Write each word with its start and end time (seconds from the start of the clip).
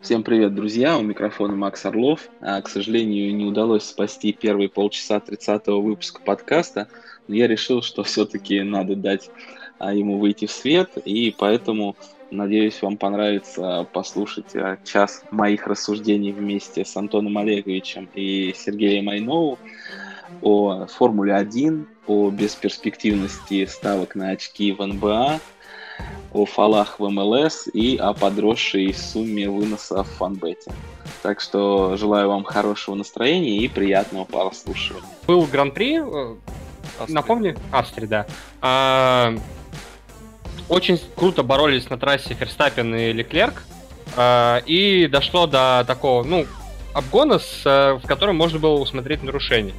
Всем 0.00 0.22
привет, 0.22 0.54
друзья! 0.54 0.96
У 0.96 1.02
микрофона 1.02 1.54
Макс 1.54 1.84
Орлов. 1.84 2.30
А, 2.40 2.62
к 2.62 2.70
сожалению, 2.70 3.36
не 3.36 3.44
удалось 3.44 3.84
спасти 3.84 4.32
первые 4.32 4.70
полчаса 4.70 5.18
30-го 5.18 5.78
выпуска 5.82 6.22
подкаста. 6.22 6.88
Но 7.28 7.34
я 7.34 7.46
решил, 7.46 7.82
что 7.82 8.02
все-таки 8.04 8.62
надо 8.62 8.96
дать 8.96 9.30
а, 9.78 9.92
ему 9.92 10.18
выйти 10.18 10.46
в 10.46 10.52
свет, 10.52 10.92
и 11.04 11.34
поэтому, 11.36 11.96
надеюсь, 12.30 12.80
вам 12.80 12.96
понравится 12.96 13.86
послушать 13.92 14.56
а, 14.56 14.78
час 14.84 15.22
моих 15.30 15.66
рассуждений 15.66 16.32
вместе 16.32 16.86
с 16.86 16.96
Антоном 16.96 17.36
Олеговичем 17.36 18.08
и 18.14 18.54
Сергеем 18.56 19.10
Айнову 19.10 19.58
о 20.40 20.86
Формуле 20.86 21.34
1, 21.34 21.86
о 22.06 22.30
бесперспективности 22.30 23.66
ставок 23.66 24.14
на 24.14 24.30
очки 24.30 24.72
в 24.72 24.84
НБА, 24.84 25.40
о 26.32 26.44
фалах 26.44 27.00
в 27.00 27.08
МЛС 27.08 27.68
и 27.72 27.96
о 27.96 28.12
подросшей 28.12 28.94
сумме 28.94 29.48
выноса 29.48 30.04
в 30.04 30.08
фанбете. 30.08 30.72
Так 31.22 31.40
что 31.40 31.96
желаю 31.96 32.28
вам 32.28 32.44
хорошего 32.44 32.94
настроения 32.94 33.58
и 33.58 33.68
приятного 33.68 34.24
прослушивания. 34.24 35.08
Был 35.26 35.44
гран-при, 35.46 36.00
э, 36.00 36.36
напомни, 37.08 37.56
Австрия, 37.72 38.06
да. 38.06 38.26
А, 38.62 39.34
очень 40.68 41.00
круто 41.16 41.42
боролись 41.42 41.90
на 41.90 41.98
трассе 41.98 42.34
Ферстаппин 42.34 42.94
и 42.94 43.12
Леклерк, 43.12 43.64
а, 44.16 44.58
и 44.66 45.08
дошло 45.08 45.46
до 45.46 45.84
такого, 45.86 46.22
ну, 46.22 46.46
обгона, 46.94 47.38
с, 47.38 47.62
э, 47.64 47.94
в 48.02 48.06
котором 48.06 48.36
можно 48.36 48.58
было 48.58 48.78
усмотреть 48.78 49.22
нарушение. 49.22 49.74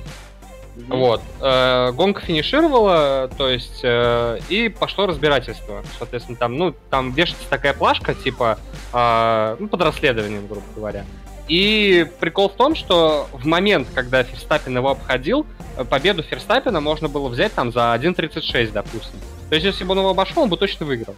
Вот. 0.87 1.21
Э, 1.41 1.91
гонка 1.91 2.21
финишировала, 2.21 3.29
то 3.37 3.49
есть, 3.49 3.81
э, 3.83 4.39
и 4.49 4.69
пошло 4.69 5.05
разбирательство. 5.05 5.83
Соответственно, 5.97 6.37
там, 6.37 6.57
ну, 6.57 6.75
там 6.89 7.11
вешается 7.11 7.47
такая 7.49 7.73
плашка, 7.73 8.13
типа, 8.13 8.57
э, 8.93 9.55
ну, 9.59 9.67
под 9.67 9.81
расследованием, 9.81 10.47
грубо 10.47 10.65
говоря. 10.75 11.05
И 11.47 12.07
прикол 12.19 12.49
в 12.49 12.53
том, 12.53 12.75
что 12.75 13.27
в 13.33 13.45
момент, 13.45 13.87
когда 13.93 14.23
Ферстаппин 14.23 14.77
его 14.77 14.91
обходил, 14.91 15.45
э, 15.77 15.83
победу 15.83 16.23
Ферстаппина 16.23 16.79
можно 16.79 17.09
было 17.09 17.27
взять 17.27 17.53
там 17.53 17.71
за 17.71 17.93
1.36, 17.93 18.71
допустим. 18.71 19.19
То 19.49 19.55
есть, 19.55 19.65
если 19.65 19.83
бы 19.83 19.91
он 19.91 19.99
его 19.99 20.09
обошел, 20.11 20.43
он 20.43 20.49
бы 20.49 20.57
точно 20.57 20.85
выиграл. 20.85 21.15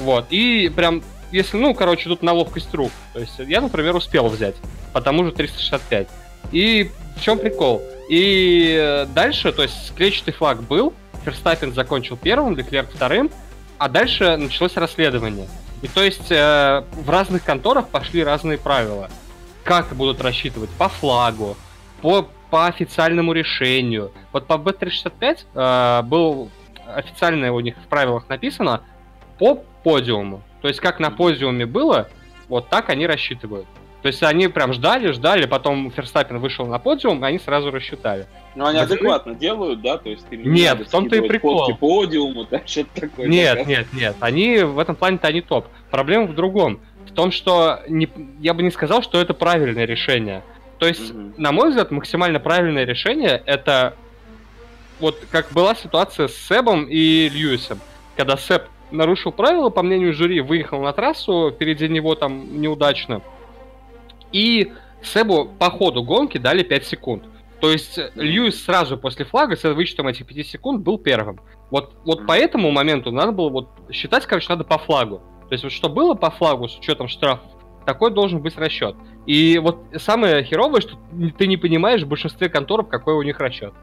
Вот. 0.00 0.26
И 0.30 0.72
прям, 0.74 1.02
если, 1.30 1.56
ну, 1.56 1.74
короче, 1.74 2.08
тут 2.08 2.22
на 2.22 2.32
ловкость 2.32 2.74
рук. 2.74 2.90
То 3.12 3.20
есть, 3.20 3.38
я, 3.38 3.60
например, 3.60 3.94
успел 3.94 4.26
взять 4.28 4.56
по 4.92 5.00
тому 5.00 5.24
же 5.24 5.32
365. 5.32 6.08
И 6.52 6.90
в 7.16 7.20
чем 7.22 7.38
прикол? 7.38 7.80
И 8.10 8.76
э, 8.76 9.06
дальше, 9.06 9.52
то 9.52 9.62
есть 9.62 9.94
клетчатый 9.94 10.34
флаг 10.34 10.64
был, 10.64 10.92
Ферстаппин 11.24 11.72
закончил 11.72 12.16
первым, 12.16 12.56
Леклерк 12.56 12.90
вторым, 12.90 13.30
а 13.78 13.88
дальше 13.88 14.36
началось 14.36 14.76
расследование. 14.76 15.46
И 15.80 15.86
то 15.86 16.02
есть 16.02 16.28
э, 16.32 16.82
в 16.90 17.08
разных 17.08 17.44
конторах 17.44 17.88
пошли 17.88 18.24
разные 18.24 18.58
правила. 18.58 19.08
Как 19.62 19.94
будут 19.94 20.20
рассчитывать? 20.22 20.70
По 20.70 20.88
флагу, 20.88 21.56
по, 22.02 22.28
по 22.50 22.66
официальному 22.66 23.32
решению. 23.32 24.10
Вот 24.32 24.48
по 24.48 24.54
B365 24.54 25.38
э, 25.54 26.02
был 26.02 26.50
официально 26.92 27.52
у 27.52 27.60
них 27.60 27.76
в 27.76 27.86
правилах 27.86 28.28
написано 28.28 28.80
по 29.38 29.54
подиуму. 29.84 30.42
То 30.62 30.66
есть 30.66 30.80
как 30.80 30.98
на 30.98 31.12
подиуме 31.12 31.64
было, 31.64 32.08
вот 32.48 32.68
так 32.70 32.90
они 32.90 33.06
рассчитывают. 33.06 33.68
То 34.02 34.08
есть 34.08 34.22
они 34.22 34.48
прям 34.48 34.72
ждали, 34.72 35.12
ждали, 35.12 35.44
потом 35.44 35.90
Ферстаппин 35.90 36.38
вышел 36.38 36.66
на 36.66 36.78
подиум, 36.78 37.22
и 37.22 37.28
они 37.28 37.38
сразу 37.38 37.70
рассчитали. 37.70 38.26
Ну, 38.54 38.64
они 38.64 38.78
Пацаны... 38.78 38.94
адекватно 38.94 39.34
делают, 39.34 39.82
да? 39.82 39.98
То 39.98 40.08
есть 40.08 40.26
ты 40.28 40.38
Нет, 40.38 40.86
в 40.86 40.90
том-то 40.90 41.16
и 41.16 41.28
прикол. 41.28 41.76
подиуму, 41.76 42.46
да, 42.50 42.62
что-то 42.64 43.02
такое. 43.02 43.28
Нет, 43.28 43.56
да? 43.56 43.64
нет, 43.64 43.86
нет. 43.92 44.16
Они 44.20 44.58
в 44.60 44.78
этом 44.78 44.96
плане-то 44.96 45.28
они 45.28 45.42
топ. 45.42 45.66
Проблема 45.90 46.26
в 46.26 46.34
другом. 46.34 46.80
В 47.06 47.12
том, 47.12 47.30
что 47.30 47.80
не, 47.88 48.08
я 48.38 48.54
бы 48.54 48.62
не 48.62 48.70
сказал, 48.70 49.02
что 49.02 49.20
это 49.20 49.34
правильное 49.34 49.84
решение. 49.84 50.42
То 50.78 50.86
есть, 50.86 51.10
угу. 51.10 51.32
на 51.36 51.52
мой 51.52 51.68
взгляд, 51.68 51.90
максимально 51.90 52.40
правильное 52.40 52.84
решение 52.84 53.42
это 53.44 53.94
вот 54.98 55.18
как 55.30 55.50
была 55.52 55.74
ситуация 55.74 56.28
с 56.28 56.34
Себом 56.34 56.84
и 56.84 57.28
Льюисом. 57.28 57.80
Когда 58.16 58.36
Себ 58.36 58.64
нарушил 58.90 59.32
правила, 59.32 59.70
по 59.70 59.82
мнению 59.82 60.14
жюри, 60.14 60.40
выехал 60.40 60.80
на 60.82 60.92
трассу, 60.92 61.52
впереди 61.54 61.88
него 61.88 62.14
там 62.14 62.60
неудачно, 62.60 63.22
и 64.32 64.72
Себу 65.02 65.50
по 65.58 65.70
ходу 65.70 66.02
гонки 66.02 66.38
дали 66.38 66.62
5 66.62 66.86
секунд. 66.86 67.24
То 67.60 67.70
есть 67.70 67.98
Льюис 68.14 68.64
сразу 68.64 68.96
после 68.96 69.24
флага 69.24 69.56
с 69.56 69.64
вычетом 69.74 70.08
этих 70.08 70.26
5 70.26 70.46
секунд 70.46 70.82
был 70.82 70.98
первым. 70.98 71.40
Вот, 71.70 71.94
вот 72.04 72.26
по 72.26 72.32
этому 72.32 72.70
моменту 72.70 73.12
надо 73.12 73.32
было 73.32 73.48
вот 73.50 73.68
считать, 73.90 74.26
короче, 74.26 74.48
надо 74.48 74.64
по 74.64 74.78
флагу. 74.78 75.22
То 75.48 75.54
есть 75.54 75.64
вот 75.64 75.72
что 75.72 75.88
было 75.88 76.14
по 76.14 76.30
флагу 76.30 76.68
с 76.68 76.78
учетом 76.78 77.08
штрафов, 77.08 77.50
такой 77.84 78.10
должен 78.10 78.40
быть 78.40 78.56
расчет. 78.56 78.96
И 79.26 79.58
вот 79.58 79.78
самое 79.96 80.42
херовое, 80.42 80.80
что 80.80 80.96
ты 81.38 81.46
не 81.46 81.56
понимаешь 81.56 82.02
в 82.02 82.08
большинстве 82.08 82.48
конторов, 82.48 82.88
какой 82.88 83.14
у 83.14 83.22
них 83.22 83.38
расчет. 83.38 83.74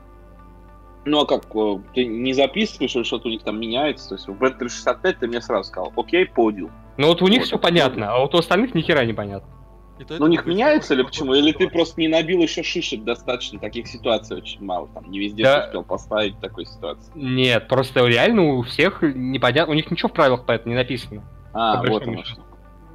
Ну 1.06 1.22
а 1.22 1.26
как, 1.26 1.46
э, 1.56 1.80
ты 1.94 2.06
не 2.06 2.34
записываешь, 2.34 2.96
или 2.96 3.04
что-то 3.04 3.30
у 3.30 3.32
них 3.32 3.44
там 3.44 3.60
меняется? 3.60 4.10
То 4.10 4.16
есть 4.16 4.28
в 4.28 4.34
B365 4.34 5.18
ты 5.20 5.28
мне 5.28 5.42
сразу 5.42 5.70
сказал, 5.70 5.94
окей, 5.96 6.26
подиум. 6.26 6.72
Ну 6.98 7.08
вот 7.08 7.22
у 7.22 7.28
них 7.28 7.40
вот, 7.40 7.48
все 7.48 7.58
понятно, 7.58 8.14
а 8.14 8.20
вот 8.20 8.36
у 8.36 8.40
остальных 8.40 8.76
ни 8.76 8.82
хера 8.82 9.06
не 9.06 9.14
понятно. 9.14 9.48
Но 10.10 10.26
у 10.26 10.28
них 10.28 10.46
меняется 10.46 10.94
или 10.94 11.04
почему? 11.04 11.34
Или 11.34 11.52
ты 11.52 11.70
просто 11.70 12.00
не 12.00 12.08
набил 12.08 12.42
еще 12.42 12.64
шишек 12.64 13.04
достаточно? 13.04 13.60
Таких 13.60 13.88
ситуаций 13.88 14.38
очень 14.38 14.64
мало. 14.64 14.88
Там 14.94 15.10
не 15.10 15.20
везде 15.20 15.44
да. 15.44 15.66
успел 15.66 15.84
поставить 15.84 16.40
такой 16.40 16.66
ситуации. 16.66 17.12
Нет, 17.16 17.68
просто 17.68 18.06
реально 18.06 18.44
у 18.54 18.64
всех 18.64 19.02
непонятно. 19.02 19.74
У 19.74 19.76
них 19.76 19.90
ничего 19.90 20.10
в 20.10 20.14
правилах 20.14 20.46
по 20.46 20.52
этому 20.52 20.74
не 20.74 20.78
написано. 20.78 21.24
А, 21.54 21.84
вот 21.84 22.04
оно 22.04 22.24
что. 22.24 22.42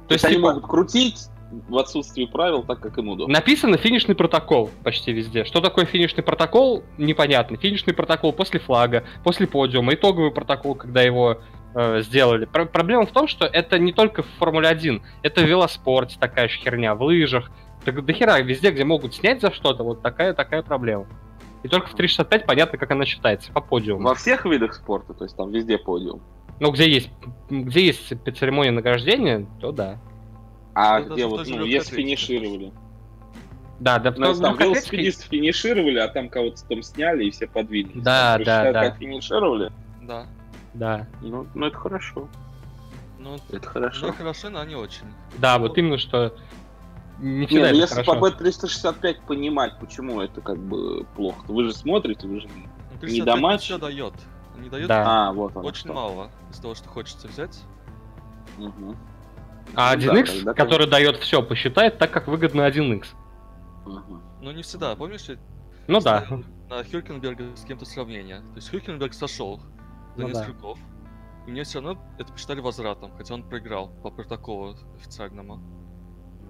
То 0.07 0.13
есть, 0.13 0.25
они 0.25 0.35
типа... 0.35 0.49
могут 0.49 0.67
крутить 0.67 1.27
в 1.67 1.77
отсутствии 1.77 2.25
правил 2.25 2.63
так, 2.63 2.79
как 2.79 2.97
им 2.97 3.09
удобно. 3.09 3.31
Написано 3.33 3.77
финишный 3.77 4.15
протокол 4.15 4.69
почти 4.83 5.11
везде. 5.11 5.45
Что 5.45 5.61
такое 5.61 5.85
финишный 5.85 6.23
протокол, 6.23 6.83
непонятно. 6.97 7.57
Финишный 7.57 7.93
протокол 7.93 8.33
после 8.33 8.59
флага, 8.59 9.03
после 9.23 9.47
подиума, 9.47 9.93
итоговый 9.93 10.31
протокол, 10.31 10.75
когда 10.75 11.01
его 11.01 11.39
э, 11.75 12.01
сделали. 12.01 12.45
Про- 12.45 12.65
проблема 12.65 13.05
в 13.05 13.11
том, 13.11 13.27
что 13.27 13.45
это 13.45 13.79
не 13.79 13.93
только 13.93 14.23
в 14.23 14.27
Формуле 14.37 14.67
1, 14.69 15.01
это 15.21 15.41
в 15.41 15.45
велоспорте 15.45 16.17
такая 16.19 16.47
же 16.47 16.57
херня, 16.57 16.95
в 16.95 17.03
лыжах. 17.03 17.51
Так 17.85 18.03
до 18.05 18.13
хера, 18.13 18.39
везде, 18.39 18.71
где 18.71 18.85
могут 18.85 19.13
снять 19.13 19.41
за 19.41 19.51
что-то, 19.51 19.83
вот 19.83 20.01
такая 20.01 20.33
такая 20.33 20.61
проблема. 20.61 21.07
И 21.63 21.67
только 21.67 21.87
в 21.87 21.95
365 21.95 22.45
понятно, 22.45 22.77
как 22.77 22.91
она 22.91 23.05
считается, 23.05 23.51
по 23.51 23.61
подиуму. 23.61 24.07
Во 24.07 24.15
всех 24.15 24.45
видах 24.45 24.73
спорта, 24.73 25.13
то 25.13 25.23
есть 25.23 25.35
там 25.35 25.51
везде 25.51 25.77
подиум. 25.77 26.21
Ну, 26.59 26.71
где 26.71 26.89
есть, 26.89 27.09
где 27.49 27.87
есть 27.87 28.13
церемония 28.37 28.71
награждения, 28.71 29.47
то 29.59 29.71
да. 29.71 29.97
А 30.75 30.99
это 30.99 31.13
где 31.13 31.25
вот, 31.25 31.47
ну, 31.47 31.65
если 31.65 31.95
финишировали? 31.95 32.71
Да, 33.79 33.99
да, 33.99 34.13
ну, 34.15 34.33
там 34.33 34.55
ну, 34.57 34.65
велосипедисты 34.65 35.27
финишировали, 35.27 35.97
а 35.97 36.07
там 36.07 36.29
кого-то 36.29 36.63
там 36.67 36.81
сняли 36.83 37.25
и 37.25 37.31
все 37.31 37.47
подвинулись. 37.47 38.03
Да, 38.03 38.37
да, 38.37 38.71
да. 38.71 38.89
Как 38.89 38.97
финишировали? 38.97 39.71
Да. 40.01 40.27
Да. 40.73 41.07
Ну, 41.21 41.47
ну 41.53 41.65
это 41.65 41.77
хорошо. 41.77 42.27
Ну, 43.19 43.37
это 43.51 43.67
хорошо. 43.67 44.07
Ну, 44.07 44.13
хорошо, 44.13 44.49
но 44.49 44.63
не 44.65 44.75
очень. 44.75 45.05
Да, 45.37 45.57
вот 45.57 45.77
именно 45.77 45.97
что 45.97 46.33
не 47.19 47.45
всегда 47.45 47.71
не, 47.71 47.77
ну, 47.77 47.81
если 47.81 48.03
хорошо. 48.03 48.19
по 48.19 48.27
B365 48.27 49.25
понимать, 49.27 49.79
почему 49.79 50.21
это 50.21 50.41
как 50.41 50.57
бы 50.57 51.05
плохо, 51.15 51.45
вы 51.47 51.65
же 51.65 51.73
смотрите, 51.73 52.27
вы 52.27 52.41
же 52.41 52.49
ну, 53.01 53.07
не 53.07 53.21
до 53.21 53.35
матча. 53.35 53.63
все 53.63 53.77
дает. 53.77 54.13
Не 54.57 54.69
дает 54.69 54.87
да. 54.87 55.29
а, 55.29 55.33
вот 55.33 55.55
он, 55.55 55.65
очень 55.65 55.85
что. 55.85 55.93
мало 55.93 56.31
из 56.51 56.57
того, 56.57 56.75
что 56.75 56.89
хочется 56.89 57.27
взять. 57.27 57.61
Угу. 58.57 58.95
А 59.75 59.95
1x, 59.95 60.39
ну, 60.39 60.43
да, 60.45 60.53
который 60.53 60.87
дает 60.87 61.17
все, 61.17 61.41
посчитает 61.41 61.97
так, 61.97 62.11
как 62.11 62.27
выгодно 62.27 62.67
1x. 62.67 63.07
Угу. 63.85 64.21
Ну 64.41 64.51
не 64.51 64.63
всегда, 64.63 64.95
помнишь? 64.95 65.27
Ну 65.87 66.01
да. 66.01 66.25
На 66.69 66.83
Хюркенберга 66.83 67.55
с 67.55 67.63
кем-то 67.63 67.85
сравнение. 67.85 68.39
То 68.39 68.55
есть 68.55 68.69
Хюркенберг 68.69 69.13
сошел 69.13 69.61
за 70.15 70.21
ну, 70.21 70.27
несколько 70.29 70.61
да. 70.61 70.73
И 71.45 71.51
мне 71.51 71.63
все 71.63 71.81
равно 71.81 72.01
это 72.17 72.31
посчитали 72.31 72.61
возвратом, 72.61 73.11
хотя 73.17 73.33
он 73.33 73.43
проиграл 73.43 73.89
по 74.01 74.09
протоколу 74.09 74.75
официальному. 74.95 75.59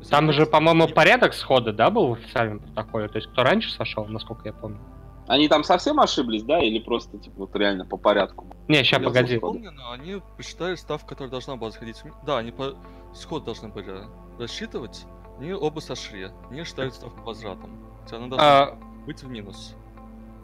Там 0.10 0.32
же, 0.34 0.46
по-моему, 0.46 0.88
порядок 0.88 1.34
схода, 1.34 1.72
да, 1.72 1.90
был 1.90 2.10
в 2.10 2.14
официальном 2.14 2.60
протоколе? 2.60 3.08
То 3.08 3.18
есть 3.18 3.30
кто 3.30 3.44
раньше 3.44 3.72
сошел, 3.72 4.06
насколько 4.06 4.42
я 4.46 4.54
помню? 4.54 4.80
Они 5.28 5.48
там 5.48 5.64
совсем 5.64 6.00
ошиблись, 6.02 6.44
да, 6.44 6.60
или 6.60 6.80
просто, 6.80 7.18
типа, 7.18 7.36
вот 7.38 7.56
реально 7.56 7.86
по 7.86 7.96
порядку? 7.96 8.46
Не, 8.68 8.84
сейчас 8.84 9.02
погоди. 9.02 9.36
Я 9.36 9.40
помню, 9.40 9.72
но 9.72 9.92
они 9.92 10.22
посчитали 10.36 10.76
ставку, 10.76 11.08
которая 11.08 11.32
должна 11.32 11.56
была 11.56 11.72
заходить. 11.72 12.04
Да, 12.26 12.40
они 12.40 12.52
по 12.52 12.76
сход 13.14 13.46
должны 13.46 13.70
были 13.70 14.04
рассчитывать. 14.38 15.06
Они 15.40 15.54
оба 15.54 15.80
сошли. 15.80 16.30
Они 16.50 16.64
считали 16.66 16.90
ставку 16.90 17.22
возвратом. 17.22 17.70
Хотя 18.04 18.18
она 18.18 18.28
должна 18.28 18.64
а... 18.64 18.80
быть 19.06 19.24
в 19.24 19.30
минус. 19.30 19.76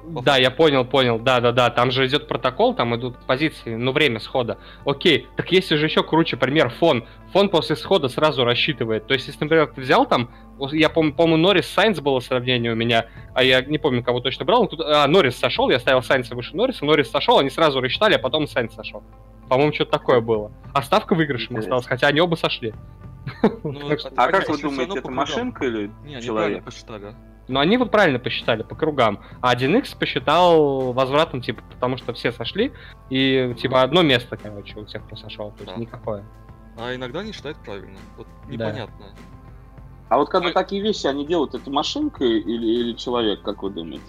Да, 0.03 0.37
я 0.37 0.51
понял, 0.51 0.85
понял. 0.85 1.19
Да, 1.19 1.39
да, 1.39 1.51
да. 1.51 1.69
Там 1.69 1.91
же 1.91 2.05
идет 2.07 2.27
протокол, 2.27 2.73
там 2.73 2.95
идут 2.95 3.17
позиции, 3.25 3.75
ну, 3.75 3.91
время 3.91 4.19
схода. 4.19 4.57
Окей, 4.85 5.27
так 5.35 5.51
если 5.51 5.75
же 5.75 5.85
еще 5.85 6.03
круче 6.03 6.37
пример 6.37 6.69
фон. 6.69 7.05
Фон 7.33 7.49
после 7.49 7.75
схода 7.75 8.09
сразу 8.09 8.43
рассчитывает. 8.43 9.05
То 9.07 9.13
есть, 9.13 9.27
если, 9.27 9.43
например, 9.43 9.67
ты 9.67 9.81
взял 9.81 10.05
там, 10.05 10.29
я 10.71 10.89
помню, 10.89 11.13
по-моему, 11.13 11.37
Норрис 11.37 11.67
Сайнс 11.67 11.99
было 11.99 12.19
сравнение 12.19 12.71
у 12.71 12.75
меня, 12.75 13.05
а 13.33 13.43
я 13.43 13.61
не 13.61 13.77
помню, 13.77 14.03
кого 14.03 14.19
точно 14.19 14.45
брал. 14.45 14.67
Тут, 14.67 14.81
а, 14.81 15.07
Норрис 15.07 15.37
сошел, 15.37 15.69
я 15.69 15.79
ставил 15.79 16.01
Сайнса 16.01 16.35
выше 16.35 16.55
Норриса, 16.55 16.85
Норрис 16.85 17.09
сошел, 17.09 17.39
они 17.39 17.49
сразу 17.49 17.81
рассчитали, 17.81 18.15
а 18.15 18.19
потом 18.19 18.47
Сайнс 18.47 18.73
сошел. 18.73 19.03
По-моему, 19.47 19.73
что-то 19.73 19.91
такое 19.91 20.21
было. 20.21 20.51
А 20.73 20.81
ставка 20.81 21.15
выигрышем 21.15 21.57
осталась, 21.57 21.85
хотя 21.85 22.07
они 22.07 22.19
оба 22.19 22.35
сошли. 22.35 22.73
Ну, 23.63 23.91
а 24.15 24.27
как 24.31 24.49
вы 24.49 24.57
думаете, 24.57 24.99
это 24.99 25.11
машинка 25.11 25.65
или 25.65 25.91
человек? 26.21 26.63
посчитали. 26.63 27.15
Но 27.49 27.59
они 27.59 27.77
вот 27.77 27.89
правильно 27.89 28.19
посчитали 28.19 28.61
по 28.61 28.75
кругам. 28.75 29.19
А 29.41 29.55
1x 29.55 29.97
посчитал 29.97 30.93
возвратом, 30.93 31.41
типа, 31.41 31.63
потому 31.69 31.97
что 31.97 32.13
все 32.13 32.31
сошли, 32.31 32.71
и 33.09 33.55
типа 33.59 33.81
одно 33.81 34.03
место, 34.03 34.37
короче, 34.37 34.79
у 34.79 34.85
тех, 34.85 35.03
кто 35.05 35.15
сошел, 35.15 35.51
то 35.51 35.63
есть 35.63 35.77
никакое. 35.77 36.23
А 36.77 36.93
иногда 36.93 37.23
не 37.23 37.33
считают 37.33 37.57
правильно. 37.57 37.97
Вот 38.17 38.27
непонятно. 38.47 39.05
А 40.09 40.17
вот 40.17 40.29
когда 40.29 40.51
такие 40.51 40.81
вещи 40.81 41.07
они 41.07 41.25
делают, 41.25 41.55
это 41.55 41.69
машинка 41.69 42.23
или, 42.23 42.65
или 42.65 42.93
человек, 42.93 43.41
как 43.41 43.63
вы 43.63 43.71
думаете? 43.71 44.05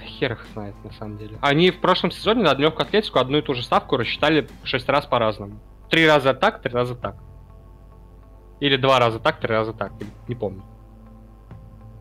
Хер 0.00 0.32
их 0.32 0.46
знает, 0.52 0.74
на 0.84 0.92
самом 0.92 1.18
деле. 1.18 1.36
Они 1.40 1.70
в 1.70 1.80
прошлом 1.80 2.12
сезоне 2.12 2.44
на 2.44 2.54
легкую 2.54 2.86
атлетику 2.86 3.18
одну 3.18 3.38
и 3.38 3.42
ту 3.42 3.54
же 3.54 3.62
ставку 3.62 3.96
рассчитали 3.96 4.48
шесть 4.62 4.88
раз 4.88 5.04
по-разному. 5.06 5.60
Три 5.90 6.06
раза 6.06 6.32
так, 6.32 6.62
три 6.62 6.72
раза 6.72 6.94
так. 6.94 7.16
Или 8.60 8.76
два 8.76 9.00
раза 9.00 9.18
так, 9.18 9.40
три 9.40 9.50
раза 9.50 9.72
так. 9.72 9.92
Не 10.28 10.34
помню. 10.34 10.62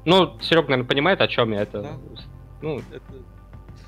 Ну, 0.07 0.39
Серега, 0.39 0.69
наверное, 0.69 0.87
понимает, 0.87 1.19
о 1.19 1.27
чем 1.27 1.51
я. 1.51 1.63
Это, 1.63 1.81
да. 1.81 1.97
ну, 2.61 2.79
это... 2.79 3.01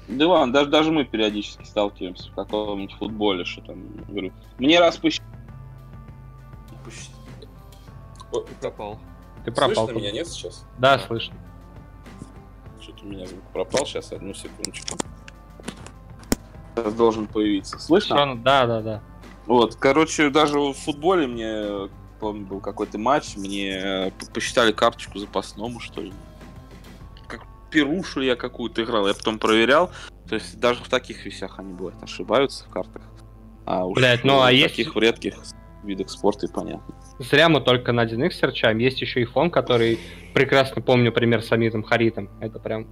Да 0.10 0.28
ладно, 0.28 0.52
даже, 0.52 0.70
даже 0.70 0.92
мы 0.92 1.06
периодически 1.06 1.64
сталкиваемся 1.64 2.30
в 2.30 2.36
каком-нибудь 2.36 2.94
футболе, 2.96 3.46
что 3.46 3.62
там, 3.62 3.88
говорю, 4.06 4.34
мне 4.58 4.82
раз 4.82 4.98
посчитали. 4.98 5.30
Ты 8.32 8.56
пропал. 8.60 9.00
Ты 9.46 9.52
пропал. 9.54 9.86
Слышно 9.86 9.98
меня, 9.98 10.12
нет 10.12 10.28
сейчас? 10.28 10.66
Да, 10.78 10.98
да. 10.98 11.08
слышно. 11.08 11.36
Что-то 12.82 13.06
у 13.06 13.08
меня 13.08 13.26
звук 13.26 13.44
пропал, 13.54 13.86
сейчас, 13.86 14.12
одну 14.12 14.34
секундочку. 14.34 14.98
Сейчас 16.76 16.94
должен 16.96 17.28
появиться. 17.28 17.80
Слышно? 17.80 18.18
Все, 18.18 18.36
да, 18.44 18.68
да, 18.68 18.82
да. 18.82 19.02
Вот, 19.46 19.76
короче, 19.76 20.30
даже 20.30 20.60
в 20.60 20.74
футболе 20.74 21.28
мне, 21.28 21.90
помню, 22.20 22.46
был 22.46 22.60
какой-то 22.60 22.98
матч, 22.98 23.36
мне 23.38 24.12
посчитали 24.34 24.72
карточку 24.72 25.20
запасному, 25.20 25.80
что 25.80 26.02
ли. 26.02 26.14
Как 27.28 27.42
перушу 27.72 28.22
я 28.22 28.36
какую-то 28.36 28.84
играл, 28.84 29.08
я 29.08 29.14
потом 29.14 29.40
проверял. 29.40 29.92
То 30.28 30.36
есть 30.36 30.60
даже 30.60 30.84
в 30.84 30.90
таких 30.90 31.26
вещах 31.26 31.60
они 31.60 31.74
бывают 31.74 32.02
ошибаются 32.04 32.66
в 32.66 32.70
картах. 32.70 33.02
А 33.66 33.86
уж 33.86 33.98
Блять, 33.98 34.24
ну 34.24 34.42
а 34.42 34.52
есть... 34.52 34.76
таких 34.76 34.96
в 34.96 35.00
редких 35.00 35.36
видах 35.84 36.10
спорта 36.10 36.46
и 36.46 36.50
понятно. 36.52 36.96
Зря 37.20 37.50
мы 37.50 37.62
только 37.62 37.92
на 37.92 38.06
1x 38.06 38.32
серчаем. 38.32 38.78
Есть 38.78 39.02
еще 39.02 39.22
и 39.22 39.26
фон, 39.26 39.52
который 39.52 40.00
прекрасно 40.34 40.82
помню 40.82 41.12
пример 41.12 41.44
с 41.44 41.52
Амитом 41.52 41.84
Харитом. 41.84 42.30
Это 42.40 42.60
прям... 42.60 42.88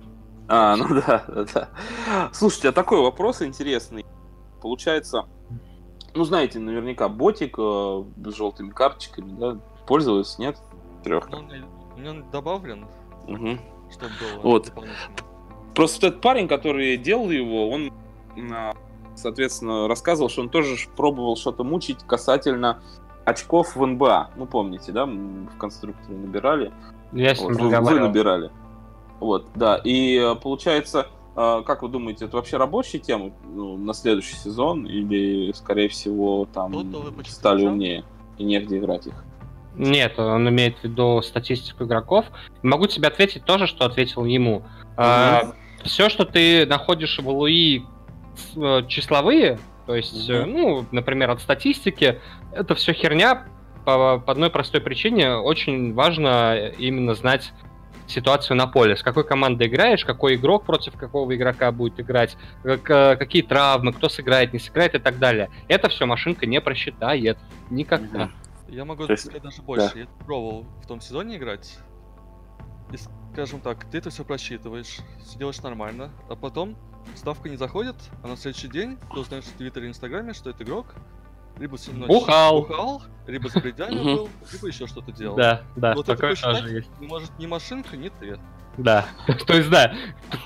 А, 0.47 0.75
ну 0.75 0.87
да, 0.89 1.23
да, 1.27 1.45
да. 1.53 1.69
Слушайте, 2.33 2.69
а 2.69 2.71
такой 2.71 3.01
вопрос 3.01 3.41
интересный. 3.41 4.05
Получается, 4.61 5.25
ну 6.17 6.23
знаете, 6.23 6.59
наверняка 6.59 7.07
ботик 7.09 7.55
э, 7.57 8.03
с 8.25 8.33
желтыми 8.33 8.71
карточками, 8.71 9.31
да, 9.39 9.57
пользовались, 9.87 10.37
нет? 10.39 10.57
Трех. 11.03 11.29
Ну, 11.29 11.47
у 11.95 11.99
меня 11.99 12.23
добавлен, 12.31 12.85
угу. 13.27 13.57
чтобы 13.91 14.11
было 14.19 14.41
вот. 14.41 14.73
Просто 15.75 16.07
этот 16.07 16.21
парень, 16.21 16.47
который 16.47 16.97
делал 16.97 17.29
его, 17.29 17.69
он, 17.69 17.93
соответственно, 19.15 19.87
рассказывал, 19.87 20.29
что 20.29 20.41
он 20.41 20.49
тоже 20.49 20.75
пробовал 20.95 21.37
что-то 21.37 21.63
мучить 21.63 21.99
касательно 22.03 22.81
очков 23.25 23.75
в 23.75 23.85
НБА. 23.85 24.31
Ну, 24.37 24.47
помните, 24.47 24.91
да, 24.91 25.05
в 25.05 25.57
конструкторе 25.57 26.17
набирали. 26.17 26.73
Я 27.11 27.35
с 27.35 27.41
ним 27.41 27.53
вот, 27.53 27.61
вы 27.61 27.99
набирали. 27.99 28.51
Вот, 29.19 29.47
да. 29.55 29.79
И 29.83 30.17
э, 30.17 30.35
получается, 30.35 31.07
как 31.37 31.83
вы 31.83 31.89
думаете, 31.89 32.25
это 32.25 32.35
вообще 32.37 32.57
рабочая 32.57 32.97
тема 32.97 33.31
ну, 33.45 33.77
на 33.77 33.93
следующий 33.93 34.35
сезон? 34.35 34.87
Или, 34.87 35.51
скорее 35.53 35.87
всего, 35.87 36.47
там 36.51 36.73
стали 37.27 37.65
умнее 37.65 38.03
и 38.39 38.43
негде 38.43 38.79
играть 38.79 39.05
их? 39.05 39.23
Нет, 39.75 40.17
он 40.17 40.49
имеет 40.49 40.79
в 40.79 40.83
виду 40.83 41.21
статистику 41.21 41.83
игроков. 41.83 42.25
Могу 42.63 42.87
тебе 42.87 43.07
ответить 43.07 43.45
тоже, 43.45 43.67
что 43.67 43.85
ответил 43.85 44.25
ему. 44.25 44.59
Mm-hmm. 44.59 44.93
А, 44.97 45.53
все, 45.83 46.09
что 46.09 46.25
ты 46.25 46.65
находишь 46.65 47.19
в 47.19 47.29
Луи 47.29 47.83
э, 48.55 48.81
числовые, 48.87 49.59
то 49.85 49.95
есть, 49.95 50.27
mm-hmm. 50.27 50.45
ну, 50.45 50.85
например, 50.91 51.29
от 51.29 51.41
статистики, 51.41 52.19
это 52.51 52.73
все 52.73 52.93
херня 52.93 53.45
по, 53.85 54.17
по 54.17 54.31
одной 54.31 54.49
простой 54.49 54.81
причине. 54.81 55.35
Очень 55.35 55.93
важно 55.93 56.71
именно 56.79 57.13
знать 57.13 57.53
ситуацию 58.07 58.57
на 58.57 58.67
поле. 58.67 58.95
С 58.95 59.03
какой 59.03 59.25
командой 59.25 59.67
играешь, 59.67 60.05
какой 60.05 60.35
игрок 60.35 60.65
против 60.65 60.95
какого 60.95 61.35
игрока 61.35 61.71
будет 61.71 61.99
играть, 61.99 62.37
как, 62.63 62.89
э, 62.89 63.15
какие 63.17 63.41
травмы, 63.41 63.93
кто 63.93 64.09
сыграет, 64.09 64.53
не 64.53 64.59
сыграет 64.59 64.95
и 64.95 64.99
так 64.99 65.19
далее. 65.19 65.49
Это 65.67 65.89
все 65.89 66.05
машинка 66.05 66.45
не 66.45 66.61
просчитает. 66.61 67.37
Никогда. 67.69 68.31
Я 68.67 68.85
могу 68.85 69.05
есть, 69.07 69.23
сказать 69.23 69.41
даже 69.41 69.61
больше. 69.61 69.91
Да. 69.93 69.99
Я 70.01 70.07
пробовал 70.25 70.65
в 70.83 70.87
том 70.87 71.01
сезоне 71.01 71.37
играть. 71.37 71.77
И, 72.91 72.97
скажем 73.33 73.59
так, 73.59 73.85
ты 73.85 73.97
это 73.97 74.09
все 74.09 74.23
просчитываешь, 74.23 74.99
все 75.23 75.37
делаешь 75.37 75.61
нормально, 75.61 76.09
а 76.29 76.35
потом 76.35 76.77
ставка 77.15 77.49
не 77.49 77.57
заходит, 77.57 77.95
а 78.23 78.27
на 78.27 78.37
следующий 78.37 78.69
день 78.69 78.97
ты 79.13 79.19
узнаешь 79.19 79.43
в 79.43 79.57
Твиттере 79.57 79.87
и 79.87 79.89
Инстаграме, 79.89 80.33
что 80.33 80.49
это 80.49 80.63
игрок 80.63 80.95
либо 81.59 81.77
сильно 81.77 82.07
бухал. 82.07 82.61
бухал, 82.61 83.01
либо 83.27 83.49
за 83.49 83.59
бредями 83.59 84.03
был, 84.03 84.29
либо 84.51 84.67
еще 84.67 84.87
что-то 84.87 85.11
делал. 85.11 85.35
Да, 85.35 85.63
да, 85.75 85.93
вот 85.93 86.05
такое 86.05 86.35
тоже 86.35 86.69
есть. 86.69 86.89
Может, 86.99 87.31
ни 87.39 87.45
машинка, 87.45 87.97
ни 87.97 88.09
ты. 88.09 88.37
Да. 88.77 89.07
То 89.47 89.55
есть, 89.55 89.69
да, 89.71 89.91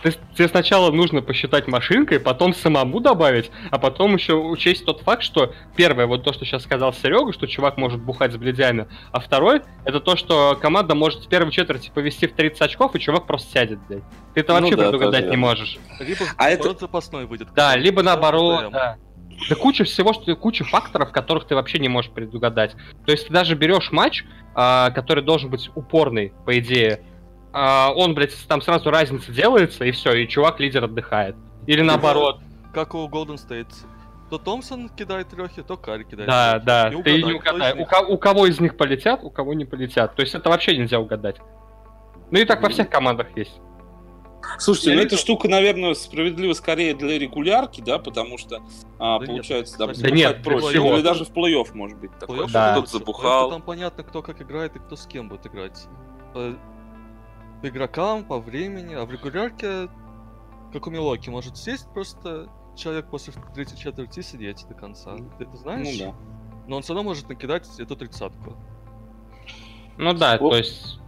тебе 0.04 0.48
сначала 0.48 0.90
нужно 0.90 1.22
посчитать 1.22 1.68
машинкой, 1.68 2.20
потом 2.20 2.54
самому 2.54 3.02
добавить, 3.02 3.52
а 3.70 3.78
потом 3.78 4.16
еще 4.16 4.36
учесть 4.36 4.86
тот 4.86 5.02
факт, 5.02 5.22
что 5.22 5.54
первое, 5.76 6.06
вот 6.06 6.24
то, 6.24 6.32
что 6.32 6.46
сейчас 6.46 6.64
сказал 6.64 6.94
Серега, 6.94 7.34
что 7.34 7.46
чувак 7.46 7.76
может 7.76 8.02
бухать 8.02 8.32
с 8.32 8.38
бледями, 8.38 8.88
а 9.12 9.20
второй, 9.20 9.64
это 9.84 10.00
то, 10.00 10.16
что 10.16 10.58
команда 10.60 10.96
может 10.96 11.26
в 11.26 11.28
первой 11.28 11.52
четверти 11.52 11.92
повести 11.94 12.28
в 12.28 12.34
30 12.34 12.62
очков, 12.62 12.96
и 12.96 13.00
чувак 13.00 13.28
просто 13.28 13.52
сядет, 13.52 13.80
блядь. 13.88 14.04
Ты 14.34 14.40
это 14.40 14.54
ну 14.54 14.60
вообще 14.62 14.78
ну, 14.78 14.84
да, 14.84 14.90
предугадать 14.90 15.30
не 15.30 15.38
можешь. 15.38 15.78
Либо 16.00 16.26
а 16.38 16.50
это 16.50 16.74
запасной 16.80 17.26
выйдет. 17.26 17.50
Да, 17.54 17.76
либо 17.76 18.02
наоборот, 18.02 18.72
да. 18.72 18.98
Да 19.50 19.56
куча 19.56 19.84
всего, 19.84 20.14
что 20.14 20.36
куча 20.36 20.64
факторов, 20.64 21.12
которых 21.12 21.46
ты 21.46 21.56
вообще 21.56 21.80
не 21.80 21.90
можешь 21.90 22.12
предугадать. 22.12 22.76
То 23.06 23.12
есть 23.12 23.28
ты 23.28 23.34
даже 23.34 23.56
берешь 23.56 23.92
матч, 23.92 24.24
а, 24.56 24.92
который 24.92 25.24
должен 25.24 25.50
быть 25.50 25.70
упорный, 25.76 26.34
по 26.46 26.58
идее, 26.60 27.02
а, 27.54 27.92
он, 27.96 28.14
блядь, 28.14 28.36
там 28.48 28.62
сразу 28.62 28.90
разница 28.92 29.32
делается, 29.32 29.84
и 29.86 29.92
все, 29.92 30.14
и 30.14 30.28
чувак 30.28 30.60
лидер 30.60 30.84
отдыхает. 30.86 31.36
Или 31.68 31.82
наоборот. 31.82 32.40
Как 32.74 32.94
у 32.96 33.08
Golden 33.10 33.36
State. 33.36 33.68
То 34.30 34.38
Томпсон 34.38 34.88
кидает 34.90 35.28
трехи, 35.28 35.62
то 35.62 35.76
Карри 35.76 36.04
кидает 36.06 36.30
Да, 36.30 36.52
трехи. 36.54 36.66
да, 36.66 36.90
и 36.90 37.04
ты 37.04 37.24
не 37.24 37.34
угадай. 37.34 37.74
У, 37.74 37.86
ко- 37.86 38.06
у 38.08 38.18
кого 38.18 38.46
из 38.48 38.62
них 38.62 38.78
полетят, 38.78 39.24
у 39.24 39.30
кого 39.30 39.54
не 39.54 39.66
полетят. 39.66 40.16
То 40.16 40.22
есть 40.22 40.34
это 40.34 40.50
вообще 40.50 40.78
нельзя 40.78 41.00
угадать. 41.02 41.36
Ну 42.32 42.40
и 42.40 42.46
так 42.46 42.62
во 42.62 42.70
всех 42.70 42.90
командах 42.90 43.28
есть. 43.36 43.60
Слушайте, 44.60 44.96
ну 44.96 45.02
эта 45.02 45.18
штука, 45.18 45.48
наверное, 45.48 45.94
справедлива 45.94 46.54
скорее 46.54 46.94
для 46.94 47.18
регулярки, 47.18 47.82
да, 47.82 48.00
потому 48.00 48.38
что 48.38 48.62
а, 49.00 49.20
да 49.20 49.26
получается, 49.26 49.78
нет, 49.80 49.96
да, 49.96 50.02
да 50.02 50.10
нет, 50.10 50.44
проще. 50.44 50.78
Или 50.78 51.02
даже 51.02 51.26
в 51.26 51.32
плей-офф 51.32 51.74
может 51.74 51.98
быть 51.98 52.12
такое, 52.20 52.48
да. 52.48 52.74
кто-то 52.74 52.90
забухал. 52.90 53.50
Там 53.50 53.62
понятно, 53.62 54.04
кто 54.04 54.22
как 54.22 54.42
играет 54.42 54.76
и 54.76 54.80
кто 54.80 54.96
с 54.96 55.06
кем 55.06 55.30
будет 55.30 55.46
играть. 55.48 55.88
По, 56.34 56.56
по 57.62 57.68
игрокам, 57.68 58.24
по 58.24 58.40
времени, 58.40 58.94
а 58.94 59.06
в 59.06 59.12
регулярке, 59.12 59.90
как 60.74 60.88
у 60.88 60.90
Милоки, 60.90 61.30
может 61.30 61.58
сесть 61.58 61.88
просто 61.94 62.50
человек 62.76 63.08
после 63.08 63.34
третьей 63.54 63.78
четверти 63.78 64.22
сидеть 64.22 64.66
до 64.68 64.74
конца. 64.74 65.18
Ты 65.38 65.44
это 65.44 65.58
знаешь? 65.58 65.88
Ну 66.00 66.06
да. 66.06 66.16
Но 66.68 66.78
он 66.78 66.84
все 66.84 66.94
равно 66.94 67.10
может 67.10 67.28
накидать 67.28 67.68
эту 67.80 67.96
тридцатку. 67.96 68.56
Ну 69.98 70.14
да, 70.14 70.38
Оп. 70.40 70.52
то 70.52 70.58
есть 70.58 71.01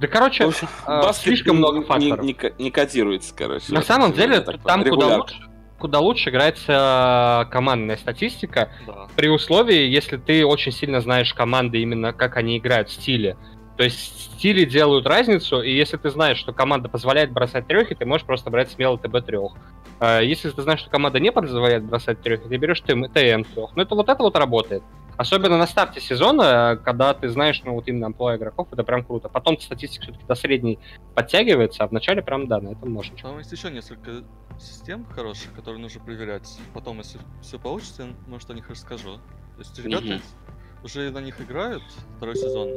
да, 0.00 0.06
короче, 0.06 0.44
общем, 0.44 0.66
э, 0.86 1.12
слишком 1.12 1.58
много 1.58 1.82
факторов. 1.82 2.24
Не, 2.24 2.32
не, 2.32 2.52
не 2.58 2.70
кодируется, 2.70 3.34
короче. 3.36 3.72
На 3.72 3.82
самом 3.82 4.12
деле, 4.14 4.40
там 4.40 4.82
куда 4.82 5.18
лучше, 5.18 5.36
куда 5.78 5.98
лучше 6.00 6.30
играется 6.30 7.46
командная 7.50 7.98
статистика, 7.98 8.70
да. 8.86 9.08
при 9.14 9.28
условии, 9.28 9.88
если 9.88 10.16
ты 10.16 10.46
очень 10.46 10.72
сильно 10.72 11.02
знаешь 11.02 11.34
команды, 11.34 11.82
именно 11.82 12.14
как 12.14 12.38
они 12.38 12.56
играют 12.56 12.88
в 12.88 12.92
стиле. 12.92 13.36
То 13.76 13.84
есть 13.84 14.34
стили 14.34 14.64
делают 14.64 15.06
разницу, 15.06 15.60
и 15.62 15.70
если 15.70 15.96
ты 15.98 16.10
знаешь, 16.10 16.38
что 16.38 16.52
команда 16.52 16.88
позволяет 16.88 17.32
бросать 17.32 17.66
трехи, 17.66 17.94
ты 17.94 18.06
можешь 18.06 18.26
просто 18.26 18.50
брать 18.50 18.70
смело 18.70 18.98
ТБ 18.98 19.24
трех. 19.24 19.52
А 19.98 20.20
если 20.20 20.50
ты 20.50 20.62
знаешь, 20.62 20.80
что 20.80 20.90
команда 20.90 21.20
не 21.20 21.30
позволяет 21.30 21.84
бросать 21.84 22.22
трехи, 22.22 22.44
ты 22.48 22.56
берешь 22.56 22.80
ТМ 22.80 23.04
трех. 23.04 23.76
Ну 23.76 23.82
это 23.82 23.94
вот 23.94 24.08
это 24.08 24.22
вот 24.22 24.36
работает. 24.36 24.82
Особенно 25.20 25.58
на 25.58 25.66
старте 25.66 26.00
сезона, 26.00 26.80
когда 26.82 27.12
ты 27.12 27.28
знаешь, 27.28 27.60
ну, 27.62 27.74
вот 27.74 27.86
именно 27.88 28.06
амплуа 28.06 28.36
игроков, 28.36 28.68
это 28.72 28.84
прям 28.84 29.04
круто. 29.04 29.28
Потом 29.28 29.60
статистика 29.60 30.04
все-таки 30.04 30.24
до 30.24 30.34
средней 30.34 30.78
подтягивается, 31.14 31.84
а 31.84 31.88
вначале 31.88 32.22
прям, 32.22 32.48
да, 32.48 32.58
на 32.58 32.70
этом 32.70 32.90
можно. 32.90 33.14
Там 33.18 33.36
есть 33.36 33.52
еще 33.52 33.70
несколько 33.70 34.24
систем 34.58 35.04
хороших, 35.04 35.52
которые 35.52 35.78
нужно 35.78 36.00
проверять. 36.02 36.58
Потом, 36.72 36.96
если 37.00 37.20
все 37.42 37.58
получится, 37.58 38.04
я, 38.04 38.08
может, 38.28 38.48
о 38.48 38.54
них 38.54 38.70
расскажу. 38.70 39.16
То 39.56 39.58
есть 39.58 39.78
ребята 39.78 40.06
mm-hmm. 40.06 40.84
уже 40.84 41.10
на 41.10 41.18
них 41.18 41.38
играют 41.38 41.82
второй 42.16 42.36
сезон. 42.36 42.70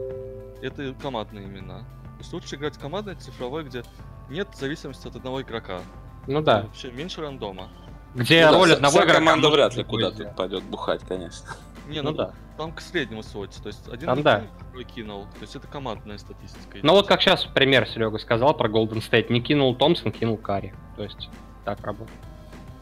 Это 0.61 0.93
командные 1.01 1.45
имена. 1.45 1.79
То 1.79 2.19
есть 2.19 2.33
лучше 2.33 2.57
играть 2.57 2.77
командной, 2.77 3.15
цифровой, 3.15 3.63
где 3.63 3.83
нет 4.29 4.49
зависимости 4.53 5.07
от 5.07 5.15
одного 5.15 5.41
игрока. 5.41 5.79
Ну 6.27 6.41
да. 6.41 6.63
Вообще 6.63 6.91
меньше 6.91 7.21
рандома. 7.21 7.69
Где 8.15 8.45
ну, 8.47 8.57
роль 8.57 8.67
да, 8.67 8.75
одного 8.75 8.97
игрока 8.97 9.13
команда 9.13 9.49
вряд 9.49 9.77
ли 9.77 9.85
куда-то 9.85 10.25
пойдет 10.35 10.63
бухать, 10.63 11.03
конечно. 11.07 11.47
Не, 11.87 12.01
ну, 12.01 12.11
ну 12.11 12.17
да. 12.17 12.33
там 12.57 12.71
к 12.71 12.81
среднему 12.81 13.23
сводится. 13.23 13.61
То 13.61 13.67
есть 13.67 13.87
один 13.87 14.07
Там 14.07 14.21
да. 14.23 14.39
кинул, 14.39 14.51
другой 14.59 14.83
кинул. 14.85 15.23
То 15.23 15.41
есть 15.41 15.55
это 15.55 15.67
командная 15.67 16.17
статистика. 16.17 16.77
Ну 16.81 16.93
вот 16.93 17.07
как 17.07 17.21
сейчас 17.21 17.45
пример 17.45 17.87
Серега 17.87 18.17
сказал 18.19 18.55
про 18.55 18.69
Golden 18.69 18.99
State. 18.99 19.31
Не 19.31 19.41
кинул 19.41 19.75
Томпсон, 19.75 20.11
кинул 20.11 20.37
Карри. 20.37 20.73
То 20.95 21.03
есть 21.03 21.29
так 21.65 21.81
работает. 21.81 22.17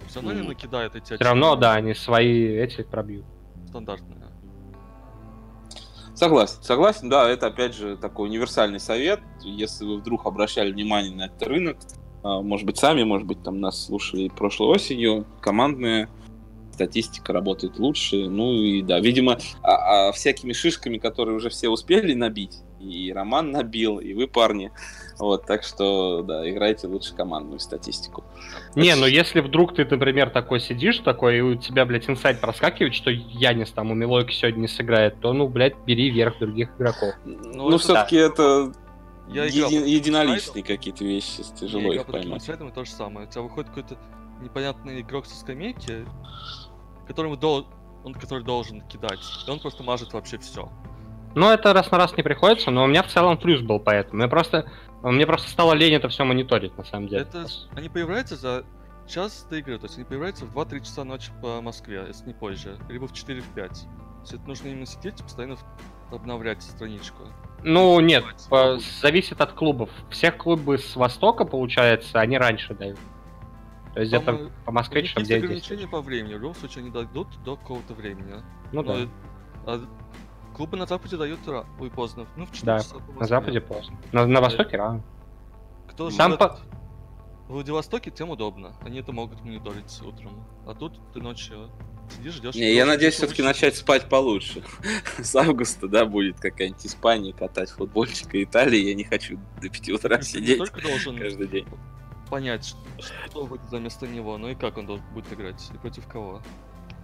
Все 0.07 0.19
равно 0.19 0.33
не 0.33 0.39
Мгм. 0.41 0.49
накидают 0.49 0.95
эти 0.95 1.15
Все 1.15 1.23
равно, 1.23 1.55
да, 1.55 1.73
они 1.73 1.93
свои 1.93 2.45
эти 2.57 2.83
пробьют. 2.83 3.25
Стандартные. 3.69 4.21
Согласен, 6.13 6.61
согласен, 6.61 7.09
да, 7.09 7.27
это 7.29 7.47
опять 7.47 7.73
же 7.73 7.97
такой 7.97 8.29
универсальный 8.29 8.79
совет. 8.79 9.21
Если 9.41 9.85
вы 9.85 9.97
вдруг 9.97 10.27
обращали 10.27 10.71
внимание 10.71 11.15
на 11.15 11.25
этот 11.25 11.41
рынок, 11.47 11.77
а, 12.23 12.41
может 12.41 12.65
быть, 12.67 12.77
сами, 12.77 13.03
может 13.03 13.25
быть, 13.25 13.41
там 13.41 13.59
нас 13.59 13.85
слушали 13.85 14.27
прошлой 14.27 14.67
осенью, 14.67 15.25
командная 15.41 16.09
статистика 16.73 17.33
работает 17.33 17.77
лучше. 17.79 18.27
Ну 18.29 18.53
и 18.53 18.81
да, 18.81 18.99
видимо, 18.99 19.37
а- 19.63 20.07
а 20.07 20.11
всякими 20.11 20.53
шишками, 20.53 20.97
которые 20.97 21.35
уже 21.35 21.49
все 21.49 21.69
успели 21.69 22.13
набить, 22.13 22.57
и 22.79 23.11
Роман 23.13 23.51
набил, 23.51 23.99
и 23.99 24.13
вы, 24.13 24.27
парни. 24.27 24.71
Вот, 25.19 25.45
так 25.45 25.63
что, 25.63 26.23
да, 26.23 26.49
играйте 26.49 26.87
лучше 26.87 27.13
командную 27.13 27.59
статистику. 27.59 28.23
Не, 28.75 28.95
ну 28.95 29.05
если 29.05 29.41
вдруг 29.41 29.75
ты, 29.75 29.85
например, 29.85 30.31
такой 30.31 30.59
сидишь, 30.59 30.97
такой, 30.99 31.37
и 31.37 31.41
у 31.41 31.55
тебя, 31.55 31.85
блядь, 31.85 32.09
инсайт 32.09 32.41
проскакивает, 32.41 32.95
что 32.95 33.11
Янис 33.11 33.69
там 33.71 33.91
у 33.91 33.93
Милойки 33.93 34.33
сегодня 34.33 34.61
не 34.61 34.67
сыграет, 34.67 35.19
то, 35.19 35.31
ну, 35.33 35.47
блядь, 35.47 35.75
бери 35.85 36.09
вверх 36.09 36.39
других 36.39 36.69
игроков. 36.77 37.13
Ну, 37.25 37.67
это 37.69 37.77
все-таки 37.77 38.15
это 38.15 38.71
Я 39.29 39.47
играл 39.47 39.69
еди- 39.69 39.79
под 39.79 39.87
единоличные 39.87 40.63
какие-то 40.63 41.03
вещи, 41.03 41.43
тяжело 41.59 41.93
Я 41.93 41.99
их 42.01 42.07
играл 42.07 42.21
поймать. 42.21 42.49
и 42.49 42.71
то 42.73 42.83
же 42.83 42.91
самое. 42.91 43.27
У 43.27 43.29
тебя 43.29 43.41
выходит 43.43 43.69
какой-то 43.69 43.97
непонятный 44.41 45.01
игрок 45.01 45.27
со 45.27 45.35
скамейки, 45.35 46.03
которому 47.11 47.37
дол- 47.37 47.67
он 48.03 48.13
который 48.13 48.43
должен 48.43 48.81
кидать. 48.81 49.19
И 49.47 49.49
он 49.51 49.59
просто 49.59 49.83
мажет 49.83 50.13
вообще 50.13 50.37
все. 50.39 50.69
Ну, 51.35 51.49
это 51.49 51.71
раз 51.73 51.91
на 51.91 51.97
раз 51.97 52.15
не 52.17 52.23
приходится, 52.23 52.71
но 52.71 52.83
у 52.83 52.87
меня 52.87 53.03
в 53.03 53.07
целом 53.07 53.37
плюс 53.37 53.61
был 53.61 53.79
поэтому. 53.79 54.21
Я 54.21 54.27
просто, 54.27 54.69
мне 55.01 55.25
просто 55.25 55.49
стало 55.49 55.73
лень 55.73 55.93
это 55.93 56.09
все 56.09 56.23
мониторить, 56.25 56.77
на 56.77 56.83
самом 56.83 57.07
деле. 57.07 57.21
Это 57.21 57.45
они 57.75 57.87
появляются 57.89 58.35
за 58.35 58.65
час 59.07 59.45
до 59.49 59.57
игры, 59.57 59.77
то 59.77 59.85
есть 59.85 59.95
они 59.97 60.05
появляются 60.05 60.45
в 60.45 60.57
2-3 60.57 60.79
часа 60.81 61.03
ночи 61.03 61.31
по 61.41 61.61
Москве, 61.61 62.03
если 62.07 62.27
не 62.27 62.33
позже, 62.33 62.77
либо 62.89 63.07
в 63.07 63.13
4 63.13 63.39
в 63.41 63.47
5. 63.53 63.69
То 63.69 63.85
есть 64.21 64.33
это 64.33 64.43
нужно 64.47 64.67
именно 64.67 64.85
сидеть 64.85 65.19
и 65.19 65.23
постоянно 65.23 65.57
обновлять 66.11 66.61
страничку. 66.63 67.23
Ну, 67.63 67.99
нет, 67.99 68.25
по- 68.49 68.77
зависит 69.01 69.39
от 69.39 69.53
клубов. 69.53 69.89
Всех 70.09 70.37
клубы 70.37 70.77
с 70.77 70.95
Востока, 70.95 71.45
получается, 71.45 72.19
они 72.19 72.37
раньше 72.37 72.73
дают. 72.73 72.99
То 73.93 73.99
есть 73.99 74.11
где-то 74.11 74.49
по 74.65 74.69
У 74.69 74.73
Москве 74.73 75.03
часов 75.03 75.19
есть 75.19 75.29
9 75.29 75.43
ограничения 75.43 75.87
по 75.87 76.01
времени, 76.01 76.33
в 76.35 76.39
любом 76.39 76.55
случае 76.55 76.81
они 76.83 76.91
дадут 76.91 77.27
до 77.43 77.57
какого-то 77.57 77.93
времени. 77.93 78.35
Ну 78.71 78.83
да, 78.83 78.99
Но, 78.99 79.07
а 79.65 79.81
клубы 80.55 80.77
на 80.77 80.85
Западе 80.85 81.17
дают 81.17 81.39
ра- 81.45 81.65
ой, 81.79 81.89
поздно, 81.89 82.25
ну 82.37 82.45
в 82.45 82.51
4 82.51 82.65
Да, 82.65 82.79
часа 82.79 82.95
по 82.99 83.19
на. 83.19 83.27
Западе 83.27 83.59
поздно. 83.59 83.97
На, 84.11 84.25
на 84.25 84.39
Востоке 84.41 84.77
рано. 84.77 85.03
Кто 85.89 86.09
Сам 86.09 86.31
живет 86.31 86.39
по- 86.39 86.59
в 87.47 87.53
Владивостоке, 87.53 88.11
тем 88.11 88.29
удобно. 88.29 88.77
Они 88.81 88.99
это 88.99 89.11
могут 89.11 89.43
мониторить 89.43 90.01
утром. 90.05 90.45
А 90.65 90.73
тут 90.73 90.97
ты 91.13 91.19
ночью 91.19 91.69
сидишь, 92.15 92.35
ждешь. 92.35 92.55
Не, 92.55 92.73
я 92.73 92.85
надеюсь 92.85 93.15
все-таки 93.15 93.41
начать 93.43 93.75
спать 93.75 94.07
получше. 94.07 94.63
С 95.19 95.35
августа, 95.35 95.89
да, 95.89 96.05
будет 96.05 96.39
какая-нибудь 96.39 96.85
Испания 96.85 97.33
катать 97.33 97.69
футбольчика 97.71 98.41
Италии. 98.41 98.79
Я 98.79 98.95
не 98.95 99.03
хочу 99.03 99.37
до 99.61 99.67
5 99.67 99.89
утра 99.89 100.21
сидеть 100.21 100.61
каждый 100.69 101.47
день. 101.47 101.67
Понять, 102.31 102.73
ш- 102.99 103.27
что 103.27 103.45
будет 103.45 103.61
за 103.69 103.77
место 103.79 104.07
него, 104.07 104.37
но 104.39 104.49
и 104.49 104.55
как 104.55 104.77
он 104.77 104.87
должен 104.87 105.05
будет 105.13 105.31
играть, 105.31 105.69
и 105.71 105.77
против 105.77 106.07
кого. 106.07 106.41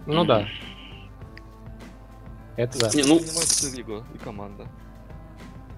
Ну 0.06 0.24
да. 0.24 0.48
Это 2.56 2.78
да. 2.80 2.90
Не, 2.94 3.04
ну- 3.04 3.20
лигу 3.76 4.04
и 4.14 4.18
команда. 4.18 4.66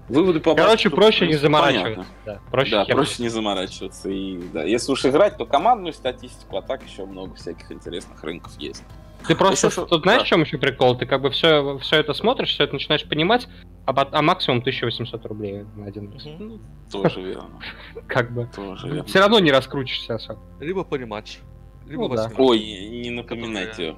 Выводы 0.09 0.39
по 0.39 0.55
Короче, 0.55 0.89
баскету, 0.89 0.95
проще 0.95 1.27
не 1.27 1.35
заморачиваться. 1.35 1.93
понятно. 1.93 2.05
Да, 2.25 2.39
проще, 2.49 2.71
Да, 2.71 2.85
проще 2.85 3.23
не 3.23 3.29
заморачиваться. 3.29 4.09
И, 4.09 4.41
да, 4.51 4.63
если 4.63 4.91
уж 4.91 5.05
играть, 5.05 5.37
то 5.37 5.45
командную 5.45 5.93
статистику, 5.93 6.57
а 6.57 6.61
так 6.61 6.83
еще 6.83 7.05
много 7.05 7.35
всяких 7.35 7.71
интересных 7.71 8.21
рынков 8.23 8.51
есть. 8.59 8.83
Ты 9.27 9.35
просто 9.35 9.67
Еще 9.67 9.85
тут 9.85 10.03
знаешь, 10.03 10.21
да. 10.21 10.25
в 10.25 10.27
чем 10.27 10.41
еще 10.41 10.57
прикол? 10.57 10.97
Ты 10.97 11.05
как 11.05 11.21
бы 11.21 11.29
все, 11.29 11.77
все 11.79 11.97
это 11.97 12.13
смотришь, 12.13 12.49
все 12.49 12.63
это 12.63 12.73
начинаешь 12.73 13.07
понимать, 13.07 13.47
а, 13.85 14.07
а 14.11 14.21
максимум 14.21 14.59
1800 14.59 15.25
рублей 15.25 15.65
на 15.75 15.85
один 15.85 16.11
раз. 16.11 16.25
Ну, 16.39 16.59
тоже 16.91 17.21
верно. 17.21 17.59
Как 18.07 18.31
бы. 18.31 18.47
Тоже 18.55 18.87
верно. 18.87 19.03
Все 19.05 19.19
равно 19.19 19.39
не 19.39 19.51
раскрутишься 19.51 20.15
особо. 20.15 20.39
Либо 20.59 20.83
по 20.83 20.95
рематч. 20.95 21.39
Либо 21.87 22.07
Ну 22.07 22.15
да. 22.15 22.31
Ой, 22.37 22.59
не 22.59 23.09
напоминайте. 23.09 23.95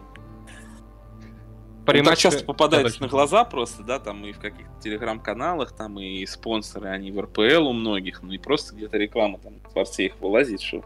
По 1.85 1.93
Ну, 1.93 2.03
так 2.03 2.17
часто 2.17 2.45
попадается 2.45 2.99
Да, 2.99 3.05
на 3.05 3.11
глаза 3.11 3.43
просто, 3.43 3.83
да, 3.83 3.99
там 3.99 4.25
и 4.25 4.31
в 4.31 4.39
каких-то 4.39 4.71
телеграм-каналах, 4.81 5.73
там 5.73 5.99
и 5.99 6.25
спонсоры, 6.25 6.87
они 6.87 7.11
в 7.11 7.19
РПЛ 7.19 7.67
у 7.67 7.73
многих, 7.73 8.21
ну 8.21 8.31
и 8.31 8.37
просто 8.37 8.73
где-то 8.73 8.97
реклама 8.97 9.37
там 9.39 9.55
в 9.59 9.73
творце 9.73 10.05
их 10.05 10.17
вылазит, 10.21 10.61
что, 10.61 10.85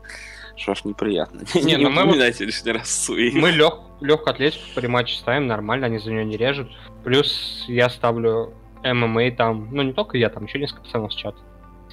что 0.55 0.71
аж 0.71 0.85
неприятно. 0.85 1.41
Не, 1.53 1.75
Не 1.75 1.77
ну 1.77 1.91
мы 1.91 2.15
лишний 2.15 2.71
раз. 2.71 3.09
Мы 3.09 3.51
лег, 3.51 3.75
легкую 3.99 4.33
атлетику 4.33 4.63
по 4.75 4.79
рематчу 4.79 5.15
ставим, 5.15 5.47
нормально, 5.47 5.87
они 5.87 5.97
за 5.99 6.11
нее 6.11 6.25
не 6.25 6.37
режут. 6.37 6.69
Плюс 7.03 7.65
я 7.67 7.89
ставлю 7.89 8.53
ММА 8.83 9.31
там, 9.31 9.69
ну 9.71 9.81
не 9.81 9.93
только 9.93 10.17
я, 10.17 10.29
там 10.29 10.45
еще 10.45 10.59
несколько 10.59 10.83
пацанов 10.83 11.13
с 11.13 11.15
чата. 11.15 11.37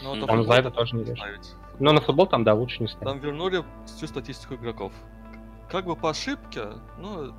Ну, 0.02 0.10
вот 0.10 0.18
футбол 0.20 0.44
за 0.44 0.52
это 0.54 0.70
тоже 0.70 0.96
не 0.96 1.04
ставить. 1.04 1.52
Но 1.78 1.92
на 1.92 2.00
футбол 2.00 2.26
там, 2.26 2.44
да, 2.44 2.54
лучше 2.54 2.82
не 2.82 2.88
ставить. 2.88 3.04
Там 3.06 3.18
вернули 3.20 3.64
всю 3.86 4.06
статистику 4.06 4.54
игроков. 4.54 4.92
Как 5.70 5.86
бы 5.86 5.96
по 5.96 6.10
ошибке, 6.10 6.62
ну, 6.98 7.32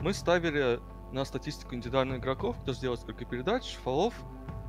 мы 0.00 0.12
ставили 0.12 0.80
на 1.12 1.24
статистику 1.24 1.74
индивидуальных 1.74 2.18
игроков, 2.18 2.56
кто 2.62 2.72
сделал 2.72 2.96
сколько 2.96 3.24
передач, 3.24 3.76
фолов, 3.84 4.14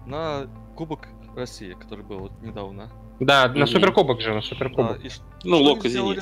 на 0.06 0.48
Кубок 0.76 1.08
России, 1.36 1.74
который 1.74 2.04
был 2.04 2.20
вот 2.20 2.32
недавно. 2.42 2.90
Да, 3.20 3.48
на 3.50 3.66
суперкубок 3.66 4.22
же, 4.22 4.30
на 4.30 4.36
Да, 4.36 4.42
суперкубок. 4.42 5.04
и 5.04 5.10
ш- 5.10 5.22
Ну, 5.44 5.58
что 5.58 5.64
Локо 5.66 5.82
они 5.82 5.90
сделали? 5.90 6.22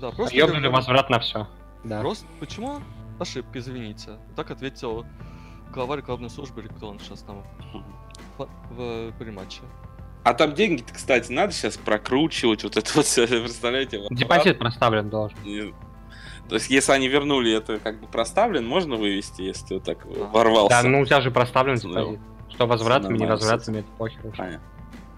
Да, 0.00 0.10
просто 0.10 0.36
Ёбнули 0.36 0.66
возврат 0.68 1.10
на 1.10 1.18
все. 1.20 1.46
Да. 1.84 2.00
Просто 2.00 2.26
почему 2.40 2.80
ошибка, 3.18 3.58
извините. 3.58 4.18
Так 4.36 4.50
ответил 4.50 5.04
глава 5.72 5.96
рекламной 5.96 6.30
службы, 6.30 6.60
или 6.62 6.68
кто 6.68 6.88
он 6.88 6.98
сейчас 7.00 7.22
там 7.22 7.42
в, 8.38 8.46
в 8.70 9.12
приматче. 9.18 9.62
А 10.24 10.34
там 10.34 10.54
деньги-то, 10.54 10.94
кстати, 10.94 11.32
надо 11.32 11.52
сейчас 11.52 11.76
прокручивать, 11.76 12.62
вот 12.62 12.76
это 12.76 12.90
вот 12.94 13.06
все, 13.06 13.26
представляете? 13.42 14.02
Депозит 14.10 14.58
проставлен 14.58 15.10
должен. 15.10 15.36
Не- 15.44 15.74
То 16.48 16.54
есть, 16.56 16.70
если 16.70 16.92
они 16.92 17.08
вернули 17.08 17.52
это 17.52 17.78
как 17.78 18.00
бы 18.00 18.06
проставлен, 18.06 18.66
можно 18.66 18.96
вывести, 18.96 19.42
если 19.42 19.66
ты 19.66 19.74
вот 19.74 19.84
так 19.84 19.98
Да. 20.04 20.24
ворвался. 20.26 20.82
Да, 20.82 20.88
ну 20.88 21.00
у 21.00 21.04
тебя 21.06 21.20
же 21.20 21.30
проставлен 21.30 21.78
Ну. 21.82 22.18
Что 22.50 22.66
возвратами, 22.66 23.16
не 23.16 23.26
возвратами, 23.26 23.78
это 23.78 23.88
похер. 23.98 24.20
Понятно. 24.36 24.60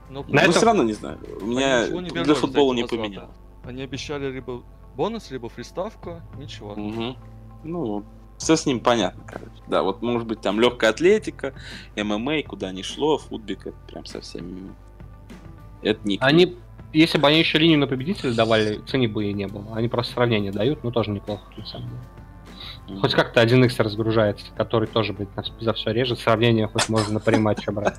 Но 0.09 0.23
На 0.23 0.29
Но 0.29 0.41
этом- 0.41 0.53
все 0.53 0.67
равно 0.67 0.83
не 0.85 0.93
знаю. 0.93 1.19
У 1.41 1.47
меня 1.47 1.87
для 1.89 2.35
футбола 2.35 2.73
не 2.73 2.85
поменял. 2.85 3.31
Они 3.65 3.83
обещали 3.83 4.31
либо 4.31 4.63
бонус, 4.95 5.31
либо 5.31 5.49
фриставку, 5.49 6.21
ничего. 6.39 6.75
Мгм. 6.75 7.17
Ну, 7.65 8.05
все 8.39 8.57
с 8.57 8.67
ним 8.67 8.81
понятно, 8.81 9.23
короче. 9.27 9.51
Да, 9.69 9.83
вот 9.83 10.03
может 10.03 10.27
быть 10.27 10.41
там 10.41 10.61
легкая 10.61 10.91
атлетика, 10.91 11.55
ММА, 11.97 12.43
куда 12.43 12.73
ни 12.73 12.83
шло, 12.83 13.19
футбик, 13.19 13.67
это 13.67 13.77
прям 13.87 14.05
совсем 14.07 14.47
мимо. 14.55 14.75
Это 15.83 16.01
не 16.05 16.19
Они, 16.21 16.57
если 16.93 17.19
бы 17.19 17.29
они 17.29 17.39
еще 17.39 17.59
линию 17.59 17.79
на 17.79 17.87
победителя 17.87 18.33
давали, 18.35 18.81
цены 18.87 19.09
бы 19.09 19.25
и 19.27 19.33
не 19.33 19.47
было. 19.47 19.77
Они 19.77 19.89
просто 19.89 20.15
сравнение 20.15 20.53
дают, 20.53 20.83
но 20.85 20.91
тоже 20.91 21.11
неплохо, 21.11 21.43
на 21.57 21.65
самом 21.67 21.89
деле. 21.89 22.01
Мгм. 22.89 23.01
Хоть 23.01 23.15
как-то 23.15 23.43
1x 23.43 23.83
разгружается, 23.83 24.47
который 24.57 24.89
тоже, 24.89 25.13
блядь, 25.13 25.35
нас 25.37 25.51
за 25.61 25.73
все 25.73 25.91
режет. 25.93 26.19
Сравнение 26.19 26.67
хоть 26.69 26.89
можно 26.89 27.15
на 27.15 27.21
париматче 27.21 27.71
брать. 27.71 27.99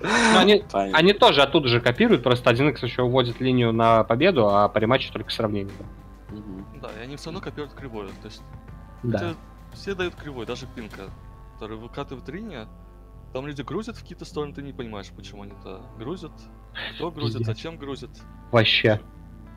Ну, 0.00 0.38
они, 0.38 0.64
Понятно. 0.72 0.98
они 0.98 1.12
тоже 1.12 1.42
оттуда 1.42 1.68
же 1.68 1.80
копируют, 1.80 2.22
просто 2.22 2.50
1x 2.50 2.78
еще 2.82 3.02
уводит 3.02 3.40
линию 3.40 3.72
на 3.72 4.02
победу, 4.04 4.48
а 4.48 4.66
париматче 4.68 5.12
только 5.12 5.30
сравнение. 5.30 5.74
да. 5.78 5.84
Мгм. 6.30 6.80
Да, 6.80 6.90
и 6.98 7.02
они 7.02 7.16
все 7.16 7.26
равно 7.26 7.40
копируют 7.40 7.74
кривую. 7.74 8.08
То 8.20 8.26
есть 8.26 8.42
Да. 9.02 9.18
хотя 9.18 9.34
все 9.72 9.94
дают 9.94 10.14
кривой, 10.14 10.46
даже 10.46 10.66
Пинка, 10.66 11.10
который 11.54 11.76
выкатывает 11.76 12.28
линию. 12.28 12.68
Там 13.32 13.46
люди 13.46 13.62
грузят 13.62 13.96
в 13.96 14.02
какие-то 14.02 14.24
стороны, 14.24 14.52
ты 14.52 14.62
не 14.62 14.72
понимаешь, 14.72 15.06
почему 15.16 15.42
они 15.42 15.52
это 15.60 15.82
грузят. 15.98 16.32
Кто 16.96 17.10
грузит, 17.10 17.44
зачем 17.46 17.76
грузят. 17.76 18.10
Вообще. 18.50 19.00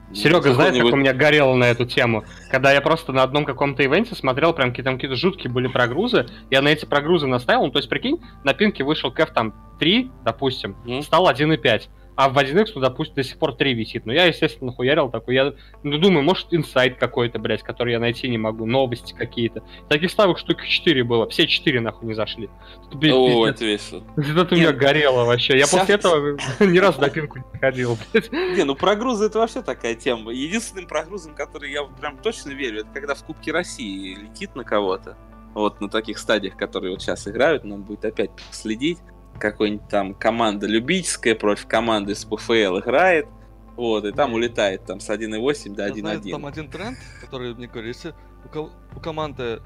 Ну, 0.10 0.15
Серега, 0.15 0.53
знаешь, 0.53 0.77
как 0.77 0.94
у 0.94 0.96
меня 0.96 1.13
горело 1.13 1.56
на 1.56 1.63
эту 1.63 1.86
тему? 1.86 2.24
Когда 2.51 2.72
я 2.72 2.82
просто 2.82 3.13
на 3.13 3.24
одном 3.24 3.46
каком-то 3.46 3.84
ивенте 3.84 4.13
смотрел, 4.13 4.53
прям 4.53 4.70
какие-то, 4.70 4.89
там 4.89 4.98
какие-то 4.98 5.15
жуткие 5.15 5.51
были 5.51 5.68
прогрузы, 5.68 6.27
я 6.51 6.62
на 6.62 6.68
эти 6.68 6.86
прогрузы 6.86 7.25
наставил, 7.25 7.65
ну, 7.65 7.72
то 7.72 7.80
есть, 7.80 7.89
прикинь, 7.89 8.22
на 8.44 8.53
пинке 8.53 8.84
вышел 8.84 9.12
кэф 9.12 9.32
там 9.32 9.53
3, 9.80 10.12
допустим, 10.24 10.75
Мгм. 10.84 11.01
стал 11.01 11.27
1,5, 11.27 11.89
а 12.15 12.29
в 12.29 12.38
1x, 12.38 12.72
ну, 12.75 12.82
допустим, 12.82 13.15
до 13.15 13.24
сих 13.24 13.38
пор 13.38 13.55
3 13.55 13.74
висит. 13.74 14.05
Ну, 14.05 14.13
я, 14.13 14.25
естественно, 14.25 14.72
хуярил 14.72 15.10
такой, 15.10 15.36
я 15.36 15.53
ну, 15.84 15.98
думаю, 15.98 16.24
может, 16.24 16.48
инсайт 16.51 16.98
какой-то, 16.98 17.39
блядь, 17.39 17.63
который 17.63 17.93
я 17.93 18.00
найти 18.00 18.29
не 18.29 18.38
могу, 18.38 18.65
новости 18.65 19.13
какие-то. 19.13 19.63
Таких 19.89 20.12
ставок 20.12 20.38
штук 20.38 20.63
4 20.63 21.03
было, 21.03 21.27
все 21.29 21.48
4 21.48 21.82
нахуй 21.82 22.08
не 22.08 22.13
зашли. 22.13 22.50
Блядь, 22.93 23.13
О, 23.13 23.48
это 23.48 23.65
весело. 23.65 24.03
Это 24.17 24.53
у 24.53 24.58
меня 24.58 24.72
горело 24.72 25.25
вообще. 25.25 25.58
Я 25.58 25.65
Вся- 25.65 25.79
после 25.79 25.96
этого 25.96 26.38
ни 26.60 26.77
разу 26.77 27.01
на 27.01 27.10
пинку 27.10 27.39
не 27.39 27.60
ходил, 27.60 27.98
блядь. 28.12 28.32
Не, 28.32 28.63
ну 28.63 28.75
прогрузы 28.75 29.25
это 29.25 29.39
вообще 29.39 29.62
такая 29.62 29.96
тема. 29.96 30.32
Единственным 30.32 30.88
прогрузом, 30.88 31.34
который 31.34 31.72
я 31.72 31.84
прям 31.84 32.17
точно 32.17 32.51
верю, 32.51 32.82
это 32.82 32.89
когда 32.93 33.15
в 33.15 33.24
Кубке 33.24 33.51
России 33.51 34.15
летит 34.15 34.55
на 34.55 34.63
кого-то. 34.63 35.17
вот 35.53 35.82
на 35.82 35.89
таких 35.89 36.17
стадиях, 36.17 36.58
которые 36.58 36.91
вот 36.91 37.01
сейчас 37.01 37.27
играют, 37.27 37.63
нам 37.63 37.84
будет 37.84 38.05
опять 38.05 38.32
следить. 38.51 39.00
Какой-нибудь 39.40 39.88
там 39.90 40.13
команда 40.13 40.68
любительская 40.68 41.36
против 41.36 41.68
команды 41.68 42.16
с 42.16 42.24
ПФЛ 42.25 42.80
играет, 42.80 43.28
вот, 43.75 44.06
и 44.06 44.12
там 44.12 44.34
улетает 44.34 44.86
там 44.86 45.00
с 45.00 45.10
1.8 45.10 45.75
до 45.75 45.88
1.1. 45.88 46.32
Там 46.32 46.46
один 46.46 46.70
тренд, 46.70 46.98
который 47.22 47.54
мне 47.56 47.68
говорит, 47.68 47.96
если 47.96 48.13
у, 48.54 48.70
у 48.96 49.00
команды, 49.00 49.62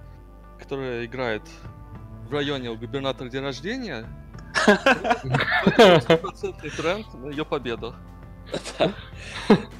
которая 0.58 1.06
играет 1.06 1.44
в 2.30 2.34
районе 2.34 2.70
у 2.70 2.78
губернатора 2.78 3.30
день 3.30 3.44
рождения, 3.44 4.06
тренд 6.78 7.14
на 7.14 7.30
ее 7.30 7.46
победу. 7.46 7.96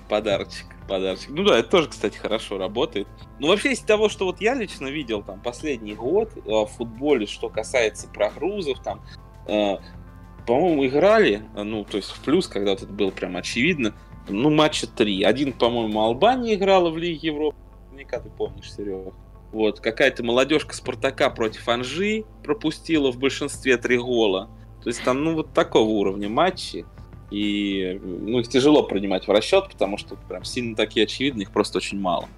Подарочек, 0.10 0.66
подарочек. 0.88 1.30
Ну 1.30 1.44
да, 1.44 1.60
это 1.60 1.70
тоже, 1.70 1.90
кстати, 1.90 2.18
хорошо 2.18 2.58
работает. 2.58 3.08
Ну 3.40 3.48
вообще 3.48 3.74
из 3.74 3.80
того, 3.80 4.10
что 4.10 4.26
вот 4.26 4.42
я 4.42 4.54
лично 4.54 4.88
видел 4.88 5.22
там 5.22 5.42
последний 5.42 5.96
год 5.96 6.32
э, 6.36 6.40
в 6.50 6.68
футболе, 6.68 7.28
что 7.28 7.50
касается 7.50 8.08
прогрузов, 8.08 8.82
там, 8.82 9.02
по-моему, 9.48 10.86
играли, 10.86 11.42
ну 11.56 11.84
то 11.84 11.98
есть 11.98 12.10
в 12.10 12.24
плюс, 12.24 12.48
когда 12.48 12.72
вот 12.72 12.84
это 12.84 12.92
было 12.92 13.12
прям 13.12 13.36
очевидно, 13.38 13.94
ну 14.30 14.50
матча 14.50 14.88
три. 14.88 15.24
Один, 15.24 15.54
по-моему, 15.54 16.02
Албания 16.02 16.56
играла 16.56 16.90
в 16.90 16.98
Лиге 16.98 17.28
Европы, 17.28 17.58
наверняка 17.92 18.20
ты 18.20 18.30
помнишь, 18.30 18.72
Серега. 18.74 19.14
Вот, 19.52 19.80
какая-то 19.80 20.24
молодежка 20.24 20.76
Спартака 20.76 21.30
против 21.30 21.68
Анжи 21.70 22.26
пропустила 22.44 23.12
в 23.12 23.18
большинстве 23.18 23.78
три 23.78 23.98
гола. 23.98 24.50
То 24.84 24.90
есть 24.90 25.04
там, 25.04 25.24
ну, 25.24 25.36
вот 25.36 25.54
такого 25.54 25.88
уровня 25.90 26.30
матчи. 26.30 26.86
И 27.32 28.00
ну, 28.02 28.40
их 28.40 28.48
тяжело 28.48 28.84
принимать 28.84 29.28
в 29.28 29.32
расчет, 29.32 29.68
потому 29.70 29.98
что 29.98 30.16
прям 30.16 30.46
сильно 30.46 30.76
такие 30.78 31.04
очевидные, 31.04 31.44
их 31.44 31.52
просто 31.52 31.78
очень 31.78 32.00
мало. 32.00 32.30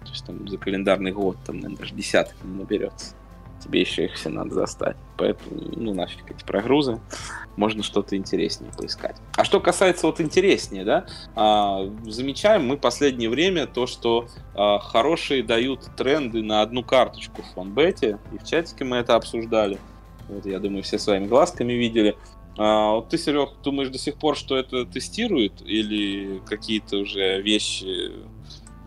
То 0.00 0.10
есть 0.10 0.24
там 0.24 0.48
за 0.48 0.56
календарный 0.56 1.12
год 1.12 1.36
там, 1.44 1.56
наверное, 1.56 1.78
даже 1.78 1.94
десяток 1.94 2.34
не 2.42 2.56
наберется. 2.56 3.14
Тебе 3.60 3.80
еще 3.80 4.04
их 4.04 4.14
все 4.14 4.28
надо 4.28 4.54
застать. 4.54 4.96
Поэтому, 5.16 5.60
ну, 5.76 5.94
нафиг 5.94 6.30
эти 6.30 6.44
прогрузы. 6.44 7.00
Можно 7.56 7.82
что-то 7.82 8.16
интереснее 8.16 8.70
поискать. 8.76 9.16
А 9.36 9.44
что 9.44 9.60
касается 9.60 10.06
вот 10.06 10.20
интереснее, 10.20 10.84
да, 10.84 11.06
а, 11.34 11.90
замечаем 12.04 12.66
мы 12.66 12.76
последнее 12.76 13.28
время 13.28 13.66
то, 13.66 13.86
что 13.86 14.28
а, 14.54 14.78
хорошие 14.78 15.42
дают 15.42 15.88
тренды 15.96 16.42
на 16.42 16.62
одну 16.62 16.84
карточку 16.84 17.42
в 17.42 17.54
фонбете. 17.54 18.18
И 18.32 18.38
в 18.38 18.44
чатике 18.44 18.84
мы 18.84 18.98
это 18.98 19.16
обсуждали. 19.16 19.78
Вот, 20.28 20.46
я 20.46 20.60
думаю, 20.60 20.82
все 20.82 20.98
своими 20.98 21.26
глазками 21.26 21.72
видели. 21.72 22.16
А, 22.58 22.94
вот 22.94 23.08
ты, 23.08 23.18
Серег, 23.18 23.50
думаешь 23.62 23.88
до 23.88 23.98
сих 23.98 24.16
пор, 24.16 24.36
что 24.36 24.56
это 24.56 24.84
тестируют, 24.84 25.62
или 25.62 26.40
какие-то 26.46 26.98
уже 26.98 27.40
вещи, 27.40 28.12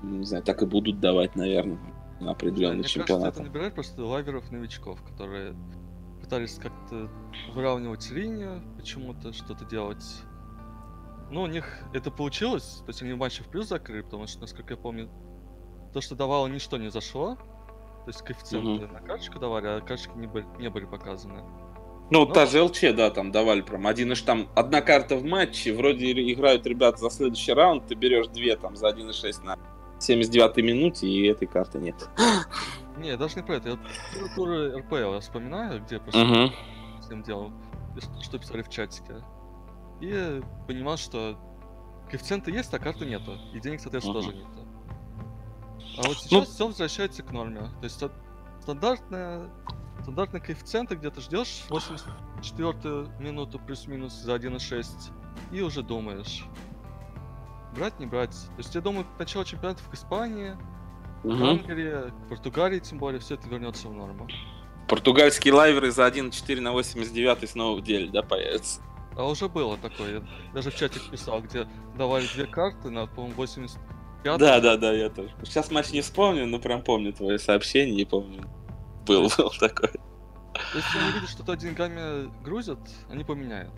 не 0.03 0.25
знаю, 0.25 0.43
так 0.43 0.61
и 0.61 0.65
будут 0.65 0.99
давать, 0.99 1.35
наверное, 1.35 1.77
на 2.21 2.31
определенные 2.31 2.83
чемпионаты? 2.83 3.23
Кажется, 3.23 3.41
это 3.41 3.49
набирает 3.49 3.73
просто 3.73 4.05
лайверов-новичков, 4.05 5.01
которые 5.03 5.55
пытались 6.21 6.55
как-то 6.55 7.09
выравнивать 7.53 8.09
линию, 8.11 8.61
почему-то 8.77 9.33
что-то 9.33 9.65
делать. 9.65 10.05
Ну, 11.29 11.41
у 11.41 11.47
них 11.47 11.79
это 11.93 12.11
получилось, 12.11 12.81
то 12.85 12.89
есть 12.89 13.01
они 13.01 13.13
матчи 13.13 13.43
в 13.43 13.47
плюс 13.47 13.67
закрыли, 13.67 14.01
потому 14.01 14.27
что, 14.27 14.41
насколько 14.41 14.73
я 14.73 14.77
помню, 14.77 15.09
то, 15.93 16.01
что 16.01 16.15
давало, 16.15 16.47
ничто 16.47 16.77
не 16.77 16.89
зашло. 16.89 17.35
То 17.35 18.07
есть 18.07 18.21
коэффициенты 18.23 18.85
mm-hmm. 18.85 18.93
на 18.93 18.99
карточку 18.99 19.39
давали, 19.39 19.67
а 19.67 19.79
карточки 19.79 20.11
не 20.15 20.27
были, 20.27 20.45
не 20.59 20.69
были 20.69 20.85
показаны. 20.85 21.43
Ну, 22.09 22.25
ну, 22.25 22.25
та 22.25 22.45
же 22.45 22.61
ЛЧ, 22.61 22.93
да, 22.95 23.09
там 23.09 23.31
давали 23.31 23.61
прям 23.61 23.87
один 23.87 24.11
иш 24.11 24.21
там 24.21 24.49
одна 24.55 24.81
карта 24.81 25.15
в 25.15 25.23
матче, 25.23 25.73
вроде 25.73 26.11
играют 26.11 26.65
ребята 26.65 26.97
за 26.97 27.09
следующий 27.09 27.53
раунд, 27.53 27.87
ты 27.87 27.95
берешь 27.95 28.27
две 28.27 28.57
там 28.57 28.75
за 28.75 28.89
1.6 28.89 29.45
на 29.45 29.57
79 30.01 30.57
минуте, 30.57 31.07
и 31.07 31.27
этой 31.27 31.47
карты 31.47 31.79
нет. 31.79 32.09
Не, 32.97 33.17
даже 33.17 33.35
не 33.37 33.43
про 33.43 33.55
это. 33.55 33.69
Я 33.69 33.77
туры 34.35 34.77
РПЛ 34.77 35.13
я 35.13 35.19
вспоминаю, 35.19 35.81
где 35.83 35.99
просто 35.99 36.21
uh-huh. 36.21 36.51
всем 37.01 37.23
делал, 37.23 37.51
что 38.21 38.37
писали 38.37 38.61
в 38.61 38.69
чатике. 38.69 39.23
И 40.01 40.41
понимал, 40.67 40.97
что 40.97 41.37
коэффициенты 42.09 42.51
есть, 42.51 42.73
а 42.73 42.79
карты 42.79 43.05
нету. 43.05 43.37
И 43.53 43.59
денег, 43.59 43.79
соответственно, 43.79 44.17
uh-huh. 44.17 44.23
тоже 44.23 44.37
нету. 44.37 44.67
А 45.97 46.07
вот 46.07 46.17
сейчас 46.17 46.31
ну... 46.31 46.45
все 46.45 46.67
возвращается 46.67 47.23
к 47.23 47.31
норме. 47.31 47.61
То 47.79 47.83
есть 47.83 48.03
стандартная 48.61 49.49
Стандартные 50.01 50.41
коэффициенты 50.41 50.95
где-то 50.95 51.21
ждешь 51.21 51.63
84 51.69 53.07
минуту 53.19 53.59
плюс-минус 53.59 54.13
за 54.13 54.35
1.6 54.35 54.87
и 55.51 55.61
уже 55.61 55.83
думаешь, 55.83 56.43
брать, 57.75 57.99
не 57.99 58.05
брать. 58.05 58.31
То 58.31 58.57
есть 58.57 58.75
я 58.75 58.81
думаю, 58.81 59.05
к 59.05 59.19
началу 59.19 59.45
чемпионатов 59.45 59.85
в 59.89 59.93
Испании, 59.93 60.55
угу. 61.23 61.45
Англии, 61.45 62.11
в 62.25 62.29
Португалии 62.29 62.79
тем 62.79 62.97
более, 62.99 63.19
все 63.19 63.35
это 63.35 63.47
вернется 63.47 63.87
в 63.87 63.93
норму. 63.93 64.27
Португальские 64.87 65.53
лайверы 65.53 65.91
за 65.91 66.07
1.4 66.07 66.59
на 66.59 66.71
89 66.73 67.49
снова 67.49 67.77
в 67.79 67.83
деле, 67.83 68.09
да, 68.11 68.21
появятся? 68.21 68.81
А 69.15 69.25
уже 69.25 69.47
было 69.49 69.77
такое. 69.77 70.19
Я 70.19 70.23
даже 70.53 70.71
в 70.71 70.75
чате 70.75 70.99
писал, 71.11 71.41
где 71.41 71.67
давали 71.97 72.25
две 72.33 72.45
карты 72.45 72.89
на, 72.89 73.07
по-моему, 73.07 73.35
85. 73.35 74.37
Да, 74.37 74.59
да, 74.59 74.77
да, 74.77 74.91
я 74.93 75.09
тоже. 75.09 75.33
Сейчас 75.43 75.71
матч 75.71 75.91
не 75.91 76.01
вспомню, 76.01 76.45
но 76.47 76.59
прям 76.59 76.83
помню 76.83 77.13
твои 77.13 77.37
сообщения 77.37 78.01
и 78.01 78.05
помню 78.05 78.43
был, 79.05 79.29
был 79.37 79.51
такой. 79.59 79.91
Если 80.75 80.97
они 80.99 81.11
видят, 81.13 81.29
что-то 81.29 81.55
деньгами 81.55 82.31
грузят, 82.43 82.79
они 83.09 83.23
поменяют. 83.23 83.73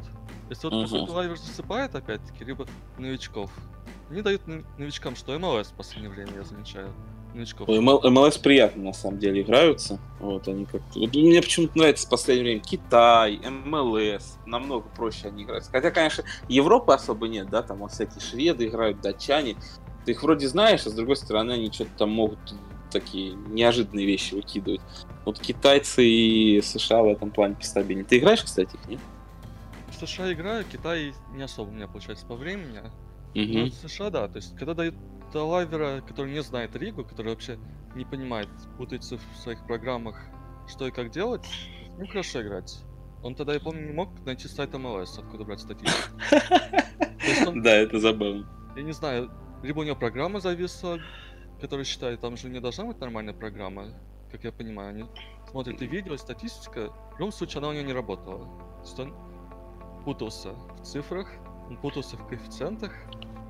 Если 0.49 0.67
вот 0.67 0.89
какой-то 0.89 1.11
лайвер 1.13 1.37
засыпает, 1.37 1.95
опять-таки, 1.95 2.43
либо 2.43 2.67
новичков, 2.97 3.51
они 4.09 4.21
дают 4.21 4.41
новичкам, 4.77 5.15
что 5.15 5.37
МЛС 5.37 5.67
в 5.67 5.73
последнее 5.73 6.11
время, 6.11 6.33
я 6.35 6.43
замечаю. 6.43 6.89
Новичков. 7.33 7.67
МЛС 7.67 8.37
приятно, 8.37 8.83
на 8.83 8.93
самом 8.93 9.17
деле, 9.17 9.41
играются. 9.41 9.99
Вот 10.19 10.47
они 10.47 10.65
как-то... 10.65 10.99
Вот 10.99 11.15
мне 11.15 11.41
почему-то 11.41 11.75
нравится 11.77 12.05
в 12.05 12.09
последнее 12.11 12.43
время 12.43 12.61
Китай, 12.61 13.39
МЛС. 13.39 14.37
Намного 14.45 14.87
проще 14.89 15.29
они 15.29 15.43
играются. 15.43 15.71
Хотя, 15.71 15.89
конечно, 15.89 16.23
Европы 16.47 16.93
особо 16.93 17.27
нет, 17.27 17.49
да, 17.49 17.63
там 17.63 17.79
вот 17.79 17.91
всякие 17.91 18.21
шведы 18.21 18.67
играют, 18.67 19.01
датчане. 19.01 19.55
Ты 20.05 20.11
их 20.11 20.21
вроде 20.21 20.47
знаешь, 20.47 20.85
а 20.85 20.91
с 20.91 20.93
другой 20.93 21.15
стороны 21.15 21.53
они 21.53 21.71
что-то 21.71 21.91
там 21.97 22.11
могут 22.11 22.37
такие 22.91 23.33
неожиданные 23.33 24.05
вещи 24.05 24.35
выкидывать. 24.35 24.81
Вот 25.25 25.39
китайцы 25.39 26.05
и 26.05 26.61
США 26.61 27.01
в 27.01 27.07
этом 27.07 27.31
плане 27.31 27.55
постабильнее. 27.55 28.05
Ты 28.05 28.19
играешь, 28.19 28.43
кстати, 28.43 28.77
нет? 28.87 28.99
США 30.05 30.31
играю, 30.33 30.65
Китай 30.65 31.13
не 31.31 31.43
особо 31.43 31.69
у 31.69 31.73
меня 31.73 31.87
получается 31.87 32.25
по 32.25 32.35
времени. 32.35 32.81
Mm-hmm. 33.33 33.63
Но 33.63 33.87
США, 33.87 34.09
да, 34.09 34.27
то 34.27 34.37
есть 34.37 34.55
когда 34.55 34.73
дают 34.73 34.95
лайвера, 35.33 36.01
который 36.01 36.31
не 36.31 36.43
знает 36.43 36.75
Ригу, 36.75 37.03
который 37.03 37.29
вообще 37.29 37.57
не 37.95 38.05
понимает, 38.05 38.49
путается 38.77 39.17
в 39.17 39.37
своих 39.37 39.65
программах, 39.65 40.19
что 40.67 40.87
и 40.87 40.91
как 40.91 41.11
делать, 41.11 41.45
ну 41.97 42.07
хорошо 42.07 42.41
играть. 42.41 42.83
Он 43.23 43.35
тогда, 43.35 43.53
я 43.53 43.59
помню, 43.59 43.87
не 43.87 43.93
мог 43.93 44.09
найти 44.25 44.47
сайт 44.47 44.73
МЛС, 44.73 45.17
откуда 45.17 45.43
брать 45.45 45.61
статистику. 45.61 46.19
Да, 47.55 47.71
это 47.71 47.99
забавно. 47.99 48.45
Я 48.75 48.83
не 48.83 48.91
знаю, 48.91 49.31
либо 49.63 49.79
у 49.79 49.83
него 49.83 49.95
программа 49.95 50.41
зависла, 50.41 50.99
который 51.61 51.85
считает, 51.85 52.19
там 52.19 52.35
же 52.35 52.49
не 52.49 52.59
должна 52.59 52.83
быть 52.83 52.99
нормальная 52.99 53.33
программа, 53.33 53.85
как 54.29 54.43
я 54.43 54.51
понимаю. 54.51 54.89
Они 54.89 55.05
смотрят 55.49 55.81
и 55.81 55.87
видео, 55.87 56.15
и 56.15 56.17
статистика. 56.17 56.91
В 57.15 57.19
любом 57.19 57.31
случае, 57.31 57.59
она 57.59 57.69
у 57.69 57.73
него 57.73 57.85
не 57.85 57.93
работала. 57.93 58.45
То 58.45 58.81
есть 58.83 58.99
он 58.99 59.15
путался 60.03 60.53
в 60.79 60.81
цифрах, 60.83 61.27
он 61.69 61.77
путался 61.77 62.17
в 62.17 62.27
коэффициентах. 62.27 62.91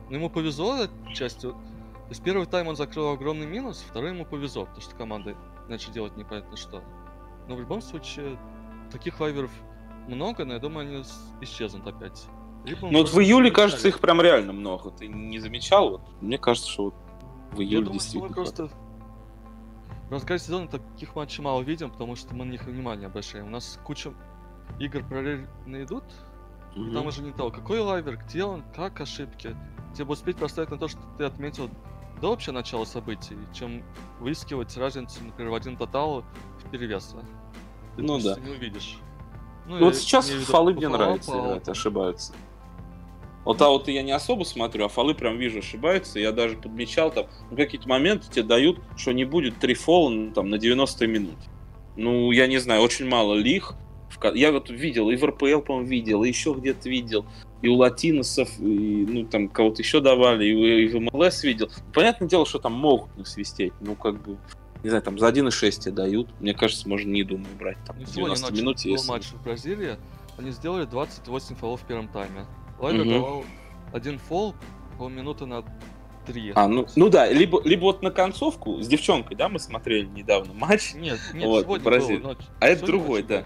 Но 0.09 0.17
ему 0.17 0.29
повезло 0.29 0.87
частью. 1.13 1.53
То 1.53 2.09
есть 2.09 2.23
первый 2.23 2.45
тайм 2.45 2.67
он 2.67 2.75
закрыл 2.75 3.11
огромный 3.11 3.47
минус, 3.47 3.83
второй 3.87 4.11
ему 4.11 4.25
повезло, 4.25 4.65
потому 4.65 4.81
что 4.81 4.95
команды 4.95 5.35
начали 5.69 5.93
делать 5.93 6.17
непонятно 6.17 6.57
что. 6.57 6.83
Но 7.47 7.55
в 7.55 7.59
любом 7.59 7.81
случае, 7.81 8.37
таких 8.91 9.19
лайверов 9.19 9.51
много, 10.07 10.45
но 10.45 10.53
я 10.53 10.59
думаю, 10.59 10.87
они 10.87 11.03
исчезнут 11.41 11.87
опять. 11.87 12.25
Либо 12.65 12.89
ну 12.89 12.99
вот 12.99 13.09
в 13.09 13.19
июле, 13.19 13.51
кажется, 13.51 13.87
их 13.87 13.99
прям 13.99 14.21
реально 14.21 14.53
много. 14.53 14.91
Ты 14.91 15.07
не 15.07 15.39
замечал? 15.39 15.91
Вот, 15.91 16.01
мне 16.21 16.37
кажется, 16.37 16.69
что 16.69 16.83
вот 16.85 16.95
в 17.51 17.59
июле 17.59 17.77
Я 17.77 17.81
думаю, 17.81 17.99
действительно. 17.99 18.33
Просто 18.33 18.69
в 20.09 20.11
разгаре 20.11 20.39
сезона 20.39 20.67
таких 20.67 21.15
матчей 21.15 21.43
мало 21.43 21.61
видим, 21.61 21.89
потому 21.89 22.15
что 22.15 22.35
мы 22.35 22.45
на 22.45 22.51
них 22.51 22.63
внимание 22.63 23.07
обращаем. 23.07 23.47
У 23.47 23.49
нас 23.49 23.79
куча 23.83 24.13
игр 24.79 25.03
параллельно 25.03 25.83
идут, 25.83 26.03
mm-hmm. 26.75 26.89
и 26.89 26.93
там 26.93 27.07
уже 27.07 27.21
не 27.21 27.31
то, 27.31 27.49
какой 27.51 27.79
лайвер, 27.79 28.17
где 28.17 28.43
он, 28.43 28.63
как 28.75 29.01
ошибки. 29.01 29.55
Тебе 29.93 30.05
бы 30.05 30.13
успеть 30.13 30.37
поставить 30.37 30.71
на 30.71 30.77
то, 30.77 30.87
что 30.87 30.99
ты 31.17 31.23
отметил 31.25 31.69
до 32.21 32.31
общего 32.31 32.53
начала 32.53 32.85
событий, 32.85 33.37
чем 33.53 33.83
выискивать 34.19 34.75
разницу, 34.77 35.23
например, 35.23 35.51
в 35.51 35.55
один 35.55 35.77
тотал 35.77 36.23
в 36.63 36.69
перевеса. 36.71 37.17
Ты 37.95 38.01
ну 38.01 38.19
да. 38.19 38.37
не 38.39 38.51
увидишь. 38.51 38.97
Ну, 39.67 39.79
вот 39.79 39.95
сейчас 39.95 40.29
фолы 40.29 40.73
мне 40.73 40.89
нравятся, 40.89 41.33
это 41.57 41.71
ошибаются. 41.71 42.33
Вот 43.45 43.61
а 43.61 43.69
вот 43.69 43.87
я 43.89 44.03
не 44.03 44.11
особо 44.11 44.45
смотрю, 44.45 44.85
а 44.85 44.87
фолы 44.87 45.13
прям 45.15 45.37
вижу 45.37 45.59
ошибаются. 45.59 46.17
Я 46.17 46.31
даже 46.31 46.55
подмечал 46.55 47.11
там, 47.11 47.27
ну, 47.51 47.57
какие-то 47.57 47.89
моменты 47.89 48.29
тебе 48.31 48.43
дают, 48.43 48.79
что 48.95 49.11
не 49.11 49.25
будет 49.25 49.59
три 49.59 49.73
фола 49.73 50.09
ну, 50.09 50.31
там, 50.31 50.49
на 50.49 50.57
90 50.57 51.07
минут. 51.07 51.35
Ну, 51.97 52.31
я 52.31 52.47
не 52.47 52.57
знаю, 52.57 52.81
очень 52.81 53.07
мало 53.07 53.35
лих. 53.35 53.75
Я 54.33 54.51
вот 54.51 54.69
видел, 54.69 55.09
и 55.09 55.15
в 55.15 55.23
РПЛ, 55.25 55.59
по-моему, 55.59 55.87
видел, 55.87 56.23
и 56.23 56.27
еще 56.29 56.53
где-то 56.53 56.89
видел, 56.89 57.25
и 57.61 57.67
у 57.67 57.75
латиносов, 57.75 58.49
и, 58.59 59.05
ну, 59.07 59.25
там, 59.25 59.49
кого-то 59.49 59.81
еще 59.81 59.99
давали, 59.99 60.45
и, 60.45 60.85
и 60.85 60.87
в 60.87 60.99
МЛС 61.13 61.43
видел. 61.43 61.69
Понятное 61.93 62.27
дело, 62.27 62.45
что 62.45 62.59
там 62.59 62.73
могут 62.73 63.15
насвистеть, 63.17 63.73
ну, 63.81 63.95
как 63.95 64.21
бы, 64.21 64.37
не 64.83 64.89
знаю, 64.89 65.03
там 65.03 65.17
за 65.19 65.29
1,6 65.29 65.71
тебе 65.79 65.91
дают. 65.93 66.29
Мне 66.39 66.53
кажется, 66.53 66.87
можно 66.87 67.09
не 67.09 67.23
думаю 67.23 67.55
брать. 67.59 67.77
Там, 67.85 67.97
Ну, 67.99 68.05
в 68.05 68.09
сегодня 68.09 68.35
90 68.35 68.51
ночью 68.51 68.63
минут, 68.63 68.79
если... 68.79 69.09
матч 69.09 69.25
в 69.27 69.43
Бразилии, 69.43 69.95
они 70.37 70.51
сделали 70.51 70.85
28 70.85 71.55
фолов 71.55 71.81
в 71.81 71.85
первом 71.85 72.07
тайме. 72.07 72.45
Лайвер 72.79 73.05
Мгм. 73.05 73.13
давал 73.13 73.45
один 73.93 74.19
фол 74.19 74.55
полминуты 74.97 75.45
на 75.45 75.63
3. 76.25 76.53
А, 76.55 76.67
ну, 76.67 76.85
ну 76.95 77.09
да, 77.09 77.29
либо, 77.31 77.61
либо 77.63 77.81
вот 77.83 78.01
на 78.01 78.11
концовку 78.11 78.81
с 78.81 78.87
девчонкой, 78.87 79.35
да, 79.37 79.47
мы 79.49 79.59
смотрели 79.59 80.05
недавно 80.05 80.53
матч. 80.53 80.93
Нет, 80.95 81.19
нет, 81.33 81.45
Вот, 81.45 81.63
сегодня 81.63 81.85
Бразилия. 81.85 82.19
было 82.19 82.27
ночь. 82.29 82.37
А 82.59 82.67
это 82.67 82.79
Сегодня 82.85 82.87
другой, 82.99 83.23
да. 83.23 83.37
был. 83.39 83.45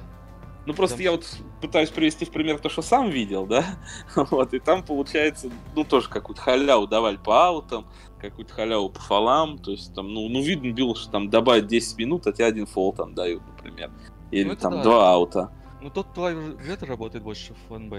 Ну 0.68 0.74
просто 0.74 1.02
я 1.02 1.12
вот 1.12 1.26
пытаюсь 1.62 1.90
привести 1.90 2.26
в 2.26 2.30
пример 2.30 2.60
то, 2.60 2.68
что 2.68 2.82
сам 2.82 3.10
видел, 3.10 3.46
да, 3.46 3.64
вот, 4.18 4.54
и 4.54 4.60
там 4.60 4.84
получается, 4.84 5.50
ну 5.74 5.86
тоже 5.86 6.10
какую-то 6.10 6.42
халяву 6.42 6.88
давали 6.88 7.16
по 7.16 7.48
аутам, 7.48 7.88
какую-то 8.20 8.54
халяву 8.54 8.90
по 8.90 9.00
фолам, 9.00 9.60
то 9.60 9.72
есть 9.72 9.96
там, 9.96 10.14
ну, 10.14 10.28
ну 10.28 10.42
видно 10.42 10.74
было, 10.74 10.94
что 10.94 11.10
там 11.10 11.30
добавить 11.30 11.68
10 11.68 11.98
минут, 12.00 12.28
а 12.28 12.34
тебе 12.34 12.48
один 12.48 12.66
фол 12.66 12.92
там 12.92 13.14
дают, 13.14 13.42
например, 13.48 13.92
или 14.30 14.44
Ну, 14.44 14.52
это 14.52 14.64
там 14.64 14.74
да. 14.74 14.84
два 14.84 15.14
аута. 15.14 15.52
Ну 15.80 15.90
тот 15.90 16.08
лайвер 16.18 16.58
где-то 16.58 16.86
работает 16.86 17.24
больше 17.24 17.54
в 17.54 17.74
фонбе. 17.74 17.98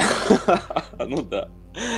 Ну 1.07 1.23
да. 1.23 1.49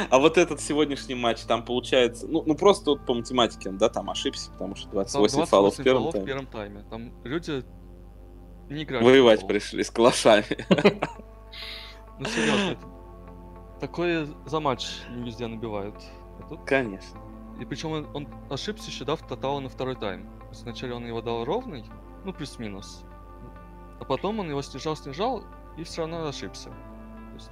А 0.09 0.19
вот 0.21 0.39
этот 0.39 0.61
сегодняшний 0.61 1.17
матч, 1.17 1.41
там 1.41 1.65
получается, 1.65 2.29
ну, 2.29 2.45
ну 2.47 2.55
просто 2.55 2.91
вот 2.91 3.05
по 3.07 3.15
математике 3.15 3.71
да, 3.71 3.89
там 3.89 4.09
ошибся, 4.09 4.53
потому 4.53 4.77
что 4.77 4.85
Там 4.85 4.93
28 4.93 5.47
фолов 5.47 5.73
в 5.75 5.83
28 5.83 5.85
первом 5.85 6.03
фолов 6.03 6.11
в 6.11 6.17
тайме. 6.17 6.27
первом 6.27 6.47
тайме. 6.47 6.85
Там 6.91 7.13
люди 7.25 7.65
не 8.71 8.85
играют. 8.85 9.05
в 9.05 9.09
Воевать 9.09 9.47
пришли 9.47 9.83
с 9.85 9.91
калашами. 9.91 10.45
Ну 12.19 12.25
серьезно. 12.27 12.77
Такое 13.81 14.27
за 14.47 14.61
матч 14.61 14.87
не 15.11 15.25
везде 15.25 15.47
набивают. 15.47 15.97
А 16.39 16.49
тут- 16.49 16.65
Конечно. 16.67 17.19
И 17.61 17.65
причем 17.65 17.93
он, 17.93 18.09
он 18.15 18.29
ошибся 18.51 18.91
еще 18.91 19.05
дав 19.05 19.21
тотала 19.27 19.61
на 19.61 19.69
второй 19.69 19.97
тайм. 19.97 20.29
Вначале 20.63 20.95
он 20.95 21.07
его 21.07 21.23
дал 21.23 21.45
ровный, 21.45 21.85
ну 22.25 22.33
плюс-минус. 22.33 23.05
А 24.01 24.05
потом 24.05 24.41
он 24.41 24.49
его 24.51 24.61
снижал-снижал 24.63 25.45
и 25.77 25.85
все 25.85 26.03
равно 26.03 26.27
ошибся. 26.27 26.71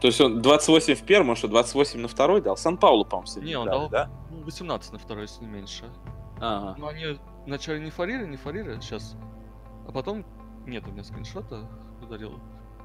То 0.00 0.08
есть 0.08 0.20
он 0.20 0.42
28 0.42 0.94
в 0.96 1.02
первом, 1.04 1.30
он 1.30 1.36
что, 1.36 1.48
28 1.48 2.00
на 2.00 2.08
второй 2.08 2.42
дал? 2.42 2.56
Сан-Паулу, 2.58 3.04
по-моему, 3.06 3.40
Не, 3.42 3.56
он 3.56 3.66
играли, 3.66 3.78
дал- 3.80 3.88
да? 3.88 4.10
Ну, 4.30 4.42
18 4.44 4.92
на 4.92 4.98
второй, 4.98 5.22
если 5.22 5.44
не 5.44 5.50
меньше. 5.50 5.84
Ага. 6.40 6.74
Ну, 6.78 6.86
они 6.88 7.18
вначале 7.46 7.80
не 7.80 7.90
фарили, 7.90 8.26
не 8.26 8.36
фарили, 8.36 8.78
сейчас. 8.80 9.16
А 9.86 9.92
потом... 9.92 10.26
Нет 10.68 10.86
у 10.86 10.90
меня 10.90 11.02
скриншота, 11.02 11.66
ударил. 12.02 12.38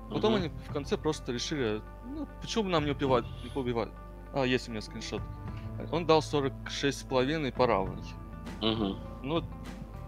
Потом 0.10 0.34
Мгм. 0.34 0.42
они 0.42 0.50
в 0.50 0.74
конце 0.74 0.98
просто 0.98 1.32
решили, 1.34 1.82
ну, 2.06 2.28
почему 2.42 2.64
бы 2.66 2.70
нам 2.70 2.86
не 2.86 2.92
убивать, 2.92 3.26
не 3.44 3.50
поубивать. 3.50 3.90
А, 4.34 4.44
есть 4.46 4.68
у 4.68 4.72
меня 4.72 4.82
скриншот. 4.82 5.22
Он 5.92 6.06
дал 6.06 6.22
46,5 6.22 7.52
по 7.52 7.68
равной. 7.68 8.02
Мгм. 8.62 8.98
Ну, 9.24 9.44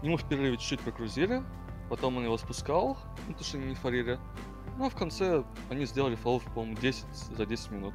ему 0.02 0.16
в 0.16 0.26
перерыве 0.26 0.56
чуть-чуть 0.56 0.80
прокрузили, 0.80 1.42
потом 1.90 2.16
он 2.16 2.24
его 2.24 2.38
спускал, 2.38 2.96
ну, 3.28 3.34
то, 3.34 3.44
что 3.44 3.58
не 3.58 3.74
фарили. 3.74 4.18
Ну, 4.78 4.86
а 4.86 4.90
в 4.90 4.96
конце 4.96 5.44
они 5.70 5.84
сделали 5.84 6.14
фолов, 6.14 6.44
по-моему, 6.54 6.76
10 6.80 7.04
за 7.36 7.44
10 7.46 7.70
минут. 7.72 7.94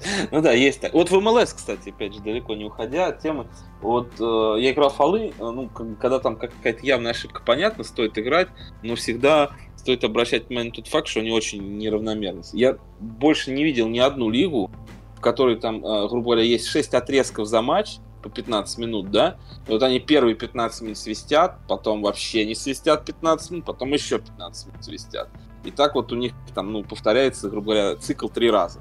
Ну 0.30 0.40
да, 0.40 0.52
есть 0.52 0.80
так. 0.80 0.92
Вот 0.92 1.10
в 1.10 1.20
МЛС, 1.20 1.52
кстати, 1.52 1.90
опять 1.90 2.14
же, 2.14 2.20
далеко 2.20 2.54
не 2.54 2.64
уходя 2.64 3.06
от 3.06 3.20
темы. 3.20 3.46
Вот 3.80 4.08
э, 4.18 4.56
я 4.60 4.72
играл 4.72 4.90
фолы, 4.90 5.32
э, 5.38 5.50
ну, 5.50 5.68
когда 5.68 6.18
там 6.18 6.36
какая-то 6.36 6.84
явная 6.84 7.12
ошибка, 7.12 7.42
понятно, 7.44 7.84
стоит 7.84 8.18
играть, 8.18 8.48
но 8.82 8.94
всегда 8.94 9.50
стоит 9.76 10.04
обращать 10.04 10.48
внимание 10.48 10.70
на 10.70 10.76
тот 10.76 10.88
факт, 10.88 11.08
что 11.08 11.20
они 11.20 11.30
очень 11.30 11.78
неравномерны. 11.78 12.42
Я 12.52 12.78
больше 13.00 13.50
не 13.50 13.64
видел 13.64 13.88
ни 13.88 13.98
одну 13.98 14.30
лигу, 14.30 14.70
в 15.16 15.20
которой 15.20 15.56
там, 15.56 15.84
э, 15.84 16.08
грубо 16.08 16.24
говоря, 16.24 16.42
есть 16.42 16.66
6 16.66 16.94
отрезков 16.94 17.46
за 17.46 17.62
матч 17.62 17.96
по 18.22 18.30
15 18.30 18.78
минут, 18.78 19.10
да, 19.10 19.36
и 19.68 19.72
вот 19.72 19.82
они 19.82 20.00
первые 20.00 20.34
15 20.34 20.82
минут 20.82 20.96
свистят, 20.96 21.58
потом 21.68 22.02
вообще 22.02 22.46
не 22.46 22.54
свистят 22.54 23.04
15 23.04 23.50
минут, 23.50 23.66
потом 23.66 23.92
еще 23.92 24.18
15 24.18 24.68
минут 24.68 24.84
свистят. 24.84 25.28
И 25.64 25.70
так 25.70 25.94
вот 25.94 26.12
у 26.12 26.16
них 26.16 26.32
там, 26.54 26.72
ну, 26.72 26.84
повторяется, 26.84 27.48
грубо 27.48 27.72
говоря, 27.72 27.96
цикл 27.96 28.28
три 28.28 28.50
раза. 28.50 28.80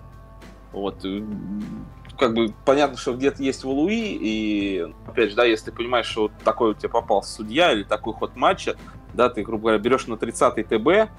Вот. 0.73 1.05
м, 1.05 1.85
Как 2.17 2.35
бы 2.35 2.53
понятно, 2.65 2.95
что 2.95 3.13
где-то 3.13 3.41
есть 3.41 3.63
валуи, 3.63 4.17
и 4.21 4.87
опять 5.07 5.31
же, 5.31 5.35
да, 5.35 5.45
если 5.45 5.65
ты 5.65 5.71
понимаешь, 5.71 6.05
что 6.05 6.23
вот 6.23 6.31
такой 6.43 6.71
у 6.71 6.73
тебя 6.75 6.89
попался 6.89 7.33
судья 7.33 7.71
или 7.73 7.83
такой 7.83 8.13
ход 8.13 8.35
матча, 8.35 8.75
да, 9.13 9.29
ты, 9.29 9.41
грубо 9.41 9.63
говоря, 9.63 9.79
берешь 9.79 10.05
на 10.05 10.13
30-й 10.13 10.63
ТБ, 10.63 11.11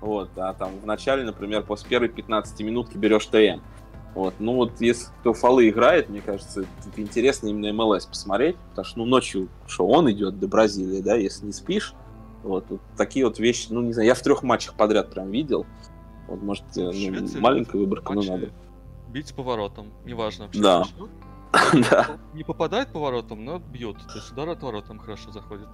вот, 0.00 0.30
а 0.36 0.54
там 0.54 0.70
в 0.82 0.86
начале, 0.86 1.24
например, 1.24 1.62
после 1.62 1.88
первой 1.90 2.08
15 2.08 2.58
минутки 2.62 2.96
берешь 2.96 3.26
ТМ. 3.26 3.60
Вот, 4.14 4.34
ну 4.38 4.54
вот, 4.54 4.80
если 4.80 5.08
кто 5.20 5.34
фолы 5.34 5.68
играет, 5.68 6.08
мне 6.08 6.20
кажется, 6.22 6.64
это 6.86 7.00
интересно 7.00 7.48
именно 7.48 7.72
МЛС 7.72 8.06
посмотреть, 8.06 8.56
потому 8.70 8.84
что, 8.84 8.98
ну, 8.98 9.04
ночью, 9.04 9.48
что 9.66 9.86
он 9.86 10.10
идет 10.10 10.40
до 10.40 10.48
Бразилии, 10.48 11.00
да, 11.02 11.16
если 11.16 11.46
не 11.46 11.52
спишь, 11.52 11.92
вот, 12.42 12.64
вот 12.70 12.80
такие 12.96 13.26
вот 13.26 13.38
вещи, 13.38 13.66
ну, 13.70 13.82
не 13.82 13.92
знаю, 13.92 14.08
я 14.08 14.14
в 14.14 14.20
трех 14.22 14.42
матчах 14.42 14.74
подряд 14.74 15.12
прям 15.12 15.30
видел, 15.30 15.66
вот, 16.28 16.42
может, 16.42 16.64
э, 16.76 16.90
ну, 16.90 17.40
маленькая 17.40 17.78
выборка, 17.78 18.12
но 18.14 18.20
матчи 18.20 18.30
надо. 18.30 18.50
Бить 19.10 19.34
поворотом, 19.34 19.92
неважно 20.04 20.46
вообще. 20.46 20.60
Да. 20.60 20.84
Да. 21.90 22.16
Не 22.32 22.44
попадает 22.44 22.92
поворотом, 22.92 23.44
но 23.44 23.58
бьют. 23.58 23.98
То 24.06 24.14
есть 24.14 24.30
удар 24.30 24.48
отворотом 24.50 25.00
хорошо 25.00 25.32
заходит. 25.32 25.68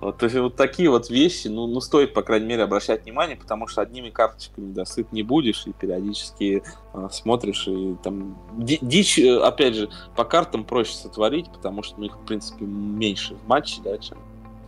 Вот, 0.00 0.18
то 0.18 0.26
есть 0.26 0.36
вот 0.36 0.54
такие 0.56 0.88
вот 0.88 1.10
вещи, 1.10 1.48
ну, 1.48 1.66
ну, 1.66 1.80
стоит, 1.80 2.14
по 2.14 2.22
крайней 2.22 2.46
мере, 2.46 2.62
обращать 2.62 3.04
внимание, 3.04 3.36
потому 3.36 3.66
что 3.66 3.80
одними 3.80 4.10
карточками 4.10 4.72
досыт 4.72 5.10
не 5.10 5.22
будешь, 5.24 5.66
и 5.66 5.72
периодически 5.72 6.62
э, 6.92 7.08
смотришь, 7.10 7.66
и 7.66 7.96
там 8.02 8.38
ди- 8.52 8.78
дичь, 8.82 9.18
э, 9.18 9.36
опять 9.40 9.74
же, 9.74 9.88
по 10.14 10.24
картам 10.24 10.64
проще 10.64 10.94
сотворить, 10.94 11.50
потому 11.52 11.82
что, 11.82 11.98
ну, 11.98 12.06
их, 12.06 12.16
в 12.16 12.24
принципе, 12.24 12.64
меньше 12.64 13.34
в 13.34 13.48
матче, 13.48 13.80
да, 13.82 13.98
чем 13.98 14.18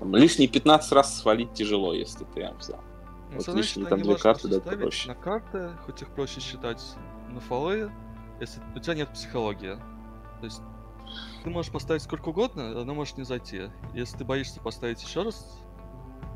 там, 0.00 0.14
лишние 0.16 0.48
15 0.48 0.90
раз 0.92 1.20
свалить 1.20 1.52
тяжело, 1.52 1.92
если 1.92 2.20
ты 2.20 2.24
прям 2.24 2.56
взял. 2.58 2.80
Ну, 3.30 3.36
Вот 3.36 3.48
лишние 3.54 3.86
там 3.86 4.02
две 4.02 4.16
карты 4.16 4.48
составить 4.48 4.80
проще. 4.80 5.08
На 5.08 5.14
карты, 5.14 5.70
хоть 5.84 6.02
их 6.02 6.08
проще 6.08 6.40
считать 6.40 6.82
на 7.36 7.40
фолы, 7.40 7.90
если 8.40 8.60
у 8.74 8.78
тебя 8.80 8.94
нет 8.94 9.08
психологии. 9.10 9.76
То 10.40 10.44
есть 10.44 10.60
ты 11.44 11.50
можешь 11.50 11.70
поставить 11.70 12.02
сколько 12.02 12.30
угодно, 12.30 12.80
оно 12.80 12.94
может 12.94 13.16
не 13.18 13.24
зайти. 13.24 13.64
Если 13.94 14.18
ты 14.18 14.24
боишься 14.24 14.60
поставить 14.60 15.02
еще 15.02 15.22
раз 15.22 15.60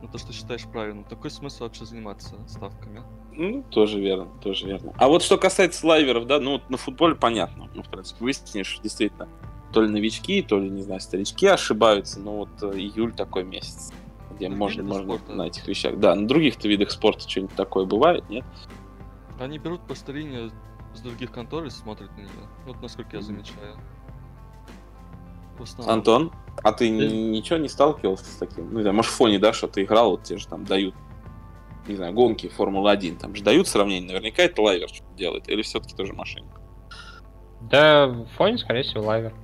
на 0.03 0.09
то, 0.09 0.19
что 0.19 0.33
считаешь 0.33 0.65
правильным, 0.65 1.05
такой 1.05 1.31
смысл 1.31 1.65
вообще 1.65 1.85
заниматься 1.85 2.35
ставками. 2.47 3.03
Ну, 3.33 3.63
тоже 3.71 4.01
верно, 4.01 4.27
тоже 4.43 4.67
верно. 4.67 4.93
А 4.99 5.09
вот 5.09 5.23
что 5.23 5.37
касается 5.39 5.87
лайверов, 5.87 6.27
да, 6.27 6.39
ну, 6.39 6.61
на 6.69 6.77
футболе 6.77 7.15
понятно. 7.17 7.69
Ну, 7.75 7.83
в 7.83 7.89
принципе, 7.89 8.23
выяснишь, 8.25 8.79
действительно, 8.83 9.29
то 9.73 9.83
ли 9.83 9.89
новички, 9.89 10.43
то 10.43 10.59
ли, 10.59 10.69
не 10.69 10.83
знаю, 10.83 11.01
старички 11.01 11.47
ошибаются, 11.47 12.21
но 12.21 12.37
вот 12.39 12.49
э, 12.63 12.73
июль 12.79 13.13
такой 13.13 13.45
месяц, 13.45 13.93
где 14.37 14.49
Ну, 14.49 14.57
можно, 14.57 14.83
можно 14.83 15.15
спорта. 15.17 15.33
на 15.35 15.43
этих 15.47 15.67
вещах. 15.69 15.99
Да, 15.99 16.15
на 16.15 16.27
других-то 16.27 16.67
видах 16.69 16.91
спорта 16.91 17.29
что-нибудь 17.29 17.55
такое 17.55 17.85
бывает, 17.87 18.29
нет? 18.29 18.45
Они 19.39 19.59
берут 19.59 19.81
по 19.87 19.95
старине 19.95 20.51
с 20.95 21.01
других 21.01 21.31
контор 21.33 21.65
и 21.65 21.71
смотрят 21.71 22.11
на 22.17 22.21
нее. 22.21 22.31
Вот 22.67 22.81
насколько 22.83 23.17
я 23.17 23.23
замечаю. 23.23 23.77
Антон, 25.87 26.33
а 26.63 26.73
ты 26.73 26.89
Да. 26.89 27.05
ни- 27.05 27.37
ничего 27.37 27.59
не 27.59 27.69
сталкивался 27.69 28.25
с 28.25 28.37
таким? 28.37 28.71
Ну, 28.71 28.77
не 28.77 28.83
знаю, 28.83 28.97
может, 28.97 29.11
в 29.13 29.15
фоне, 29.15 29.39
да, 29.39 29.53
что 29.53 29.69
ты 29.69 29.83
играл, 29.83 30.13
вот 30.13 30.23
те 30.23 30.39
же 30.39 30.49
там 30.49 30.65
дают, 30.65 30.95
не 31.87 31.97
знаю, 31.97 32.15
гонки 32.15 32.49
Формулы-1, 32.49 33.19
там 33.19 33.35
же 33.35 33.45
дают 33.45 33.69
сравнение, 33.69 34.09
наверняка 34.09 34.43
это 34.43 34.63
лайвер 34.63 34.89
что-то 34.89 35.13
делает, 35.15 35.49
или 35.51 35.61
все-таки 35.61 35.95
тоже 35.95 36.15
машинка? 36.15 36.59
Да, 37.61 38.07
в 38.07 38.27
фоне, 38.37 38.57
скорее 38.57 38.85
всего, 38.85 39.05
лайвер. 39.05 39.35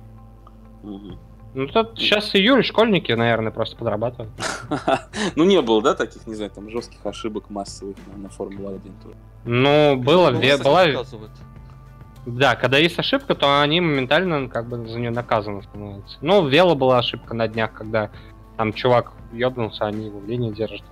Мгм. 0.81 1.19
Ну, 1.53 1.67
тут 1.67 1.97
сейчас 1.97 2.35
июль, 2.35 2.63
школьники, 2.63 3.11
наверное, 3.11 3.51
просто 3.51 3.75
подрабатывают. 3.75 4.31
Ну, 5.35 5.45
не 5.45 5.61
было, 5.61 5.81
да, 5.81 5.95
таких, 5.95 6.27
не 6.27 6.35
знаю, 6.35 6.51
там 6.51 6.69
жестких 6.69 7.03
ошибок 7.05 7.49
массовых 7.49 7.95
на, 8.07 8.23
на 8.23 8.29
Формулу-1 8.29 8.91
тоже? 9.03 9.15
Ну, 9.45 9.95
было, 9.97 10.29
Ну, 10.31 10.63
была... 10.63 10.85
Да, 12.25 12.55
когда 12.55 12.77
есть 12.77 12.99
ошибка, 12.99 13.35
то 13.35 13.61
они 13.61 13.79
моментально 13.79 14.49
как 14.49 14.67
бы 14.67 14.85
за 14.85 14.99
нее 14.99 15.11
наказаны 15.11 15.63
становятся. 15.63 16.17
Ну, 16.21 16.41
в 16.41 16.49
Вело 16.49 16.75
была 16.75 16.99
ошибка 16.99 17.33
на 17.33 17.47
днях, 17.47 17.71
когда 17.71 18.11
там 18.57 18.73
чувак 18.73 19.13
ёбнулся, 19.31 19.85
они 19.85 20.07
его 20.07 20.19
в 20.19 20.27
линии 20.27 20.51
держат. 20.51 20.83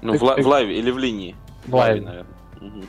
Ну, 0.00 0.16
в, 0.16 0.20
в 0.20 0.46
лайве 0.46 0.78
или 0.78 0.92
в 0.92 0.98
линии? 0.98 1.34
В 1.66 1.74
лайве. 1.74 2.02
наверное. 2.02 2.36
Мгм. 2.60 2.84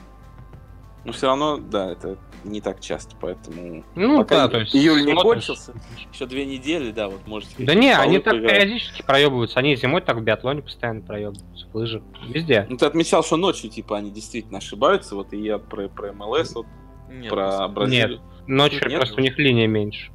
Но 1.06 1.12
все 1.12 1.28
равно, 1.28 1.58
да, 1.58 1.92
это 1.92 2.18
не 2.44 2.62
так 2.62 2.80
часто, 2.80 3.16
поэтому... 3.20 3.84
Ну, 3.96 4.20
Пока 4.20 4.36
да, 4.36 4.48
то 4.50 4.60
есть... 4.60 4.76
июль 4.76 5.06
не 5.06 5.14
смотришь. 5.14 5.48
кончился, 5.48 5.74
еще 6.12 6.26
две 6.26 6.46
недели, 6.46 6.92
да, 6.92 7.10
вот 7.10 7.26
можете... 7.28 7.56
Да 7.60 7.74
не, 7.74 7.96
они 7.96 8.20
так 8.20 8.34
поиграть. 8.34 8.52
периодически 8.52 9.02
проебываются. 9.02 9.60
Они 9.60 9.76
зимой 9.76 10.02
так 10.02 10.18
в 10.18 10.22
биатлоне 10.22 10.62
постоянно 10.62 11.02
проебываются, 11.02 11.68
в 11.68 11.76
лыжи. 11.76 12.04
Везде. 12.28 12.66
Ну, 12.70 12.78
ты 12.78 12.86
отмечал, 12.86 13.24
что 13.24 13.38
ночью, 13.38 13.70
типа, 13.70 13.98
они 13.98 14.12
действительно 14.12 14.60
ошибаются, 14.60 15.16
вот 15.16 15.34
и 15.34 15.38
я 15.38 15.58
про, 15.58 15.88
про 15.88 16.14
МЛС, 16.14 16.56
вот, 16.56 16.66
Нет, 17.10 17.30
про 17.30 17.68
Бразилию. 17.68 18.22
Ночью 18.48 18.88
Нет? 18.88 19.00
просто 19.00 19.20
у 19.20 19.24
них 19.24 19.38
линия 19.38 19.68
меньше. 19.68 20.12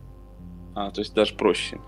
А, 0.74 0.90
то 0.90 1.00
есть 1.00 1.14
даже 1.14 1.34
проще. 1.34 1.80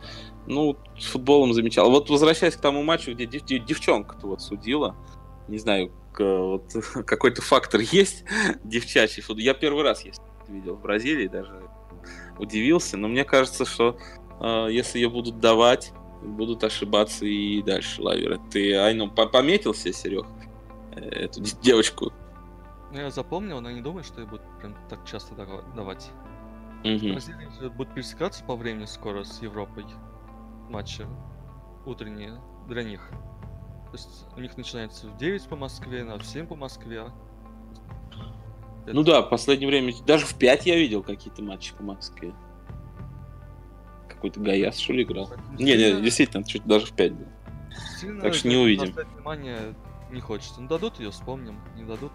Ну, 0.46 0.76
с 0.98 1.06
футболом 1.06 1.52
замечал. 1.52 1.90
Вот 1.90 2.08
возвращаясь 2.08 2.54
к 2.54 2.60
тому 2.60 2.82
матчу, 2.84 3.12
где 3.12 3.26
дев- 3.26 3.44
девчонка-то 3.44 4.28
вот 4.28 4.40
судила, 4.40 4.94
не 5.48 5.58
знаю, 5.58 5.92
вот, 6.18 6.72
какой-то 7.06 7.42
фактор 7.42 7.80
есть 7.80 8.24
девчачий 8.64 9.22
футбол. 9.22 9.42
Я 9.42 9.54
первый 9.54 9.82
раз 9.82 10.04
есть 10.04 10.22
видел 10.48 10.76
в 10.76 10.80
Бразилии, 10.80 11.26
даже 11.26 11.60
удивился, 12.38 12.96
но 12.96 13.08
мне 13.08 13.24
кажется, 13.24 13.64
что 13.64 13.98
э, 14.40 14.68
если 14.70 14.98
ее 14.98 15.10
будут 15.10 15.40
давать, 15.40 15.92
будут 16.22 16.64
ошибаться 16.64 17.26
и 17.26 17.62
дальше 17.62 18.02
лайверы. 18.02 18.40
Ты, 18.50 18.74
Айну, 18.76 19.10
пометил 19.10 19.74
себе, 19.74 19.92
Серег, 19.92 20.26
э, 20.92 21.00
эту 21.00 21.40
девочку? 21.62 22.12
Ну, 22.92 23.00
я 23.00 23.10
запомнил, 23.10 23.60
но 23.60 23.70
не 23.70 23.80
думаю, 23.80 24.04
что 24.04 24.20
я 24.20 24.26
буду 24.26 24.42
прям 24.60 24.76
так 24.88 25.04
часто 25.04 25.34
давать. 25.34 26.10
Угу. 26.84 27.12
Бразилия 27.12 27.70
будет 27.70 27.94
пересекаться 27.94 28.44
по 28.44 28.54
времени 28.54 28.84
скоро 28.84 29.24
с 29.24 29.42
Европой 29.42 29.84
матчи 30.68 31.04
утренние 31.84 32.40
для 32.68 32.82
них. 32.84 33.10
То 33.86 33.92
есть 33.92 34.26
у 34.36 34.40
них 34.40 34.56
начинается 34.56 35.06
в 35.06 35.16
9 35.16 35.44
по 35.44 35.56
Москве, 35.56 36.04
на 36.04 36.18
в 36.18 36.26
7 36.26 36.46
по 36.46 36.56
Москве. 36.56 37.04
Ну 38.86 39.02
да, 39.02 39.22
в 39.22 39.30
последнее 39.30 39.68
время 39.68 39.92
даже 40.06 40.26
в 40.26 40.34
5 40.34 40.66
я 40.66 40.76
видел 40.76 41.02
какие-то 41.02 41.42
матчи 41.42 41.74
по 41.74 41.82
Москве. 41.82 42.34
Какой-то 44.08 44.40
Гаяс, 44.40 44.78
что 44.78 44.92
ли, 44.92 45.02
играл? 45.02 45.30
Не, 45.58 45.76
не, 45.76 46.00
действительно, 46.00 46.44
чуть 46.44 46.64
даже 46.64 46.86
в 46.86 46.92
5 46.92 47.12
был. 47.12 47.26
Сильно 48.00 48.22
так 48.22 48.34
что 48.34 48.48
не 48.48 48.56
увидим. 48.56 48.92
внимание 48.92 49.74
не 50.10 50.20
хочется. 50.20 50.60
Ну 50.60 50.68
дадут 50.68 50.98
ее, 50.98 51.10
вспомним. 51.10 51.60
Не 51.76 51.84
дадут. 51.84 52.12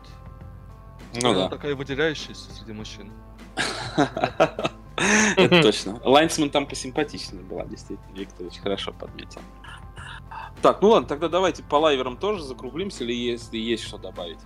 Ну 1.22 1.30
Она 1.30 1.40
да. 1.42 1.50
такая 1.50 1.76
выделяющаяся 1.76 2.52
среди 2.52 2.74
мужчин. 2.74 3.12
Это 5.36 5.62
точно. 5.62 6.00
Лайнсман 6.04 6.50
там 6.50 6.66
посимпатичнее 6.66 7.44
была, 7.44 7.66
действительно. 7.66 8.16
Виктор 8.16 8.48
очень 8.48 8.62
хорошо 8.62 8.94
подметил. 8.94 9.42
Так, 10.62 10.82
ну 10.82 10.90
ладно, 10.90 11.08
тогда 11.08 11.28
давайте 11.28 11.64
по 11.64 11.76
лайверам 11.76 12.18
тоже 12.18 12.44
закруглимся, 12.44 13.04
или 13.04 13.14
если 13.14 13.58
есть 13.58 13.84
что 13.84 13.98
добавить. 13.98 14.40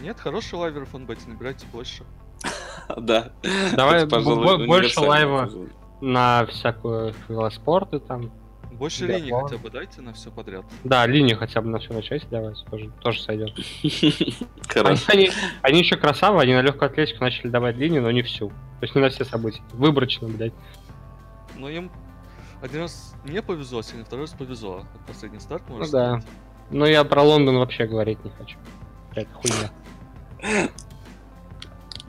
Нет, 0.00 0.18
хороший 0.18 0.54
лайвер 0.54 0.84
в 0.86 0.90
фонбете, 0.90 1.22
набирайте 1.28 1.66
больше. 1.72 2.04
Да. 2.96 3.32
Давай 3.74 4.06
больше 4.06 5.00
лайва 5.00 5.48
на 6.00 6.46
всякую 6.46 7.14
велоспорты 7.28 8.00
там. 8.00 8.32
Больше 8.72 9.06
линий 9.06 9.30
ладно. 9.30 9.48
хотя 9.48 9.62
бы 9.62 9.70
дайте 9.70 10.00
на 10.00 10.12
все 10.12 10.30
подряд. 10.30 10.64
Да, 10.82 11.06
линию 11.06 11.38
хотя 11.38 11.60
бы 11.60 11.68
на 11.68 11.78
всю 11.78 11.92
начать 11.92 12.28
давать, 12.30 12.64
тоже, 12.70 12.90
тоже 13.00 13.22
сойдет. 13.22 13.52
Они, 13.54 14.34
Хорошо. 14.68 15.04
они, 15.08 15.30
они 15.60 15.78
еще 15.78 15.96
красавы, 15.96 16.40
они 16.40 16.54
на 16.54 16.62
легкую 16.62 16.90
атлетику 16.90 17.22
начали 17.22 17.48
давать 17.48 17.76
линию, 17.76 18.02
но 18.02 18.10
не 18.10 18.22
всю. 18.22 18.48
То 18.48 18.54
есть 18.82 18.94
не 18.94 19.00
на 19.00 19.10
все 19.10 19.24
события. 19.24 19.62
Выборочно, 19.72 20.26
блядь. 20.26 20.54
Но 21.56 21.68
им 21.68 21.92
один 22.62 22.82
раз 22.82 23.14
не 23.24 23.42
повезло, 23.42 23.82
сегодня 23.82 24.04
второй 24.04 24.26
раз 24.26 24.34
повезло. 24.34 24.84
Вот 24.92 25.06
последний 25.06 25.40
старт, 25.40 25.68
можно 25.68 25.84
Ну 25.84 25.90
да. 25.90 26.22
Но 26.70 26.86
я 26.86 27.04
про 27.04 27.22
Лондон 27.22 27.58
вообще 27.58 27.86
говорить 27.86 28.24
не 28.24 28.30
хочу. 28.30 28.56
Какая-то 29.10 29.34
хуйня. 29.34 30.70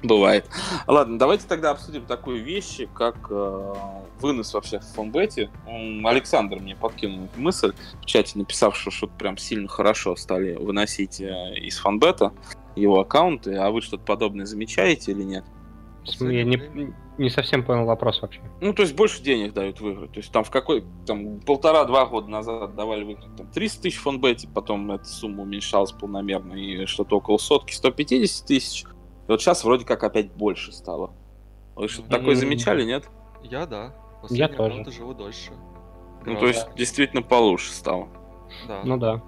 Бывает. 0.04 0.46
Ладно, 0.86 1.18
давайте 1.18 1.48
тогда 1.48 1.72
обсудим 1.72 2.06
такую 2.06 2.44
вещь, 2.44 2.82
как 2.94 3.16
э, 3.30 3.74
вынос 4.20 4.54
вообще 4.54 4.80
в 4.80 4.84
фонбете. 4.84 5.50
Александр 6.04 6.60
мне 6.60 6.76
подкинул 6.76 7.26
эту 7.26 7.39
мысль 7.39 7.74
в 8.02 8.06
чате, 8.06 8.38
написав, 8.38 8.76
что 8.76 8.92
что-то 8.92 9.13
прям 9.13 9.38
сильно 9.38 9.70
хорошо 9.70 10.18
стали 10.18 10.56
выносить 10.56 11.22
э, 11.22 11.56
из 11.56 11.80
фонбета 11.80 12.34
его 12.76 13.00
аккаунты. 13.00 13.56
А 13.56 13.72
вы 13.72 13.82
что-то 13.82 14.04
подобное 14.04 14.46
замечаете 14.46 15.13
или 15.13 15.24
нет? 15.24 15.46
Я 16.20 16.44
не, 16.44 16.94
не 17.17 17.30
совсем 17.30 17.63
понял 17.63 17.86
вопрос 17.86 18.21
вообще. 18.21 18.41
Ну, 18.62 18.73
то 18.73 18.82
есть 18.82 18.95
больше 18.95 19.21
денег 19.21 19.54
дают 19.54 19.80
выиграть. 19.82 20.12
То 20.12 20.19
есть 20.19 20.32
там 20.32 20.43
в 20.43 20.49
какой... 20.49 20.84
Там 21.06 21.39
полтора-два 21.41 22.06
года 22.06 22.28
назад 22.28 22.76
давали 22.76 23.04
выиграть 23.04 23.36
там 23.36 23.47
300 23.47 23.84
тысяч 23.84 23.99
фонбете, 23.99 24.47
потом 24.47 24.91
эта 24.91 25.06
сумма 25.06 25.43
уменьшалась 25.43 25.91
полномерно, 25.91 26.54
и 26.54 26.86
что-то 26.86 27.17
около 27.17 27.38
сотки, 27.38 27.73
150 27.73 28.47
тысяч. 28.47 28.84
И 28.84 29.32
вот 29.32 29.41
сейчас 29.41 29.63
вроде 29.63 29.86
как 29.86 30.04
опять 30.04 30.32
больше 30.32 30.71
стало. 30.71 31.13
Вы 31.76 31.88
что-то 31.88 32.10
такое 32.10 32.36
замечали, 32.36 32.84
нет? 32.84 33.10
Я 33.43 33.65
да. 33.65 33.93
Я 34.30 34.47
Последние 34.47 34.86
тоже. 34.86 34.97
живу 34.97 35.13
дольше. 35.13 35.52
Ну, 36.26 36.39
то 36.39 36.47
есть 36.47 36.67
действительно 36.76 37.21
получше 37.21 37.71
стало. 37.71 38.08
Да. 38.67 38.82
Ну 38.84 38.97
да. 38.97 39.21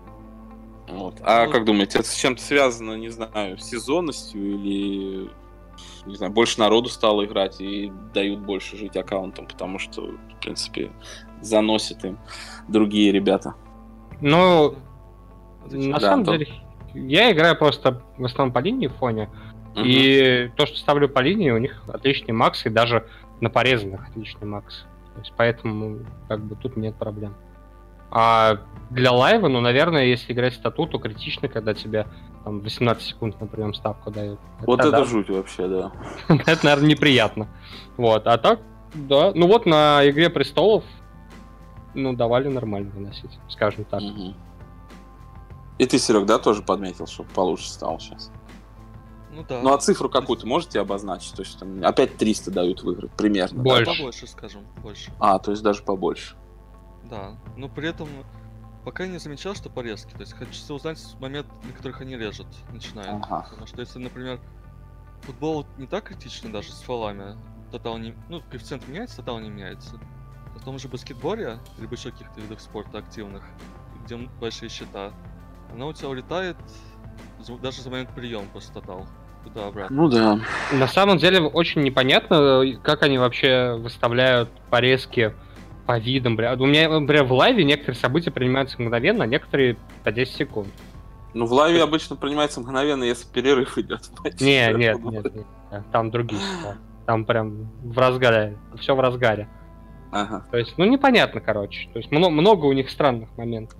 Вот. 0.87 1.15
А 1.21 1.45
Ну, 1.45 1.51
как 1.51 1.65
думаете, 1.65 1.99
это 1.99 2.07
с 2.07 2.15
чем-то 2.15 2.41
связано, 2.41 2.93
не 2.93 3.09
знаю, 3.09 3.57
с 3.57 3.63
сезонностью 3.63 4.55
или 4.55 5.29
не 6.05 6.15
знаю, 6.15 6.31
больше 6.31 6.59
народу 6.59 6.89
стало 6.89 7.25
играть 7.25 7.59
и 7.59 7.91
дают 8.13 8.39
больше 8.39 8.77
жить 8.77 8.95
аккаунтом, 8.97 9.47
потому 9.47 9.79
что, 9.79 10.01
в 10.01 10.39
принципе, 10.41 10.91
заносят 11.41 12.03
им 12.05 12.17
другие 12.67 13.11
ребята. 13.11 13.55
Ну, 14.21 14.75
Отвечаю. 15.65 15.91
на 15.91 15.99
Да, 15.99 15.99
самом 15.99 16.19
Антон. 16.19 16.37
деле, 16.37 16.51
я 16.93 17.31
играю 17.31 17.57
просто 17.57 18.01
в 18.17 18.25
основном 18.25 18.53
по 18.53 18.59
линии 18.59 18.87
в 18.87 18.93
фоне. 18.93 19.29
Мгм. 19.75 19.83
И 19.85 20.51
то, 20.55 20.65
что 20.65 20.77
ставлю 20.77 21.09
по 21.09 21.19
линии, 21.19 21.51
у 21.51 21.57
них 21.57 21.83
отличный 21.87 22.33
макс, 22.33 22.65
и 22.65 22.69
даже 22.69 23.07
на 23.41 23.49
порезанных 23.49 24.07
отличный 24.07 24.47
макс. 24.47 24.85
То 25.15 25.19
есть 25.19 25.33
поэтому 25.35 25.99
как 26.27 26.41
бы 26.43 26.55
тут 26.55 26.77
нет 26.77 26.95
проблем. 26.95 27.35
А 28.11 28.59
для 28.91 29.11
лайва, 29.11 29.47
ну, 29.49 29.59
наверное, 29.59 30.05
если 30.05 30.31
играть 30.31 30.53
статут, 30.53 30.91
то 30.91 30.99
критично, 30.99 31.49
когда 31.49 31.73
тебе 31.73 32.07
там 32.45 32.59
18 32.59 33.03
секунд 33.03 33.41
на 33.41 33.47
прием 33.47 33.73
ставку 33.73 34.11
дают. 34.11 34.39
Вот 34.61 34.79
это 34.79 34.91
да. 34.91 35.03
жуть 35.03 35.29
вообще, 35.29 35.67
да. 35.67 35.91
это, 36.45 36.63
наверное, 36.63 36.89
неприятно. 36.89 37.47
Вот, 37.97 38.27
а 38.27 38.37
так, 38.37 38.59
да. 38.93 39.31
Ну 39.33 39.47
вот 39.47 39.65
на 39.65 40.07
Игре 40.07 40.29
Престолов, 40.29 40.83
ну, 41.95 42.13
давали 42.13 42.47
нормально 42.47 42.91
выносить, 42.91 43.31
скажем 43.49 43.83
так. 43.85 44.01
Мгм. 44.01 44.35
И 45.79 45.85
ты, 45.87 45.97
Серег, 45.97 46.25
да, 46.25 46.37
тоже 46.37 46.61
подметил, 46.61 47.07
что 47.07 47.23
получше 47.23 47.67
стало 47.67 47.99
сейчас? 47.99 48.31
Ну 49.31 49.43
да. 49.49 49.61
Ну, 49.61 49.73
а 49.73 49.77
цифру 49.79 50.07
какую-то 50.07 50.45
можете 50.45 50.79
обозначить? 50.79 51.33
То 51.33 51.41
есть 51.41 51.59
там 51.59 51.83
опять 51.83 52.15
300 52.15 52.51
дают 52.51 52.83
выиграть 52.83 53.11
примерно. 53.11 53.57
да? 53.57 53.63
Больше. 53.63 53.97
Побольше, 53.97 54.27
скажем, 54.27 54.61
больше. 54.83 55.11
А, 55.19 55.39
то 55.39 55.49
есть 55.49 55.63
даже 55.63 55.81
побольше. 55.81 56.35
Да. 57.09 57.37
Но 57.57 57.67
при 57.69 57.89
этом 57.89 58.07
пока 58.85 59.07
не 59.07 59.17
замечал, 59.17 59.55
что 59.55 59.69
порезки. 59.69 60.11
То 60.11 60.21
есть 60.21 60.37
хочется 60.37 60.73
узнать 60.73 60.99
момент, 61.19 61.47
на 61.63 61.73
которых 61.73 62.01
они 62.01 62.15
режут, 62.15 62.47
начинают. 62.71 63.25
Ага. 63.25 63.47
Потому 63.49 63.67
что 63.67 63.81
если, 63.81 63.99
например, 63.99 64.39
футбол 65.21 65.65
не 65.77 65.87
так 65.87 66.05
критичный 66.05 66.51
даже 66.51 66.71
с 66.71 66.81
фолами, 66.81 67.35
тотал 67.71 67.97
не... 67.97 68.13
Ну, 68.29 68.41
коэффициент 68.49 68.87
меняется, 68.87 69.17
тотал 69.17 69.39
не 69.39 69.49
меняется. 69.49 69.99
В 70.55 70.63
том 70.63 70.79
же 70.79 70.87
баскетболе, 70.87 71.57
либо 71.79 71.95
еще 71.95 72.11
каких-то 72.11 72.39
видах 72.39 72.61
спорта 72.61 72.99
активных, 72.99 73.43
где 74.05 74.15
большие 74.39 74.69
счета, 74.69 75.11
она 75.73 75.87
у 75.87 75.93
тебя 75.93 76.09
улетает 76.09 76.55
даже 77.61 77.81
за 77.81 77.89
момент 77.89 78.09
приема 78.15 78.45
после 78.53 78.73
тотал. 78.73 79.05
Туда-обратно. 79.43 79.95
Ну 79.95 80.09
да. 80.09 80.39
На 80.73 80.87
самом 80.87 81.19
деле 81.19 81.39
очень 81.39 81.81
непонятно, 81.83 82.63
как 82.81 83.03
они 83.03 83.19
вообще 83.19 83.75
выставляют 83.75 84.49
порезки 84.71 85.35
по 85.85 85.97
видам. 85.99 86.35
бля. 86.35 86.53
У 86.55 86.65
меня, 86.65 86.89
например, 86.89 87.25
в 87.25 87.33
лайве 87.33 87.63
некоторые 87.63 87.95
события 87.99 88.31
принимаются 88.31 88.81
мгновенно, 88.81 89.23
а 89.23 89.27
некоторые 89.27 89.77
по 90.03 90.11
10 90.11 90.33
секунд. 90.35 90.67
Ну, 91.33 91.45
в 91.45 91.51
лайве 91.51 91.83
обычно 91.83 92.15
принимается 92.15 92.61
мгновенно, 92.61 93.03
если 93.03 93.27
перерыв 93.27 93.77
идет. 93.77 94.09
Не, 94.39 94.71
нет, 94.73 95.03
нет, 95.03 95.35
нет. 95.35 95.45
Там 95.91 96.09
другие. 96.09 96.39
Там 97.05 97.25
прям 97.25 97.71
в 97.83 97.97
разгаре. 97.97 98.57
Все 98.79 98.95
в 98.95 98.99
разгаре. 98.99 99.47
Ага. 100.11 100.45
То 100.49 100.57
есть, 100.57 100.75
ну 100.77 100.85
непонятно, 100.85 101.41
короче. 101.41 101.89
То 101.91 101.99
есть 101.99 102.09
мно- 102.09 102.29
много 102.29 102.65
у 102.65 102.71
них 102.71 102.89
странных 102.89 103.35
моментов. 103.37 103.77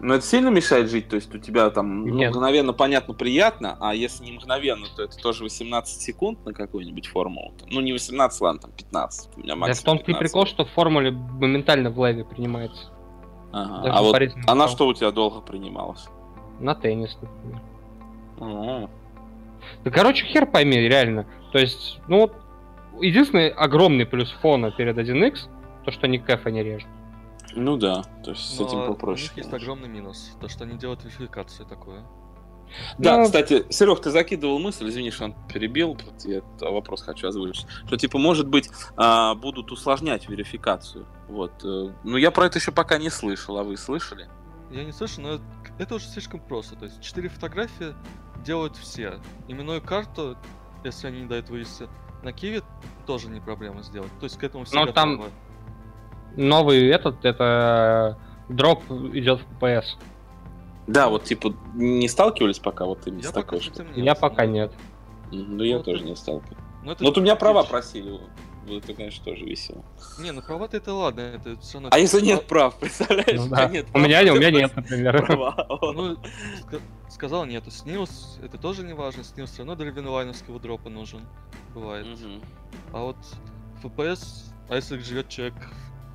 Но 0.00 0.14
это 0.14 0.24
сильно 0.24 0.48
мешает 0.48 0.90
жить? 0.90 1.08
То 1.08 1.16
есть 1.16 1.34
у 1.34 1.38
тебя 1.38 1.70
там 1.70 2.04
ну, 2.06 2.14
Нет. 2.14 2.30
мгновенно 2.30 2.72
понятно, 2.72 3.14
приятно, 3.14 3.76
а 3.80 3.94
если 3.94 4.24
не 4.24 4.32
мгновенно, 4.32 4.86
то 4.94 5.02
это 5.02 5.16
тоже 5.16 5.42
18 5.42 6.00
секунд 6.00 6.44
на 6.44 6.52
какую-нибудь 6.52 7.06
формулу. 7.06 7.54
Ну, 7.70 7.80
не 7.80 7.92
18, 7.92 8.40
ладно, 8.40 8.60
там 8.60 8.72
15. 8.72 9.36
У 9.36 9.40
меня 9.40 9.48
Да 9.48 9.54
в 9.54 9.58
максимум 9.58 9.84
том-то 9.84 10.02
и 10.02 10.06
15. 10.14 10.20
прикол, 10.20 10.46
что 10.46 10.64
в 10.64 10.70
формуле 10.70 11.12
моментально 11.12 11.90
в 11.90 11.98
лайве 11.98 12.24
принимается. 12.24 12.90
Ага. 13.52 13.82
Даже 13.82 13.98
А 13.98 14.02
вот 14.02 14.22
она 14.46 14.68
что 14.68 14.86
у 14.86 14.94
тебя 14.94 15.10
долго 15.10 15.40
принималась? 15.40 16.06
На 16.60 16.74
теннис, 16.74 17.16
например. 17.20 17.62
А, 18.38 18.88
Да, 19.84 19.90
короче, 19.90 20.26
хер 20.26 20.46
пойми, 20.46 20.76
реально. 20.76 21.26
То 21.52 21.58
есть, 21.58 22.00
ну 22.06 22.20
вот, 22.20 22.34
единственный 23.00 23.48
огромный 23.48 24.04
плюс 24.04 24.30
фона 24.42 24.70
перед 24.70 24.96
1x, 24.98 25.48
то, 25.84 25.90
что 25.90 26.06
они 26.06 26.18
кэфа 26.18 26.50
не 26.50 26.62
режут. 26.62 26.88
Ну 27.56 27.76
да, 27.76 28.02
то 28.22 28.30
есть 28.30 28.54
с 28.54 28.58
Но 28.60 28.66
этим 28.66 28.78
у 28.80 28.86
попроще. 28.88 29.28
них 29.28 29.36
есть 29.44 29.52
огромный 29.52 29.88
минус, 29.88 30.36
то 30.40 30.48
что 30.48 30.64
они 30.64 30.76
делают 30.78 31.02
верификацию 31.04 31.66
такую. 31.66 32.04
Да, 32.98 33.18
Ну, 33.18 33.24
кстати, 33.24 33.64
Серег, 33.70 34.00
ты 34.02 34.10
закидывал 34.10 34.58
мысль, 34.58 34.88
извини, 34.88 35.10
что 35.10 35.26
он 35.26 35.34
перебил, 35.48 35.90
вот 35.94 36.24
я 36.24 36.38
этот 36.38 36.62
вопрос 36.62 37.00
хочу 37.02 37.28
озвучить, 37.28 37.66
что 37.86 37.96
типа, 37.96 38.18
может 38.18 38.48
быть, 38.48 38.68
а, 38.96 39.34
будут 39.36 39.70
усложнять 39.72 40.28
верификацию. 40.28 41.06
Вот. 41.28 41.52
э, 41.64 41.92
Ну, 42.04 42.16
я 42.16 42.30
про 42.32 42.46
это 42.46 42.58
еще 42.58 42.72
пока 42.72 42.98
не 42.98 43.08
слышал, 43.08 43.56
а 43.58 43.62
вы 43.64 43.76
слышали? 43.76 44.28
Я 44.70 44.84
не 44.84 44.92
слышу, 44.92 45.20
но 45.20 45.38
это- 45.78 45.94
уже 45.94 46.06
слишком 46.06 46.40
просто. 46.40 46.74
То 46.74 46.86
есть 46.86 47.00
четыре 47.00 47.28
фотографии 47.28 47.94
делают 48.44 48.76
все. 48.76 49.20
Именную 49.46 49.80
карту, 49.80 50.36
если 50.84 51.06
они 51.06 51.20
не 51.20 51.26
дают 51.28 51.48
вывести, 51.48 51.88
на 52.24 52.32
Киви 52.32 52.62
тоже 53.06 53.28
не 53.28 53.40
проблема 53.40 53.82
сделать. 53.82 54.10
То 54.18 54.24
есть 54.24 54.36
к 54.38 54.42
этому 54.42 54.64
все 54.64 54.74
Но 54.84 54.90
там- 54.92 55.12
готовы. 55.18 55.30
Новый 56.36 56.86
этот, 56.88 57.24
это 57.24 58.16
э, 58.48 58.52
дроп 58.52 58.82
идет 59.14 59.40
в 59.40 59.62
PS. 59.62 59.84
Да, 60.86 61.08
вот 61.08 61.24
типа 61.24 61.54
не 61.74 62.08
сталкивались 62.08 62.58
пока 62.58 62.84
вот 62.84 63.06
именно 63.06 63.22
Я 63.22 63.28
с 63.30 63.32
такой 63.32 63.58
нет. 63.60 63.96
Я 63.96 64.14
пока 64.14 64.46
нет. 64.46 64.72
Ну, 65.32 65.64
я 65.64 65.78
Ну, 65.78 65.82
тоже 65.82 66.02
ты- 66.02 66.10
не 66.10 66.16
сталкивался. 66.16 66.62
но 66.84 66.92
это 66.92 67.02
Ну, 67.02 67.08
вот 67.10 67.18
у 67.18 67.20
меня 67.20 67.34
права 67.36 67.62
просили 67.64 68.20
это, 68.68 68.94
конечно, 68.94 69.24
тоже 69.24 69.44
весело. 69.44 69.84
Не, 70.18 70.32
ну 70.32 70.42
права-то 70.42 70.76
это 70.76 70.92
ладно, 70.92 71.20
это 71.20 71.56
все 71.60 71.74
равно... 71.74 71.90
А 71.92 71.98
если 71.98 72.20
нет 72.20 72.46
прав, 72.46 72.76
представляешь? 72.78 73.38
Ну 73.38 73.46
у 73.46 73.48
да. 73.48 73.66
нет 73.68 73.86
У 73.94 73.98
меня, 73.98 74.22
ты 74.22 74.32
у 74.32 74.34
меня 74.36 74.50
нет, 74.50 74.74
например. 74.74 75.24
права. 75.26 75.66
Ну, 75.68 76.14
ска- 76.14 76.80
сказал 77.08 77.44
нету. 77.46 77.70
Снилс, 77.70 78.38
это 78.42 78.58
тоже 78.58 78.82
не 78.82 78.92
важно. 78.92 79.22
Снилс 79.22 79.50
все 79.50 79.58
равно 79.58 79.76
до 79.76 79.84
ревенлайновского 79.84 80.58
дропа 80.58 80.88
нужен. 80.88 81.20
Бывает. 81.74 82.06
А 82.92 83.02
вот 83.02 83.16
FPS, 83.84 84.46
а 84.68 84.74
если 84.76 84.98
живет 84.98 85.28
человек 85.28 85.54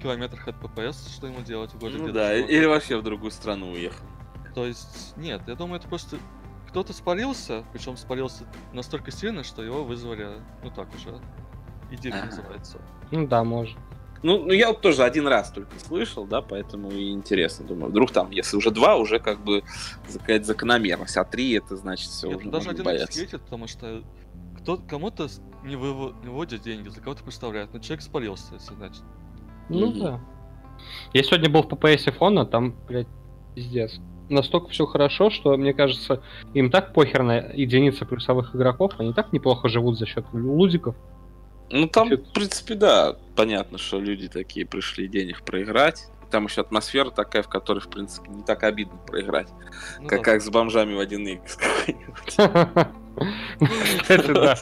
километрах 0.02 0.48
от 0.48 0.56
ППС, 0.60 1.08
что 1.16 1.28
ему 1.28 1.42
делать 1.42 1.72
в 1.74 1.80
городе? 1.80 1.98
Ну 2.00 2.12
да, 2.12 2.34
живет? 2.34 2.50
или 2.50 2.66
вообще 2.66 2.98
в 2.98 3.04
другую 3.04 3.32
страну 3.32 3.72
уехал. 3.72 4.06
То 4.54 4.66
есть, 4.66 5.14
нет, 5.18 5.42
я 5.48 5.56
думаю, 5.56 5.80
это 5.80 5.88
просто 5.88 6.18
кто-то 6.68 6.94
спалился, 6.94 7.64
причем 7.74 7.98
спалился 7.98 8.46
настолько 8.74 9.12
сильно, 9.12 9.44
что 9.44 9.62
его 9.64 9.84
вызвали, 9.84 10.30
ну 10.64 10.72
так 10.72 10.88
уже, 10.96 11.22
идея 11.92 12.14
Ага. 12.16 12.26
называется. 12.26 12.80
Ну 13.12 13.28
да, 13.28 13.44
может. 13.44 13.78
Ну, 14.24 14.38
ну, 14.46 14.52
я 14.52 14.68
вот 14.68 14.82
тоже 14.82 15.04
один 15.04 15.28
раз 15.28 15.52
только 15.52 15.80
слышал, 15.80 16.26
да, 16.26 16.42
поэтому 16.42 16.92
и 16.92 17.10
интересно. 17.12 17.66
Думаю, 17.66 17.90
вдруг 17.90 18.12
там, 18.12 18.30
если 18.30 18.56
уже 18.56 18.70
два, 18.70 18.96
уже 18.96 19.20
как 19.20 19.40
бы 19.44 19.64
какая-то 20.14 20.46
закономерность, 20.46 21.18
а 21.18 21.24
три 21.24 21.54
это 21.54 21.76
значит 21.76 22.10
все 22.10 22.28
Нет, 22.28 22.38
уже 22.38 22.46
ну 22.46 22.52
даже 22.52 22.70
один 22.70 22.86
бояться. 22.86 23.18
светит, 23.18 23.42
потому 23.42 23.68
что 23.68 24.04
кто, 24.60 24.78
кому-то 24.78 25.28
не, 25.64 25.74
выво- 25.76 26.14
не 26.22 26.28
выводят 26.28 26.62
деньги, 26.62 26.88
за 26.90 27.02
кого-то 27.02 27.24
представляют, 27.24 27.74
но 27.74 27.80
человек 27.80 28.04
спалился, 28.04 28.54
если 28.54 28.76
значит. 28.76 29.04
Ну 29.72 29.92
да. 29.94 30.20
Я 31.14 31.24
сегодня 31.24 31.50
был 31.50 31.64
в 31.64 31.68
PPS 31.68 32.12
фона, 32.12 32.46
там, 32.46 32.76
блядь, 32.88 33.08
пиздец. 33.56 34.00
Настолько 34.30 34.70
все 34.70 34.86
хорошо, 34.86 35.30
что, 35.30 35.58
мне 35.58 35.74
кажется, 35.74 36.24
им 36.54 36.72
так 36.72 36.94
похер 36.94 37.24
на 37.24 37.38
единицы 37.38 38.06
плюсовых 38.06 38.56
игроков, 38.56 38.94
они 38.98 39.14
так 39.14 39.34
неплохо 39.34 39.68
живут 39.68 39.98
за 39.98 40.06
счет 40.06 40.26
лудиков. 40.32 40.96
Ну 41.70 41.88
там, 41.88 42.10
в 42.10 42.34
принципе, 42.34 42.76
да, 42.76 43.16
понятно, 43.36 43.78
что 43.78 44.00
люди 44.00 44.28
такие 44.28 44.66
пришли 44.66 45.08
денег 45.08 45.44
проиграть. 45.44 46.08
Там 46.30 46.46
еще 46.46 46.62
атмосфера 46.62 47.10
такая, 47.10 47.44
в 47.44 47.50
которой, 47.50 47.80
в 47.80 47.90
принципе, 47.90 48.30
не 48.30 48.44
так 48.44 48.64
обидно 48.64 48.98
проиграть, 49.06 49.50
Ну 50.00 50.08
как, 50.08 50.20
да, 50.20 50.24
как 50.24 50.42
с 50.42 50.50
бомжами 50.50 50.94
в 50.94 51.02
1x 51.02 51.58
какой-нибудь. 51.58 52.96
Кстати, 54.02 54.32
да. 54.32 54.56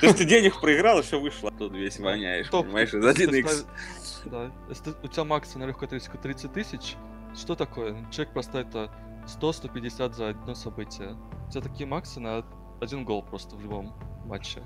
То 0.00 0.06
есть 0.06 0.18
ты 0.18 0.24
денег 0.26 0.60
проиграл, 0.60 1.00
еще 1.00 1.18
вышел 1.18 1.48
оттуда 1.48 1.78
весь 1.78 1.98
воняешь, 1.98 2.50
понимаешь, 2.50 2.92
из 2.92 3.04
Если 3.04 3.42
1x. 3.42 3.66
Да. 4.26 4.50
Если 4.68 4.94
у 5.02 5.08
тебя 5.08 5.24
макса 5.24 5.58
на 5.58 5.64
легкой 5.64 5.84
атлетику 5.88 6.18
30 6.18 6.52
тысяч, 6.52 6.96
что 7.34 7.54
такое? 7.54 8.04
Человек 8.10 8.34
поставит 8.34 8.70
то 8.70 8.90
100-150 9.26 10.12
за 10.14 10.28
одно 10.30 10.54
событие. 10.54 11.16
У 11.46 11.50
тебя 11.50 11.62
такие 11.62 11.86
максы 11.86 12.20
на 12.20 12.44
один 12.80 13.04
гол 13.04 13.22
просто 13.22 13.56
в 13.56 13.60
любом 13.60 13.94
матче. 14.24 14.62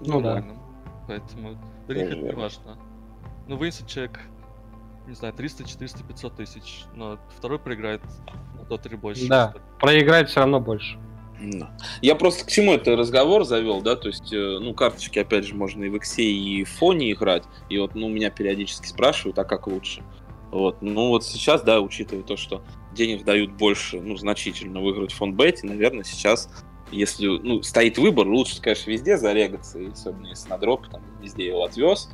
Ну 0.00 0.20
да. 0.20 0.34
Нормальном. 0.34 0.58
Поэтому 1.06 1.58
для 1.86 1.96
них 1.96 2.12
это 2.12 2.22
не 2.22 2.32
важно. 2.32 2.78
Ну, 3.46 3.56
вынесет 3.56 3.86
человек, 3.86 4.20
не 5.06 5.14
знаю, 5.14 5.34
300, 5.34 5.64
400, 5.64 6.04
500 6.04 6.36
тысяч, 6.36 6.86
но 6.94 7.18
второй 7.36 7.58
проиграет 7.58 8.02
на 8.58 8.64
то 8.64 8.78
3 8.78 8.96
больше. 8.96 9.28
Да. 9.28 9.54
Проиграть 9.78 10.30
все 10.30 10.40
равно 10.40 10.60
больше. 10.60 10.98
Я 12.00 12.14
просто 12.14 12.44
к 12.44 12.50
чему 12.50 12.72
это 12.74 12.96
разговор 12.96 13.44
завел, 13.44 13.80
да, 13.82 13.96
то 13.96 14.08
есть, 14.08 14.32
э, 14.32 14.58
ну, 14.60 14.72
карточки, 14.74 15.18
опять 15.18 15.44
же, 15.44 15.54
можно 15.54 15.84
и 15.84 15.88
в 15.88 15.96
Иксе, 15.96 16.22
и 16.24 16.64
в 16.64 16.70
фоне 16.70 17.12
играть, 17.12 17.44
и 17.68 17.78
вот, 17.78 17.94
ну, 17.94 18.08
меня 18.08 18.30
периодически 18.30 18.86
спрашивают, 18.86 19.38
а 19.38 19.44
как 19.44 19.66
лучше? 19.66 20.02
Вот, 20.50 20.80
ну, 20.82 21.08
вот 21.08 21.24
сейчас, 21.24 21.62
да, 21.62 21.80
учитывая 21.80 22.22
то, 22.22 22.36
что 22.36 22.62
денег 22.92 23.24
дают 23.24 23.50
больше, 23.52 24.00
ну, 24.00 24.16
значительно 24.16 24.80
выиграть 24.80 25.12
в 25.12 25.16
фонбете, 25.16 25.66
наверное, 25.66 26.04
сейчас, 26.04 26.48
если, 26.92 27.26
ну, 27.26 27.62
стоит 27.62 27.98
выбор, 27.98 28.28
лучше, 28.28 28.60
конечно, 28.60 28.90
везде 28.90 29.16
зарегаться, 29.16 29.80
и 29.80 29.90
особенно 29.90 30.28
если 30.28 30.48
на 30.48 30.58
дроп, 30.58 30.86
там, 30.88 31.02
везде 31.20 31.46
его 31.46 31.64
отвез, 31.64 32.08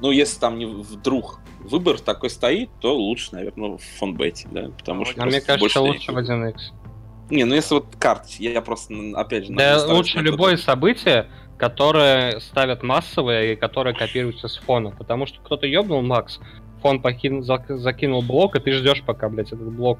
но 0.00 0.12
если 0.12 0.38
там 0.38 0.58
не 0.58 0.66
вдруг 0.66 1.40
выбор 1.60 1.98
такой 1.98 2.28
стоит, 2.28 2.68
то 2.80 2.94
лучше, 2.94 3.30
наверное, 3.32 3.78
в 3.78 3.82
фонбете, 3.98 4.46
да, 4.50 4.68
потому 4.78 5.02
А 5.02 5.04
что 5.06 5.22
А 5.22 5.26
мне 5.26 5.40
кажется, 5.40 5.80
лучше 5.80 6.12
в 6.12 6.14
выиграть. 6.14 6.58
1x. 6.58 6.85
Не, 7.30 7.44
ну 7.44 7.54
если 7.54 7.74
вот 7.74 7.96
карточки, 7.98 8.42
я 8.42 8.60
просто, 8.60 8.94
опять 9.14 9.46
же... 9.46 9.52
Да 9.52 9.84
лучше 9.86 10.20
любое 10.20 10.54
это- 10.54 10.62
событие, 10.62 11.28
которое 11.58 12.38
ставят 12.40 12.82
массовые 12.82 13.54
и 13.54 13.56
которое 13.56 13.94
копируется 13.94 14.48
с 14.48 14.56
фона. 14.58 14.90
Потому 14.90 15.26
что 15.26 15.40
кто-то 15.40 15.66
ёбнул 15.66 16.02
Макс, 16.02 16.38
фон 16.82 17.00
покинул, 17.00 17.42
зак- 17.42 17.76
закинул 17.76 18.22
блок, 18.22 18.56
и 18.56 18.60
ты 18.60 18.72
ждешь, 18.72 19.02
пока, 19.02 19.28
блядь, 19.28 19.48
этот 19.48 19.72
блок... 19.72 19.98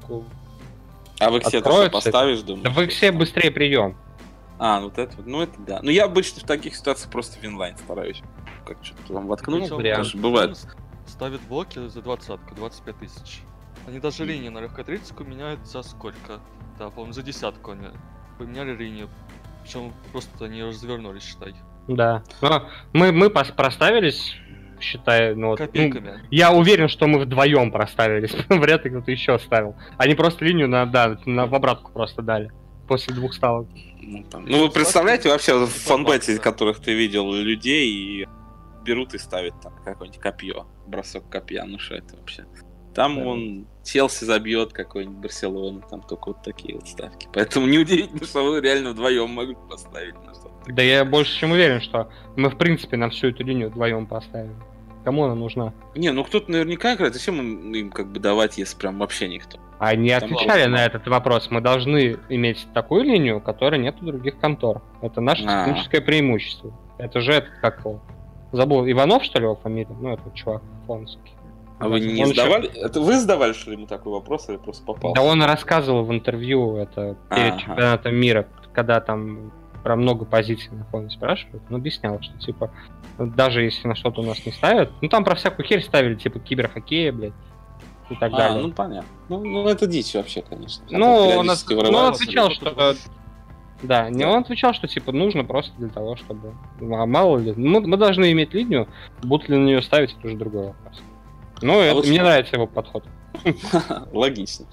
А 1.19 1.31
в 1.31 1.37
Иксе 1.37 1.57
откроется. 1.57 1.91
поставишь, 1.91 2.41
думаю? 2.41 2.63
Да 2.63 2.69
в 2.69 2.79
Иксе 2.81 3.11
быстрее 3.11 3.51
прием. 3.51 3.97
А, 4.59 4.79
вот 4.81 4.97
это 4.97 5.15
вот, 5.17 5.25
ну 5.27 5.41
это 5.41 5.53
да. 5.59 5.79
Ну 5.81 5.91
я 5.91 6.05
обычно 6.05 6.41
в 6.41 6.43
таких 6.43 6.75
ситуациях 6.75 7.11
просто 7.11 7.39
в 7.39 7.45
инлайн 7.45 7.77
стараюсь. 7.77 8.21
Как 8.65 8.77
что-то 8.83 9.13
там 9.13 9.27
вариант. 9.27 9.43
потому 9.43 10.03
что 10.03 10.17
бывает. 10.17 10.49
он 10.49 10.55
Ставит 11.07 11.41
блоки 11.41 11.87
за 11.87 12.01
двадцатку, 12.01 12.53
25 12.55 12.97
тысяч. 12.97 13.41
Они 13.87 13.99
даже 13.99 14.25
линии 14.25 14.49
на 14.49 14.59
легкой 14.59 14.83
атлетику 14.83 15.23
меняют 15.23 15.65
за 15.65 15.81
сколько? 15.83 16.39
Да, 16.77 16.89
по-моему, 16.89 17.13
за 17.13 17.23
десятку 17.23 17.71
они 17.71 17.87
поменяли 18.37 18.75
линию. 18.75 19.09
Причем 19.63 19.93
просто 20.11 20.45
они 20.45 20.59
ее 20.59 20.67
развернули, 20.67 21.19
считай. 21.19 21.55
Да. 21.87 22.23
Но 22.41 22.67
мы, 22.93 23.11
мы 23.11 23.29
проставились, 23.29 24.35
считай, 24.79 25.35
ну 25.35 25.47
вот... 25.47 25.59
ну, 25.59 25.65
Копейками. 25.65 26.21
я 26.31 26.51
уверен, 26.51 26.87
что 26.87 27.07
мы 27.07 27.19
вдвоем 27.19 27.71
проставились. 27.71 28.33
Вряд 28.49 28.85
ли 28.85 28.91
кто-то 28.91 29.11
еще 29.11 29.39
ставил. 29.39 29.75
Они 29.97 30.15
просто 30.15 30.45
линию 30.45 30.67
на, 30.67 30.85
да, 30.85 31.17
на, 31.25 31.47
в 31.47 31.55
обратку 31.55 31.91
просто 31.91 32.21
дали. 32.21 32.51
После 32.87 33.13
двух 33.13 33.33
ставок. 33.33 33.67
Ну, 34.01 34.23
там. 34.23 34.45
Ну, 34.45 34.63
вы 34.63 34.69
представляете 34.69 35.29
вообще 35.29 35.65
в 35.65 35.67
фанбете, 35.67 36.37
которых 36.39 36.79
ты 36.79 36.93
видел 36.93 37.33
людей, 37.33 37.89
и 37.89 38.27
берут 38.87 39.13
и 39.13 39.17
ставят 39.17 39.59
там 39.61 39.73
какое-нибудь 39.83 40.21
копье, 40.21 40.65
бросок 40.87 41.29
копья, 41.29 41.65
ну 41.65 41.77
что 41.77 41.95
это 41.95 42.15
вообще? 42.15 42.45
Там 42.97 43.15
Да. 43.15 43.25
он 43.27 43.67
Челси 43.85 44.23
забьет 44.25 44.73
какой-нибудь 44.73 45.19
Барселону, 45.19 45.83
там 45.87 46.01
только 46.01 46.29
вот 46.29 46.41
такие 46.41 46.73
вот 46.75 46.87
ставки. 46.87 47.29
Поэтому 47.31 47.67
неудивительно, 47.67 48.25
что 48.25 48.43
вы 48.43 48.59
реально 48.59 48.89
вдвоем 48.89 49.29
могли 49.29 49.55
поставить 49.69 50.15
на 50.25 50.33
что-то. 50.33 50.49
Да 50.73 50.81
я 50.81 51.05
больше 51.05 51.39
чем 51.39 51.51
уверен, 51.51 51.79
что 51.79 52.09
мы, 52.35 52.49
в 52.49 52.57
принципе, 52.57 52.97
на 52.97 53.09
всю 53.11 53.27
эту 53.27 53.43
линию 53.43 53.69
вдвоем 53.69 54.07
поставим. 54.07 54.55
Кому 55.05 55.25
она 55.25 55.35
нужна? 55.35 55.73
Не, 55.95 56.11
ну 56.11 56.23
кто-то 56.23 56.51
наверняка 56.51 56.95
играет, 56.95 57.13
зачем 57.13 57.39
им, 57.39 57.71
им 57.75 57.91
как 57.91 58.11
бы 58.11 58.19
давать, 58.19 58.57
если 58.57 58.75
прям 58.75 58.97
вообще 58.97 59.27
никто? 59.29 59.59
Они 59.77 60.09
Там 60.09 60.23
отвечали 60.23 60.63
мало. 60.63 60.71
на 60.77 60.85
этот 60.85 61.07
вопрос. 61.07 61.51
Мы 61.51 61.61
должны 61.61 62.17
иметь 62.29 62.67
такую 62.73 63.03
линию, 63.03 63.39
которой 63.39 63.79
нет 63.79 63.95
у 64.01 64.05
других 64.05 64.39
контор. 64.39 64.81
Это 65.03 65.21
наше 65.21 65.43
А. 65.47 65.65
техническое 65.67 66.01
преимущество. 66.01 66.73
Это 66.97 67.21
же 67.21 67.31
это 67.31 67.47
как 67.61 67.79
его? 67.81 68.01
Забыл, 68.51 68.89
Иванов, 68.89 69.23
что 69.23 69.37
ли, 69.37 69.45
его 69.45 69.55
фамилия? 69.55 69.95
Ну, 70.01 70.13
это 70.13 70.23
чувак 70.33 70.63
фонский. 70.87 71.33
А 71.79 71.87
вы 71.87 71.99
не 71.99 72.23
Он 72.23 72.29
ещё- 72.29 72.41
задавали? 72.41 72.69
Это 72.75 73.01
вы 73.01 73.19
задавали, 73.19 73.53
что 73.53 73.69
ли, 73.69 73.77
ему 73.77 73.87
такой 73.87 74.11
вопрос, 74.13 74.49
или 74.49 74.57
просто 74.57 74.83
попал? 74.83 75.13
Да 75.13 75.21
он 75.21 75.43
рассказывал 75.43 76.03
в 76.03 76.11
интервью 76.11 76.77
это 76.77 77.15
перед 77.29 77.57
чемпионатом 77.59 78.15
мира, 78.15 78.47
когда 78.73 78.99
там 78.99 79.51
про 79.83 79.95
много 79.95 80.25
позиций 80.25 80.69
на 80.71 80.85
фоне 80.85 81.09
спрашивают, 81.09 81.63
он 81.69 81.77
объяснял, 81.77 82.19
что 82.21 82.37
типа 82.39 82.71
даже 83.17 83.61
если 83.63 83.87
на 83.87 83.95
что-то 83.95 84.21
у 84.21 84.25
нас 84.25 84.45
не 84.45 84.51
ставят, 84.51 84.91
ну 85.01 85.07
там 85.07 85.23
про 85.23 85.35
всякую 85.35 85.65
херь 85.65 85.81
ставили, 85.83 86.15
типа 86.15 86.39
киберхоккея, 86.39 87.11
блядь, 87.13 87.33
и 88.09 88.15
так 88.15 88.33
А, 88.33 88.37
далее. 88.37 88.63
ну 88.63 88.71
понятно. 88.71 89.09
Ну, 89.29 89.43
ну, 89.43 89.67
это 89.67 89.85
дичь 89.87 90.13
вообще, 90.15 90.41
конечно. 90.41 90.83
Ну, 90.89 91.05
он, 91.05 91.45
ну, 91.45 91.97
он 91.97 92.13
отвечал, 92.13 92.51
что... 92.51 92.95
Да, 93.83 94.09
не 94.09 94.25
он 94.25 94.39
отвечал, 94.39 94.73
что 94.73 94.87
типа 94.87 95.11
нужно 95.11 95.43
просто 95.43 95.71
для 95.77 95.89
того, 95.89 96.15
чтобы... 96.15 96.53
Ну, 96.79 96.95
а 96.95 97.05
мало 97.05 97.37
ли... 97.37 97.53
Мы, 97.55 97.81
мы 97.81 97.97
должны 97.97 98.31
иметь 98.31 98.53
линию, 98.53 98.87
будут 99.21 99.49
ли 99.49 99.57
на 99.57 99.65
нее 99.65 99.81
ставить, 99.83 100.15
это 100.17 100.27
уже 100.27 100.35
другой 100.35 100.67
вопрос. 100.67 101.01
Ну, 101.61 101.79
это, 101.79 101.95
вот 101.95 102.05
мне 102.05 102.15
что- 102.15 102.23
нравится 102.25 102.55
его 102.55 102.67
подход. 102.67 103.03
Логично. 104.11 104.65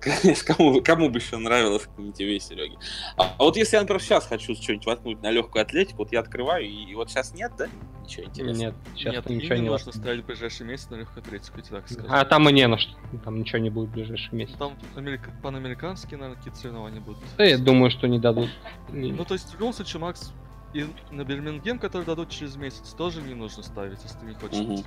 Конечно, 0.00 0.54
кому, 0.54 0.82
кому 0.82 1.10
бы 1.10 1.18
еще 1.18 1.36
нравилось, 1.36 1.84
как 1.84 1.98
не 1.98 2.12
тебе, 2.12 2.40
Сереги. 2.40 2.76
А, 3.16 3.34
а 3.38 3.44
вот 3.44 3.56
если 3.56 3.76
я, 3.76 3.82
например, 3.82 4.02
сейчас 4.02 4.26
хочу 4.26 4.54
что-нибудь 4.54 4.86
воткнуть 4.86 5.22
на 5.22 5.30
легкую 5.30 5.62
атлетику, 5.62 5.98
вот 5.98 6.12
я 6.12 6.20
открываю, 6.20 6.64
и, 6.64 6.84
и 6.90 6.94
вот 6.94 7.10
сейчас 7.10 7.34
нет, 7.34 7.52
да? 7.56 7.68
Ничего 8.02 8.24
интересного. 8.26 8.66
Нет, 8.70 8.74
сейчас 8.96 9.14
Нет, 9.14 9.30
ничего 9.30 9.54
не 9.54 9.60
не 9.62 9.68
нужно 9.68 9.92
ставить 9.92 10.24
в 10.24 10.26
ближайший 10.26 10.66
месяц 10.66 10.90
на 10.90 10.96
легкую 10.96 11.22
атлетику, 11.24 11.58
я 11.58 11.62
тебе 11.62 11.76
так 11.76 11.88
скажу. 11.88 12.08
А 12.10 12.24
там 12.24 12.48
и 12.48 12.52
не 12.52 12.66
на 12.66 12.78
что. 12.78 12.92
Там 13.24 13.38
ничего 13.38 13.58
не 13.58 13.70
будет 13.70 13.90
в 13.90 13.92
ближайший 13.92 14.34
месяц. 14.34 14.54
Там 14.58 14.76
америка- 14.96 15.30
панамериканские, 15.42 16.18
наверное, 16.18 16.36
какие-то 16.38 16.58
соревнования 16.58 17.00
будут. 17.00 17.22
Да, 17.38 17.44
я 17.44 17.58
думаю, 17.58 17.90
что 17.90 18.08
не 18.08 18.18
дадут. 18.18 18.48
Ну, 18.88 19.24
то 19.24 19.34
есть, 19.34 19.50
в 19.50 19.58
любом 19.60 19.72
случае, 19.72 20.00
Макс, 20.00 20.32
и 20.72 20.86
на 21.10 21.24
Бирмингем, 21.24 21.78
который 21.78 22.04
дадут 22.04 22.30
через 22.30 22.56
месяц, 22.56 22.94
тоже 22.96 23.22
не 23.22 23.34
нужно 23.34 23.62
ставить, 23.62 24.02
если 24.02 24.18
ты 24.18 24.26
не 24.26 24.34
хочешь 24.34 24.58
деньги. 24.58 24.84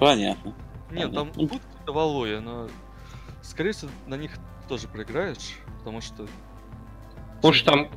Понятно. 0.00 0.54
Нет, 0.90 1.12
там 1.12 1.30
будут 1.30 1.62
какие-то 1.62 1.92
валуи, 1.92 2.38
но, 2.38 2.68
скорее 3.42 3.72
всего, 3.72 3.90
на 4.06 4.14
них 4.14 4.32
тоже 4.66 4.88
проиграешь, 4.88 5.58
потому 5.78 6.00
что... 6.00 6.26
Уж 7.42 7.62
там, 7.62 7.90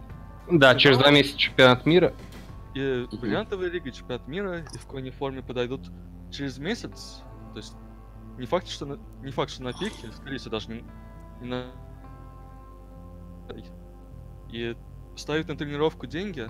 да, 0.51 0.76
через 0.76 0.97
два 0.97 1.12
месяца 1.12 1.38
чемпионат 1.38 1.86
мира. 1.86 2.14
И 2.76 3.08
бриллиантовая 3.10 3.70
лига, 3.70 3.89
и 3.89 3.93
чемпионат 3.93 4.28
мира, 4.28 4.60
и 4.60 4.78
в 4.78 4.86
какой 4.86 5.10
форме 5.12 5.41
подойдут 5.41 5.89
через 6.30 6.58
месяц. 6.58 7.22
То 7.54 7.60
есть, 7.60 7.74
не 8.38 8.47
факт, 8.47 8.68
что 8.68 8.86
на, 8.86 8.99
не 9.22 9.32
факт, 9.32 9.51
что 9.51 9.64
на 9.64 9.72
пике, 9.72 10.12
скорее 10.12 10.39
всего, 10.39 10.51
даже 10.51 10.70
не, 10.70 10.84
не 11.39 11.47
на... 11.47 11.72
И 14.51 14.76
ставить 15.16 15.47
на 15.47 15.56
тренировку 15.56 16.06
деньги, 16.06 16.49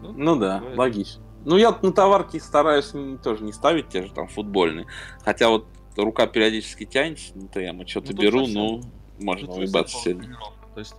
Ну 0.00 0.36
да, 0.36 0.60
Бывает. 0.60 0.78
логично. 0.78 1.22
Ну, 1.44 1.56
я 1.56 1.76
на 1.82 1.92
товарки 1.92 2.38
стараюсь 2.38 2.92
тоже 3.22 3.44
не 3.44 3.52
ставить, 3.52 3.88
те 3.88 4.02
же 4.02 4.12
там 4.12 4.28
футбольные. 4.28 4.86
Хотя 5.24 5.48
вот 5.48 5.66
рука 5.96 6.26
периодически 6.26 6.84
тянется 6.84 7.36
на 7.36 7.48
ТМ, 7.48 7.82
и 7.82 7.86
что-то 7.86 8.12
ну, 8.12 8.22
беру, 8.22 8.44
совсем, 8.44 8.62
ну, 8.62 8.80
можно 9.20 9.52
уебаться 9.52 9.96
сильно. 9.98 10.38
То 10.74 10.80
есть, 10.80 10.94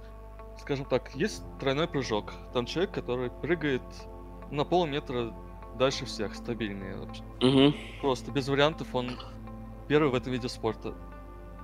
скажем 0.61 0.85
так, 0.85 1.13
есть 1.15 1.43
тройной 1.59 1.87
прыжок. 1.87 2.33
Там 2.53 2.65
человек, 2.65 2.93
который 2.93 3.29
прыгает 3.29 3.81
на 4.51 4.63
полметра 4.63 5.33
дальше 5.77 6.05
всех, 6.05 6.35
стабильнее. 6.35 6.95
Угу. 7.41 7.75
Просто 8.01 8.31
без 8.31 8.47
вариантов 8.47 8.87
он 8.93 9.11
первый 9.87 10.09
в 10.09 10.15
этом 10.15 10.33
виде 10.33 10.47
спорта. 10.47 10.93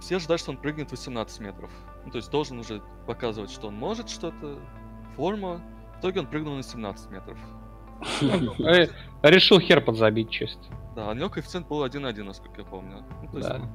Все 0.01 0.19
ждают, 0.19 0.41
что 0.41 0.51
он 0.51 0.57
прыгнет 0.57 0.91
18 0.91 1.39
метров. 1.39 1.71
Ну, 2.05 2.11
то 2.11 2.17
есть 2.17 2.32
должен 2.32 2.59
уже 2.59 2.82
показывать, 3.05 3.51
что 3.51 3.67
он 3.67 3.75
может 3.75 4.09
что-то, 4.09 4.59
форма. 5.15 5.61
В 5.95 5.99
итоге 5.99 6.21
он 6.21 6.27
прыгнул 6.27 6.55
на 6.55 6.63
17 6.63 7.11
метров. 7.11 7.38
Э, 9.24 9.30
решил 9.30 9.60
хер 9.60 9.82
подзабить 9.82 10.30
чисто. 10.32 10.60
Да, 10.95 11.10
у 11.10 11.14
него 11.14 11.30
коэффициент 11.30 11.68
был 11.68 11.86
1-1, 11.86 12.24
насколько 12.24 12.62
я 12.62 12.68
помню. 12.68 13.04
Ну, 13.32 13.39
да. 13.39 13.58
Ну. 13.60 13.70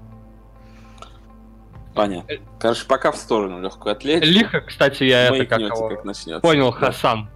Понятно. 1.95 2.33
Э, 2.33 2.39
Короче, 2.59 2.87
пока 2.87 3.11
в 3.11 3.17
сторону 3.17 3.61
легкую 3.61 3.93
атлетику. 3.93 4.27
Лихо, 4.27 4.61
кстати, 4.61 5.05
я 5.05 5.35
это 5.35 5.47
как, 5.47 5.61
как 5.61 6.43
понял, 6.43 6.73
да. 6.73 6.79
Хасан, 6.79 7.31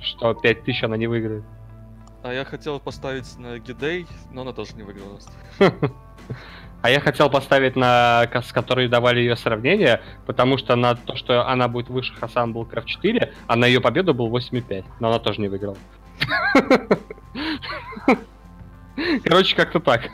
что 0.00 0.34
5000 0.34 0.84
она 0.84 0.96
не 0.96 1.06
выиграет. 1.06 1.44
А 2.22 2.32
я 2.32 2.44
хотел 2.44 2.80
поставить 2.80 3.38
на 3.38 3.58
Гидей, 3.58 4.06
но 4.32 4.42
она 4.42 4.52
тоже 4.52 4.74
не 4.74 4.82
выиграла. 4.82 5.20
А 6.84 6.90
я 6.90 7.00
хотел 7.00 7.30
поставить 7.30 7.76
на, 7.76 8.28
с 8.30 8.52
которой 8.52 8.88
давали 8.88 9.20
ее 9.20 9.36
сравнение, 9.36 10.02
потому 10.26 10.58
что 10.58 10.76
на 10.76 10.94
то, 10.94 11.16
что 11.16 11.48
она 11.48 11.66
будет 11.66 11.88
выше 11.88 12.12
Хасан 12.12 12.52
был 12.52 12.66
Крафт 12.66 12.86
4, 12.88 13.32
а 13.46 13.56
на 13.56 13.64
ее 13.64 13.80
победу 13.80 14.12
был 14.12 14.28
8,5. 14.28 14.84
Но 15.00 15.08
она 15.08 15.18
тоже 15.18 15.40
не 15.40 15.48
выиграла. 15.48 15.78
Короче, 19.24 19.56
как-то 19.56 19.80
так. 19.80 20.10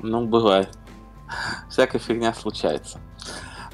Ну, 0.00 0.24
бывает. 0.24 0.70
Всякая 1.68 1.98
фигня 1.98 2.32
случается. 2.32 3.00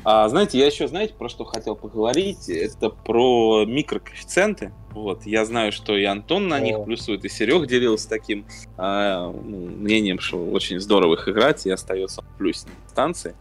А, 0.05 0.29
знаете, 0.29 0.59
я 0.59 0.67
еще, 0.67 0.87
знаете, 0.87 1.15
про 1.15 1.31
что 1.31 1.45
хотел 1.45 1.77
поговорить? 1.77 2.51
Это 2.51 2.91
про 2.91 3.65
микрокоэффициенты. 3.65 4.73
Вот, 4.91 5.25
я 5.25 5.45
знаю, 5.47 5.73
что 5.73 5.97
и 5.97 6.05
Антон 6.05 6.49
на 6.49 6.57
О. 6.57 6.61
них 6.61 6.85
плюсует, 6.85 7.25
и 7.25 7.29
Серег 7.29 7.67
делился 7.67 8.09
таким 8.09 8.45
э, 8.77 9.33
мнением, 9.33 10.21
что 10.21 10.45
очень 10.45 10.79
здорово 10.79 11.15
их 11.15 11.27
играть, 11.29 11.67
и 11.67 11.71
остается 11.71 12.23
в 12.23 12.37
плюсе 12.37 12.69
станции. 12.89 13.35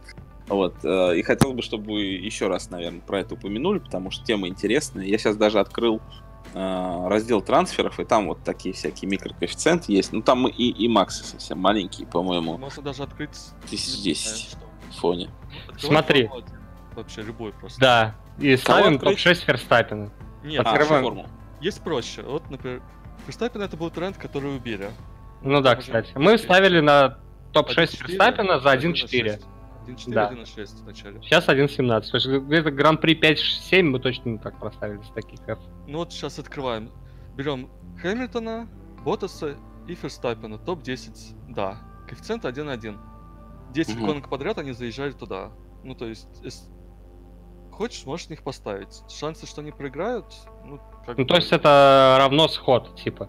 Вот, 0.48 0.74
э, 0.82 1.18
и 1.18 1.22
хотел 1.22 1.52
бы, 1.52 1.60
чтобы 1.60 1.92
вы 1.92 2.00
еще 2.02 2.48
раз, 2.48 2.70
наверное, 2.70 3.00
про 3.00 3.20
это 3.20 3.34
упомянули, 3.34 3.78
потому 3.78 4.10
что 4.10 4.24
тема 4.24 4.48
интересная. 4.48 5.04
Я 5.04 5.18
сейчас 5.18 5.36
даже 5.36 5.60
открыл 5.60 6.00
э, 6.54 7.08
раздел 7.08 7.42
трансферов, 7.42 8.00
и 8.00 8.04
там 8.04 8.26
вот 8.28 8.42
такие 8.42 8.74
всякие 8.74 9.10
микрокоэффициенты 9.10 9.92
есть. 9.92 10.12
Ну, 10.12 10.22
там 10.22 10.48
и, 10.48 10.68
и 10.68 10.88
максы 10.88 11.24
совсем 11.24 11.58
маленькие, 11.58 12.06
по-моему. 12.06 12.56
Можно 12.56 12.82
даже 12.82 13.02
открыть... 13.02 13.36
1010 13.66 14.56
в 14.90 15.00
фоне. 15.00 15.30
Смотри. 15.78 16.30
Вообще 16.94 17.22
любой 17.22 17.52
просто. 17.52 17.80
Да, 17.80 18.14
и 18.38 18.56
ставим 18.56 18.98
топ-6 18.98 19.44
Ферстаппина. 19.44 20.10
Нет, 20.44 20.66
Открываем. 20.66 21.04
форму. 21.04 21.26
Есть 21.60 21.82
проще. 21.82 22.22
Вот, 22.22 22.48
например, 22.50 22.82
Ферстаппин 23.26 23.62
это 23.62 23.76
был 23.76 23.90
тренд, 23.90 24.16
который 24.16 24.56
убили. 24.56 24.90
Ну 25.42 25.60
да, 25.60 25.76
кстати. 25.76 26.12
Мы 26.14 26.38
ставили 26.38 26.80
на 26.80 27.18
топ-6 27.52 27.96
Ферстаппина 27.96 28.60
за 28.60 28.74
1.4. 28.74 29.40
1.4, 29.86 30.12
да. 30.12 30.30
1.6 30.32 30.82
вначале. 30.82 31.20
Сейчас 31.22 31.48
1.17. 31.48 32.10
То 32.10 32.16
есть 32.16 32.26
где-то 32.26 32.70
гран-при 32.70 33.18
5-7 33.18 33.82
мы 33.82 33.98
точно 33.98 34.30
не 34.30 34.38
так 34.38 34.58
проставили 34.58 35.02
с 35.02 35.10
таких. 35.10 35.40
Ну 35.86 35.98
вот 35.98 36.12
сейчас 36.12 36.38
открываем. 36.38 36.90
Берем 37.36 37.68
Хэмилтона, 38.00 38.68
Ботаса 39.04 39.56
и 39.86 39.94
Ферстаппина. 39.94 40.58
Топ-10, 40.58 41.34
да. 41.48 41.78
Коэффициент 42.08 42.44
1.1. 42.44 42.98
10 43.74 43.96
угу. 43.96 44.06
гонок 44.06 44.30
подряд 44.30 44.58
они 44.58 44.72
заезжали 44.72 45.12
туда. 45.12 45.50
Ну, 45.82 45.94
то 45.94 46.06
есть, 46.06 46.28
хочешь, 47.70 48.06
можешь 48.06 48.28
их 48.30 48.42
поставить. 48.42 49.02
Шансы, 49.10 49.46
что 49.46 49.60
они 49.60 49.72
проиграют, 49.72 50.26
ну, 50.64 50.80
как 51.04 51.18
Ну, 51.18 51.26
то 51.26 51.36
есть 51.36 51.52
это 51.52 52.16
равно 52.18 52.48
сход, 52.48 52.94
типа. 52.96 53.28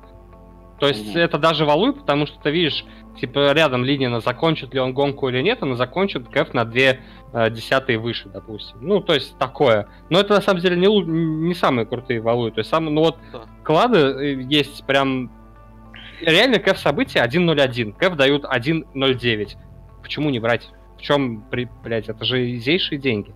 То 0.79 0.87
есть 0.87 1.15
mm 1.15 1.19
это 1.19 1.37
даже 1.37 1.65
валуй, 1.65 1.93
потому 1.93 2.25
что 2.25 2.37
ты 2.41 2.51
видишь, 2.51 2.85
типа, 3.19 3.53
рядом 3.53 3.85
линия, 3.85 4.09
на 4.09 4.19
закончит 4.19 4.73
ли 4.73 4.79
он 4.79 4.93
гонку 4.93 5.29
или 5.29 5.41
нет, 5.41 5.63
она 5.63 5.75
закончит 5.75 6.27
кэф 6.27 6.53
на 6.53 6.65
две 6.65 6.99
э, 7.33 7.49
десятые 7.49 7.97
выше, 7.97 8.29
допустим. 8.29 8.77
Ну, 8.81 8.99
то 8.99 9.13
есть 9.13 9.37
такое. 9.37 9.87
Но 10.09 10.19
это 10.19 10.33
на 10.33 10.41
самом 10.41 10.59
деле 10.59 10.75
не, 10.75 10.87
не 10.87 11.55
самые 11.55 11.85
крутые 11.85 12.19
валуи. 12.19 12.51
То 12.51 12.59
есть, 12.59 12.69
сам, 12.69 12.85
ну 12.85 13.01
вот, 13.01 13.17
да. 13.31 13.43
клады 13.63 13.99
э, 13.99 14.41
есть 14.41 14.85
прям... 14.85 15.31
Реально 16.21 16.59
кэф 16.59 16.77
события 16.77 17.25
1.01. 17.25 17.93
Кэф 17.93 18.15
дают 18.15 18.43
1.09. 18.43 19.55
Почему 20.05 20.29
не 20.29 20.39
брать? 20.39 20.69
В 20.99 21.01
чем, 21.01 21.43
блядь, 21.49 22.09
это 22.09 22.23
же 22.25 22.55
изейшие 22.57 22.99
деньги. 22.99 23.33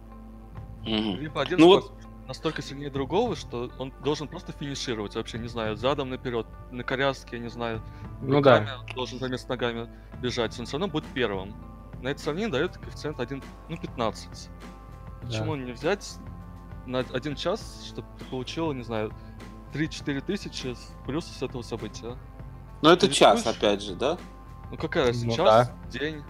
Угу. 0.84 1.18
Либо 1.18 1.42
один 1.42 1.58
ну 1.58 1.66
вот... 1.66 1.92
настолько 2.28 2.62
сильнее 2.62 2.92
другого, 2.92 3.36
что 3.36 3.72
он 3.80 3.92
должен 4.04 4.28
просто 4.28 4.52
финишировать, 4.52 5.16
вообще, 5.16 5.40
не 5.40 5.48
знаю, 5.48 5.76
задом 5.76 6.12
наперед, 6.12 6.46
на 6.70 6.84
коляске, 6.84 7.38
я 7.38 7.42
не 7.42 7.50
знаю, 7.50 7.82
ну 8.22 8.40
да. 8.40 8.84
должен 8.94 9.18
заместо 9.18 9.50
ногами 9.50 9.90
бежать, 10.22 10.60
он 10.60 10.68
все 10.68 10.78
равно 10.78 10.92
будет 10.92 11.06
первым. 11.16 11.56
На 12.04 12.10
это 12.10 12.22
сравнение 12.22 12.52
дает 12.52 12.78
коэффициент 12.78 13.20
1, 13.20 13.44
ну, 13.68 13.78
15. 13.78 14.50
Почему 15.24 15.56
да. 15.56 15.62
не 15.64 15.72
взять 15.72 16.18
на 16.86 17.00
один 17.00 17.36
час, 17.36 17.88
чтобы 17.90 18.08
ты 18.20 18.26
получил, 18.26 18.72
не 18.74 18.84
знаю, 18.84 19.12
3-4 19.74 20.22
тысячи 20.22 20.76
плюс 21.08 21.26
с 21.26 21.42
этого 21.42 21.64
события? 21.64 22.16
Ну 22.84 22.92
это 22.92 23.10
час, 23.10 23.48
опять 23.48 23.82
же, 23.82 23.96
да? 23.96 24.20
Ну 24.70 24.78
какая 24.78 25.08
разница, 25.08 25.28
ну, 25.28 25.36
час, 25.36 25.68
да. 25.68 26.00
день? 26.00 26.24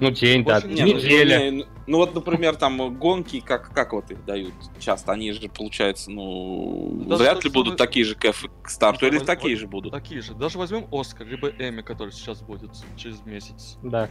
Ну, 0.00 0.10
день, 0.10 0.44
да, 0.44 0.60
не, 0.60 0.82
неделя. 0.82 1.50
Ну, 1.50 1.64
ну, 1.86 1.98
вот, 1.98 2.14
например, 2.14 2.56
там 2.56 2.98
гонки, 2.98 3.40
как, 3.40 3.72
как 3.72 3.92
вот 3.92 4.10
их 4.10 4.24
дают 4.24 4.52
часто? 4.78 5.12
Они 5.12 5.32
же, 5.32 5.48
получается, 5.48 6.10
ну, 6.10 7.04
Даже 7.06 7.22
вряд 7.22 7.44
ли 7.44 7.50
будут 7.50 7.72
мы... 7.72 7.76
такие 7.78 8.04
же 8.04 8.14
кэфы 8.14 8.48
к 8.62 8.68
старту, 8.68 9.06
или 9.06 9.18
такие 9.18 9.56
же 9.56 9.66
будут? 9.66 9.92
Такие 9.92 10.20
же. 10.20 10.34
Даже 10.34 10.58
возьмем 10.58 10.86
Оскар, 10.92 11.26
либо 11.26 11.48
Эми, 11.48 11.82
который 11.82 12.10
сейчас 12.10 12.42
будет 12.42 12.70
через 12.96 13.24
месяц. 13.24 13.78
Да. 13.82 14.08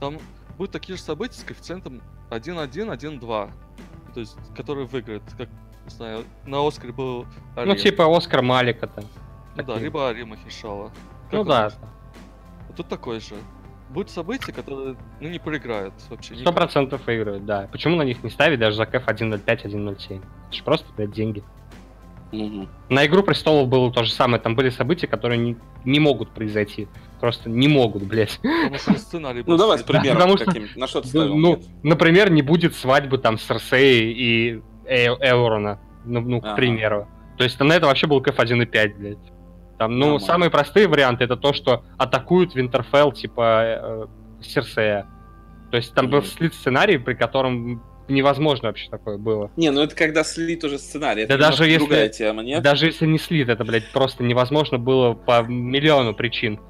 Там 0.00 0.18
будут 0.56 0.72
такие 0.72 0.96
же 0.96 1.02
события 1.02 1.38
с 1.38 1.42
коэффициентом 1.42 2.02
1-1, 2.30 2.70
1-2. 2.70 3.50
То 4.14 4.20
есть, 4.20 4.36
который 4.56 4.86
выиграет, 4.86 5.22
как, 5.36 5.48
не 5.84 5.90
знаю, 5.90 6.24
на 6.46 6.66
Оскаре 6.66 6.92
был 6.92 7.26
Арим. 7.54 7.68
Ну, 7.68 7.76
типа 7.76 8.16
Оскар 8.16 8.42
Малика-то. 8.42 9.04
Ну 9.56 9.62
да, 9.62 9.78
либо 9.78 10.08
Арима 10.08 10.36
Хишала. 10.36 10.90
ну 11.32 11.44
да. 11.44 11.72
А 12.68 12.72
тут 12.72 12.88
такой 12.88 13.20
же 13.20 13.34
будут 13.96 14.10
события, 14.10 14.52
которые, 14.52 14.94
ну, 15.20 15.28
не 15.28 15.38
проиграют 15.38 15.94
вообще. 16.10 16.36
Сто 16.36 16.52
процентов 16.52 17.06
выиграют, 17.06 17.46
да. 17.46 17.66
Почему 17.72 17.96
на 17.96 18.02
них 18.02 18.22
не 18.22 18.28
ставить 18.28 18.58
даже 18.58 18.76
за 18.76 18.84
КФ 18.84 19.08
1.05, 19.08 19.42
1.07? 19.44 20.18
Это 20.18 20.54
же 20.54 20.62
просто, 20.62 20.86
блядь, 20.94 21.12
деньги. 21.12 21.42
Угу. 22.30 22.68
На 22.90 23.06
Игру 23.06 23.22
Престолов 23.22 23.68
было 23.68 23.90
то 23.90 24.04
же 24.04 24.12
самое. 24.12 24.40
Там 24.40 24.54
были 24.54 24.68
события, 24.68 25.06
которые 25.06 25.38
не, 25.38 25.56
не 25.86 25.98
могут 25.98 26.28
произойти. 26.30 26.88
Просто 27.20 27.48
не 27.48 27.68
могут, 27.68 28.02
блядь. 28.02 28.38
Ну 28.42 29.56
давай 29.56 29.78
с 29.78 29.82
примером 29.82 30.16
потому 30.16 30.36
что, 30.36 30.52
На 30.76 30.86
что 30.86 31.00
ты 31.00 31.08
ставил? 31.08 31.34
Ну, 31.34 31.62
например, 31.82 32.30
не 32.30 32.42
будет 32.42 32.74
свадьбы 32.74 33.16
там 33.16 33.38
с 33.38 33.50
Арсеей 33.50 34.12
и 34.12 34.62
Эурона. 34.86 35.80
Ну, 36.04 36.20
ну 36.20 36.40
к 36.42 36.54
примеру. 36.54 37.08
То 37.38 37.44
есть 37.44 37.58
на 37.58 37.72
это 37.72 37.86
вообще 37.86 38.06
был 38.06 38.20
КФ 38.20 38.38
1.5, 38.38 38.94
блядь. 38.98 39.18
Там, 39.78 39.98
ну, 39.98 40.06
Нормально. 40.06 40.26
самые 40.26 40.50
простые 40.50 40.88
варианты 40.88 41.24
это 41.24 41.36
то, 41.36 41.52
что 41.52 41.84
атакуют 41.98 42.54
Винтерфелл, 42.54 43.12
типа 43.12 43.62
э, 43.64 44.06
Серсея. 44.42 45.06
То 45.70 45.76
есть 45.76 45.92
там 45.94 46.06
mm-hmm. 46.06 46.10
был 46.10 46.22
слит 46.22 46.54
сценарий, 46.54 46.96
при 46.96 47.14
котором 47.14 47.82
невозможно 48.08 48.68
вообще 48.68 48.88
такое 48.88 49.18
было. 49.18 49.50
Не, 49.56 49.70
ну 49.70 49.82
это 49.82 49.94
когда 49.94 50.24
слит 50.24 50.64
уже 50.64 50.78
сценарий. 50.78 51.22
Это 51.22 51.36
да 51.36 51.50
даже 51.50 51.66
если, 51.66 52.08
тема, 52.08 52.42
нет? 52.42 52.62
Даже 52.62 52.86
если 52.86 53.04
не 53.06 53.18
слит, 53.18 53.48
это, 53.48 53.64
блядь, 53.64 53.90
просто 53.92 54.22
невозможно 54.22 54.78
было 54.78 55.12
по 55.12 55.42
миллиону 55.42 56.14
причин. 56.14 56.60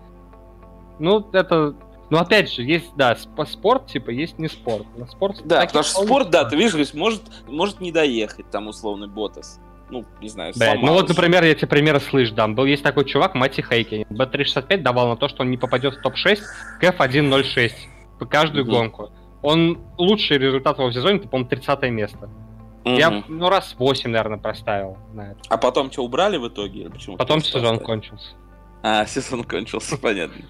Ну, 0.99 1.29
это... 1.33 1.77
Ну, 2.09 2.19
опять 2.19 2.53
же, 2.53 2.63
есть, 2.63 2.95
да, 2.97 3.17
спорт, 3.17 3.89
типа, 3.89 4.11
есть 4.11 4.39
не 4.39 4.49
спорт. 4.49 4.87
На 4.97 5.07
спорт 5.07 5.43
да, 5.45 5.67
потому 5.67 5.85
что 5.85 6.05
спорт, 6.05 6.31
да, 6.31 6.45
ты 6.45 6.57
видишь, 6.57 6.95
может, 6.95 7.23
может 7.49 7.81
не 7.81 7.91
доехать, 7.91 8.49
там, 8.51 8.69
условный 8.69 9.09
Ботас 9.09 9.61
ну, 9.91 10.05
не 10.21 10.29
знаю, 10.29 10.53
Блядь, 10.57 10.83
Ну 10.83 10.93
вот, 10.93 11.09
например, 11.09 11.45
я 11.45 11.55
тебе 11.55 11.69
примеры 11.69 12.01
слышь 12.01 12.31
дам. 12.31 12.55
Был 12.55 12.65
есть 12.65 12.83
такой 12.83 13.05
чувак, 13.05 13.35
Мати 13.35 13.63
Хейкин. 13.63 14.05
B365 14.11 14.79
давал 14.79 15.09
на 15.09 15.17
то, 15.17 15.29
что 15.29 15.43
он 15.43 15.51
не 15.51 15.57
попадет 15.57 15.95
в 15.95 16.03
топ-6 16.03 16.41
к 16.81 16.85
F1.06 16.85 17.73
по 18.19 18.27
каждую 18.27 18.65
mm-hmm. 18.65 18.69
гонку. 18.69 19.11
Он 19.43 19.79
лучший 19.97 20.39
результат 20.39 20.79
в 20.79 20.93
сезоне, 20.93 21.19
это, 21.19 21.29
по-моему, 21.29 21.49
30 21.49 21.83
место. 21.91 22.29
Mm-hmm. 22.85 22.99
Я, 22.99 23.25
ну, 23.29 23.49
раз 23.49 23.77
8, 23.79 24.11
наверное, 24.11 24.39
проставил 24.39 24.99
на 25.13 25.33
это. 25.33 25.41
А 25.49 25.57
потом 25.57 25.91
что, 25.93 26.05
убрали 26.05 26.37
в 26.37 26.49
итоге? 26.49 26.91
Почему 26.91 27.17
потом 27.17 27.41
сезон 27.43 27.79
кончился. 27.79 28.35
А, 28.83 29.07
сезон 29.07 29.45
кончился, 29.45 29.97
понятно. 29.97 30.45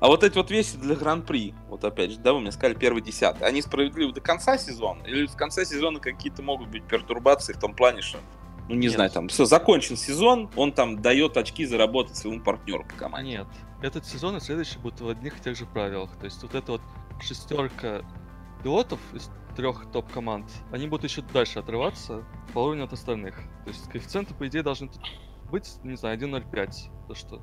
А 0.00 0.08
вот 0.08 0.24
эти 0.24 0.34
вот 0.34 0.50
вещи 0.50 0.76
для 0.78 0.96
Гран-при, 0.96 1.54
вот 1.68 1.84
опять 1.84 2.10
же, 2.10 2.18
да, 2.18 2.32
вы 2.32 2.40
мне 2.40 2.50
сказали 2.50 2.74
первый 2.74 3.02
десятый, 3.02 3.46
они 3.46 3.62
справедливы 3.62 4.12
до 4.12 4.20
конца 4.20 4.58
сезона? 4.58 5.04
Или 5.04 5.26
в 5.26 5.36
конце 5.36 5.64
сезона 5.64 6.00
какие-то 6.00 6.42
могут 6.42 6.70
быть 6.70 6.82
пертурбации 6.82 7.52
в 7.52 7.60
том 7.60 7.72
плане, 7.72 8.02
что 8.02 8.18
Ну, 8.68 8.74
не 8.74 8.86
Нет. 8.86 8.92
знаю, 8.92 9.10
там, 9.10 9.28
все, 9.28 9.44
закончен 9.44 9.96
сезон, 9.96 10.50
он 10.56 10.72
там 10.72 11.02
дает 11.02 11.36
очки 11.36 11.64
заработать 11.64 12.16
своему 12.16 12.42
партнеру 12.42 12.84
по 12.84 12.94
команде. 12.94 13.30
Нет, 13.30 13.46
этот 13.82 14.06
сезон 14.06 14.36
и 14.36 14.40
следующий 14.40 14.78
будут 14.78 15.00
в 15.00 15.08
одних 15.08 15.38
и 15.38 15.42
тех 15.42 15.56
же 15.56 15.66
правилах. 15.66 16.16
То 16.16 16.24
есть 16.24 16.42
вот 16.42 16.54
эта 16.54 16.72
вот 16.72 16.82
шестерка 17.20 18.02
пилотов 18.62 19.00
из 19.12 19.30
трех 19.56 19.90
топ-команд, 19.92 20.46
они 20.70 20.86
будут 20.86 21.04
еще 21.04 21.22
дальше 21.22 21.58
отрываться 21.58 22.24
по 22.54 22.60
уровню 22.60 22.84
от 22.84 22.92
остальных. 22.92 23.36
То 23.64 23.68
есть 23.68 23.88
коэффициенты, 23.90 24.34
по 24.34 24.46
идее, 24.46 24.62
должны 24.62 24.90
быть, 25.50 25.68
не 25.82 25.96
знаю, 25.96 26.18
1.05. 26.18 26.70
То 27.08 27.14
что... 27.14 27.42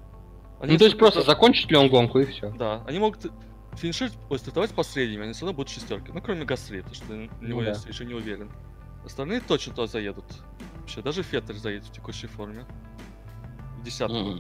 Они 0.60 0.74
ну, 0.74 0.80
то 0.80 0.86
есть 0.86 0.98
просто 0.98 1.22
закончит 1.22 1.70
ли 1.70 1.78
он 1.78 1.90
гонку 1.90 2.20
и 2.20 2.26
все. 2.26 2.52
Да, 2.52 2.84
они 2.86 3.00
могут 3.00 3.32
финишировать, 3.74 4.18
стартовать 4.42 4.72
последними, 4.72 5.24
они 5.24 5.34
все 5.34 5.46
равно 5.46 5.56
будут 5.56 5.70
шестерки. 5.72 6.12
Ну, 6.14 6.22
кроме 6.22 6.46
Гасли, 6.46 6.80
потому 6.80 6.96
что 6.96 7.14
на 7.14 7.48
него 7.48 7.62
ну, 7.62 7.68
я 7.68 7.76
еще 7.88 8.06
не 8.06 8.14
уверен. 8.14 8.52
Остальные 9.06 9.41
точно 9.41 9.74
туда 9.74 9.88
заедут. 9.88 10.26
Вообще, 10.82 11.02
даже 11.02 11.24
Феттер 11.24 11.56
заедет 11.56 11.86
в 11.86 11.91
текущей 11.91 12.28
форме. 12.28 12.66
В 13.80 13.84
десятку. 13.84 14.16
Mm-hmm. 14.16 14.39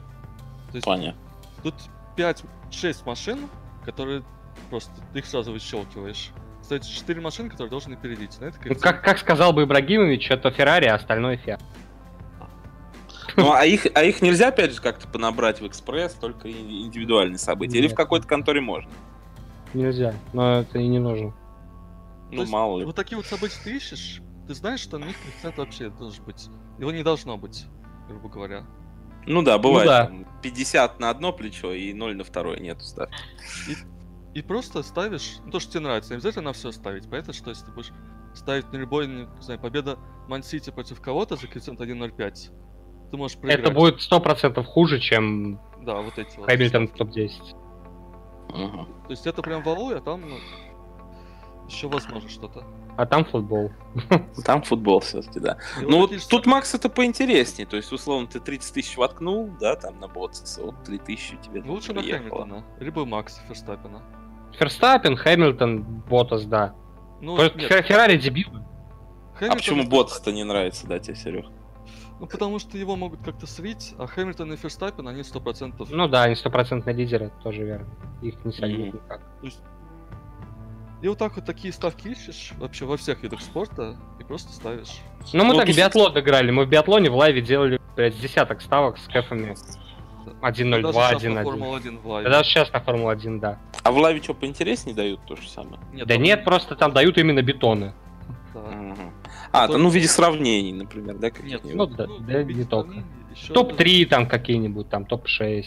То 0.71 0.75
есть, 0.75 0.85
Понятно. 0.85 1.21
Тут 1.63 1.75
5-6 2.17 3.05
машин, 3.05 3.39
которые 3.85 4.23
просто 4.69 4.91
ты 5.13 5.19
их 5.19 5.25
сразу 5.25 5.51
выщелкиваешь. 5.51 6.31
Кстати, 6.61 6.87
4 6.87 7.21
машины, 7.21 7.49
которые 7.49 7.69
должны 7.69 7.93
опередить. 7.93 8.39
На 8.39 8.45
это 8.45 8.59
ну, 8.65 8.75
как, 8.75 9.03
как 9.03 9.17
сказал 9.17 9.53
бы 9.53 9.63
Ибрагимович, 9.63 10.29
это 10.31 10.51
Феррари, 10.51 10.85
а 10.85 10.95
остальное 10.95 11.37
Фиат. 11.37 11.61
Ну, 13.35 13.53
а 13.53 13.65
их, 13.65 13.87
а 13.93 14.03
их 14.03 14.21
нельзя, 14.21 14.49
опять 14.49 14.73
же, 14.73 14.81
как-то 14.81 15.07
понабрать 15.07 15.61
в 15.61 15.67
экспресс, 15.67 16.13
только 16.13 16.51
индивидуальные 16.51 17.37
события? 17.37 17.77
Нет. 17.77 17.85
Или 17.85 17.93
в 17.93 17.95
какой-то 17.95 18.27
конторе 18.27 18.59
можно? 18.59 18.89
Нельзя, 19.73 20.13
но 20.33 20.59
это 20.59 20.79
и 20.79 20.87
не 20.87 20.99
нужно. 20.99 21.33
Ну, 22.31 22.41
есть, 22.41 22.51
мало 22.51 22.79
ли. 22.79 22.85
Вот 22.85 22.95
такие 22.95 23.17
вот 23.17 23.25
события 23.25 23.57
ты 23.63 23.77
ищешь, 23.77 24.21
ты 24.49 24.55
знаешь, 24.55 24.79
что 24.79 24.97
на 24.97 25.05
них 25.05 25.15
коэффициент 25.21 25.57
вообще 25.59 25.89
должен 25.91 26.25
быть. 26.25 26.49
Его 26.79 26.91
не 26.91 27.03
должно 27.03 27.37
быть, 27.37 27.65
грубо 28.07 28.29
говоря. 28.29 28.65
Ну 29.27 29.43
да, 29.43 29.59
бывает. 29.59 29.85
Ну, 29.85 29.91
да. 29.91 30.05
Там, 30.07 30.41
50 30.41 30.99
на 30.99 31.11
одно 31.11 31.31
плечо 31.31 31.71
и 31.71 31.93
0 31.93 32.15
на 32.15 32.23
второе 32.23 32.57
нету 32.57 32.81
ставки. 32.81 33.13
И, 33.67 34.39
и 34.39 34.41
просто 34.41 34.81
ставишь 34.81 35.37
ну, 35.45 35.51
то, 35.51 35.59
что 35.59 35.73
тебе 35.73 35.81
нравится. 35.81 36.13
Не 36.13 36.15
обязательно 36.15 36.45
на 36.45 36.53
все 36.53 36.71
ставить. 36.71 37.07
Поэтому, 37.11 37.33
что 37.33 37.51
если 37.51 37.65
ты 37.65 37.71
будешь 37.71 37.91
ставить 38.33 38.73
на 38.73 38.77
любой, 38.77 39.05
не 39.05 39.27
знаю, 39.39 39.59
победа 39.59 39.99
Ман-Сити 40.27 40.71
против 40.71 40.99
кого-то 40.99 41.35
за 41.35 41.45
коэффициент 41.45 41.79
1.05, 41.79 43.11
ты 43.11 43.17
можешь 43.17 43.37
проиграть. 43.37 43.67
Это 43.67 43.71
будет 43.71 43.99
100% 43.99 44.63
хуже, 44.63 44.99
чем 44.99 45.61
да, 45.81 46.01
вот 46.01 46.17
эти 46.17 46.35
Хэмилтон 46.35 46.87
в 46.87 46.93
топ-10. 46.93 47.31
Ага. 48.51 48.85
То 49.03 49.11
есть 49.11 49.27
это 49.27 49.43
прям 49.43 49.61
валуй, 49.61 49.95
а 49.95 50.01
там 50.01 50.27
ну, 50.27 50.37
еще 51.67 51.87
возможно 51.87 52.27
что-то. 52.27 52.65
А 52.99 53.05
там 53.05 53.23
футбол. 53.23 53.71
Там 54.43 54.61
футбол 54.61 54.99
все-таки, 54.99 55.39
да. 55.39 55.57
И 55.81 55.85
ну 55.85 55.99
вот 55.99 56.11
тут 56.29 56.45
Макс 56.45 56.75
это 56.75 56.89
поинтереснее. 56.89 57.65
То 57.65 57.77
есть, 57.77 57.93
условно, 57.93 58.27
ты 58.27 58.41
30 58.41 58.73
тысяч 58.73 58.97
воткнул, 58.97 59.49
да, 59.57 59.77
там 59.77 60.01
на 60.01 60.09
Ботсиса, 60.09 60.63
вот 60.63 60.83
3 60.83 60.97
тысячи 60.97 61.37
тебе 61.37 61.61
ну, 61.63 61.75
Лучше 61.75 61.93
на 61.93 62.01
Хэмилтона. 62.01 62.65
Либо 62.81 63.05
Макс 63.05 63.39
Ферстаппена. 63.47 64.01
Ферстаппен, 64.51 65.15
Хэмилтон, 65.15 65.81
Ботас, 66.09 66.43
да. 66.43 66.75
Ну, 67.21 67.37
Феррари 67.37 68.17
дебил. 68.17 68.49
А 69.39 69.55
почему 69.55 69.87
Ботас-то 69.87 70.33
не 70.33 70.43
нравится, 70.43 70.85
да, 70.85 70.99
тебе, 70.99 71.15
Серег? 71.15 71.45
Ну, 72.19 72.27
потому 72.27 72.59
что 72.59 72.77
его 72.77 72.97
могут 72.97 73.21
как-то 73.23 73.47
слить, 73.47 73.95
а 73.97 74.07
Хэмилтон 74.07 74.51
и 74.51 74.57
Ферстаппен, 74.57 75.07
они 75.07 75.23
сто 75.23 75.39
процентов. 75.39 75.89
Ну 75.89 76.09
да, 76.09 76.23
они 76.23 76.35
стопроцентные 76.35 76.93
лидеры, 76.93 77.31
тоже 77.43 77.63
верно. 77.63 77.87
Их 78.21 78.43
не 78.43 78.51
сольют 78.51 78.93
mm-hmm. 78.93 79.03
никак. 79.05 79.21
То 79.39 79.45
есть 79.45 79.61
и 81.01 81.07
вот 81.07 81.17
так 81.17 81.35
вот 81.35 81.45
такие 81.45 81.73
ставки 81.73 82.09
ищешь 82.09 82.51
вообще 82.57 82.85
во 82.85 82.97
всех 82.97 83.23
видах 83.23 83.41
спорта 83.41 83.95
и 84.19 84.23
просто 84.23 84.51
ставишь. 84.51 84.99
Ну 85.31 85.45
мы 85.45 85.53
ну, 85.53 85.59
так 85.59 85.69
в 85.69 85.75
биатлон 85.77 86.17
играли. 86.19 86.51
Мы 86.51 86.65
в 86.65 86.69
биатлоне 86.69 87.09
в 87.09 87.15
лайве 87.15 87.41
делали, 87.41 87.79
блядь, 87.95 88.19
десяток 88.19 88.61
ставок 88.61 88.97
с 88.97 89.07
кэфами. 89.07 89.55
1.02, 90.41 90.91
1.1. 90.91 91.43
Формула-1 91.43 92.01
в 92.01 92.07
лайве. 92.07 92.29
Даже 92.29 92.49
сейчас 92.49 92.71
на 92.73 92.79
Формула-1, 92.79 93.39
да. 93.39 93.59
А 93.83 93.91
в 93.91 93.97
лайве 93.97 94.21
что, 94.21 94.33
поинтереснее 94.33 94.95
дают 94.95 95.21
то 95.25 95.35
же 95.35 95.49
самое? 95.49 95.79
Нет, 95.93 96.07
да 96.07 96.15
там... 96.15 96.23
нет, 96.23 96.43
просто 96.43 96.75
там 96.75 96.91
дают 96.93 97.17
именно 97.17 97.41
бетоны. 97.41 97.93
Да. 98.53 98.59
Угу. 98.59 99.13
А, 99.51 99.67
то, 99.67 99.77
ну 99.77 99.89
в 99.89 99.95
виде 99.95 100.07
сравнений, 100.07 100.73
например, 100.73 101.17
да? 101.17 101.29
Нет, 101.41 101.61
ну 101.63 101.85
да, 101.85 102.07
ну, 102.07 102.19
да 102.19 102.43
не 102.43 102.65
только. 102.65 103.03
Топ-3 103.53 104.05
там 104.05 104.27
какие-нибудь, 104.27 104.89
там 104.89 105.05
топ-6. 105.05 105.65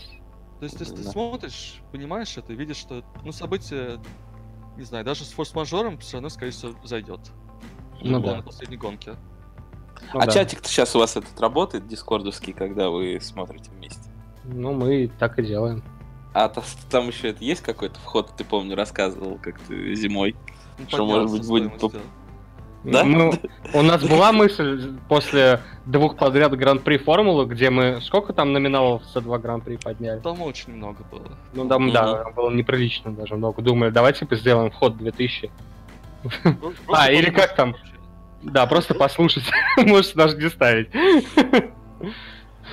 То 0.60 0.64
есть, 0.64 0.78
если 0.78 0.94
да. 0.94 1.02
ты 1.02 1.08
смотришь, 1.08 1.74
понимаешь 1.90 2.36
это, 2.36 2.52
видишь, 2.52 2.76
что 2.76 3.02
ну, 3.24 3.32
события 3.32 3.98
не 4.76 4.84
знаю, 4.84 5.04
даже 5.04 5.24
с 5.24 5.32
форс-мажором 5.32 5.98
все 5.98 6.14
равно, 6.14 6.28
скорее 6.28 6.50
всего, 6.50 6.72
зайдет. 6.84 7.20
Ну 8.00 8.20
да. 8.20 8.36
на 8.36 8.42
последней 8.42 8.76
гонке. 8.76 9.14
Ну, 10.12 10.20
а 10.20 10.26
да. 10.26 10.32
чатик-то 10.32 10.68
сейчас 10.68 10.96
у 10.96 10.98
вас 10.98 11.16
этот 11.16 11.38
работает, 11.40 11.86
дискордовский, 11.86 12.52
когда 12.52 12.90
вы 12.90 13.18
смотрите 13.20 13.70
вместе? 13.70 14.10
Ну, 14.44 14.72
мы 14.72 15.10
так 15.18 15.38
и 15.38 15.42
делаем. 15.42 15.84
А 16.34 16.48
то, 16.48 16.62
там 16.90 17.08
еще 17.08 17.28
это 17.28 17.44
есть 17.44 17.60
какой-то 17.60 18.00
вход, 18.00 18.32
ты 18.36 18.44
помню, 18.44 18.74
рассказывал 18.74 19.38
как-то 19.40 19.94
зимой. 19.94 20.34
Ну, 20.78 20.88
что 20.88 21.06
может 21.06 21.30
быть 21.30 21.46
будет 21.46 21.78
да? 22.84 23.04
Мы, 23.04 23.38
у 23.74 23.82
нас 23.82 24.02
была 24.02 24.32
мысль 24.32 24.92
после 25.08 25.60
двух 25.86 26.16
подряд 26.16 26.56
Гран-при 26.56 26.98
Формулы, 26.98 27.46
где 27.46 27.70
мы 27.70 28.00
сколько 28.00 28.32
там 28.32 28.52
номиналов 28.52 29.04
за 29.04 29.20
два 29.20 29.38
Гран-при 29.38 29.76
подняли? 29.76 30.20
Там 30.20 30.42
очень 30.42 30.74
много 30.74 31.04
было. 31.04 31.38
Ну 31.54 31.68
там, 31.68 31.88
mm-hmm. 31.88 31.92
да, 31.92 32.30
было 32.30 32.50
неприлично 32.50 33.12
даже 33.12 33.36
много. 33.36 33.62
Думали, 33.62 33.90
давайте 33.90 34.26
сделаем 34.32 34.70
вход 34.70 34.96
2000. 34.96 35.50
а, 36.88 37.10
или 37.10 37.30
как 37.30 37.54
там? 37.54 37.76
Да, 38.42 38.66
просто 38.66 38.94
послушать. 38.94 39.44
Можете 39.76 40.14
даже 40.14 40.36
не 40.36 40.48
ставить. 40.50 40.88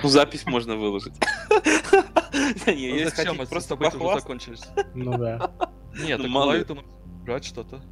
Ну, 0.02 0.08
запись 0.08 0.46
можно 0.46 0.76
выложить. 0.76 1.14
Не, 2.66 3.00
я 3.00 3.10
зачем? 3.10 3.36
Просто 3.36 3.76
закончились. 3.76 4.62
Ну 4.94 5.18
да. 5.18 5.50
Нет, 5.94 6.18
ну, 6.18 6.24
так 6.24 6.32
мало 6.32 6.56
брать 7.24 7.44
что-то. 7.44 7.82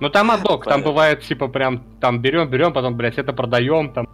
Ну 0.00 0.10
там 0.10 0.30
адок, 0.30 0.64
там 0.64 0.82
бывает 0.82 1.22
типа 1.22 1.48
прям 1.48 1.82
там 2.00 2.20
берем, 2.20 2.48
берем, 2.48 2.72
потом, 2.72 2.96
блядь, 2.96 3.18
это 3.18 3.32
продаем, 3.32 3.92
там. 3.92 4.08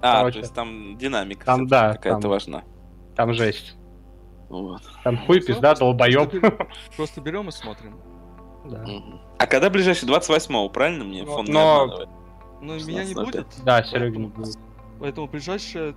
А, 0.00 0.18
короче, 0.18 0.34
то 0.34 0.40
есть 0.40 0.54
там 0.54 0.96
динамика 0.96 1.44
там, 1.44 1.66
да, 1.66 1.94
какая-то 1.94 2.28
важна. 2.28 2.62
Там 3.16 3.32
жесть. 3.32 3.76
Вот. 4.48 4.82
Там 5.02 5.16
хуй, 5.18 5.40
ну, 5.40 5.46
пизда, 5.46 5.74
долбоёб. 5.74 6.32
Просто 6.96 7.20
берем 7.20 7.48
и 7.48 7.52
смотрим. 7.52 7.98
Да. 8.66 8.84
А 9.38 9.46
когда 9.46 9.70
ближайший 9.70 10.08
28-го, 10.08 10.68
правильно 10.68 11.04
мне 11.04 11.24
фон 11.24 11.46
Но... 11.48 12.06
Ну, 12.60 12.74
меня 12.74 13.04
не 13.04 13.14
будет. 13.14 13.46
Да, 13.64 13.82
Сереги 13.82 14.16
не 14.16 14.26
будет. 14.28 14.56
Поэтому 15.00 15.26
ближайшее 15.26 15.94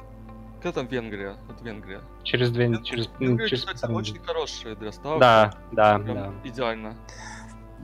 когда 0.61 0.81
там 0.81 0.87
Венгрия? 0.87 1.37
Это 1.49 1.63
Венгрия. 1.63 2.01
Через 2.23 2.51
две... 2.51 2.81
Через, 2.83 3.09
Венгрия, 3.19 3.47
через... 3.47 3.63
кстати, 3.63 3.91
очень 3.91 4.19
хорошая 4.19 4.75
для 4.75 4.91
ставок. 4.91 5.19
Да, 5.19 5.53
да, 5.71 5.99
да. 5.99 6.33
Идеально. 6.43 6.95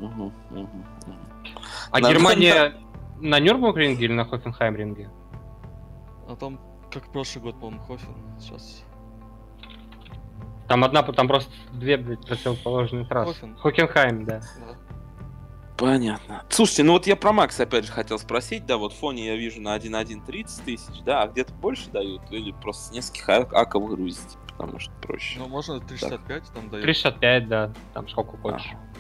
Угу, 0.01 0.33
угу, 0.51 0.59
угу. 0.59 1.15
А 1.91 1.99
на 1.99 2.09
Германия 2.11 2.73
на 3.19 3.39
Нюрнбург-ринге 3.39 4.05
или 4.05 4.13
на 4.13 4.25
Хофенхайм-ринге? 4.25 5.09
А 6.27 6.35
там, 6.35 6.59
как 6.91 7.11
прошлый 7.11 7.43
год, 7.43 7.59
по-моему, 7.59 7.83
Хофен 7.85 8.15
сейчас. 8.39 8.83
Там 10.67 10.83
одна, 10.83 11.03
там 11.03 11.27
просто 11.27 11.51
две, 11.71 11.97
блядь, 11.97 12.25
противоположные 12.25 13.05
трассы. 13.05 13.33
Хофен. 13.33 13.57
Хокенхайм, 13.57 14.25
да. 14.25 14.39
да. 14.39 14.77
Понятно. 15.77 16.43
Слушайте, 16.49 16.83
ну 16.83 16.93
вот 16.93 17.07
я 17.07 17.15
про 17.15 17.33
Макс 17.33 17.59
опять 17.59 17.85
же 17.85 17.91
хотел 17.91 18.19
спросить, 18.19 18.65
да, 18.65 18.77
вот 18.77 18.93
в 18.93 18.97
фоне 18.97 19.25
я 19.25 19.35
вижу 19.35 19.61
на 19.61 19.75
1.1 19.75 20.25
30 20.25 20.63
тысяч, 20.63 21.01
да, 21.03 21.23
а 21.23 21.27
где-то 21.27 21.53
больше 21.53 21.89
дают 21.89 22.21
или 22.31 22.51
просто 22.51 22.89
с 22.89 22.91
нескольких 22.91 23.29
аков 23.29 23.89
грузите, 23.89 24.37
потому 24.47 24.79
что 24.79 24.91
проще. 25.01 25.39
Ну, 25.39 25.47
можно 25.47 25.79
365 25.79 26.43
так. 26.43 26.53
там 26.53 26.69
дают. 26.69 26.83
365, 26.83 27.47
да, 27.47 27.73
там 27.93 28.07
сколько 28.07 28.37
хочешь. 28.37 28.71
А. 28.73 28.92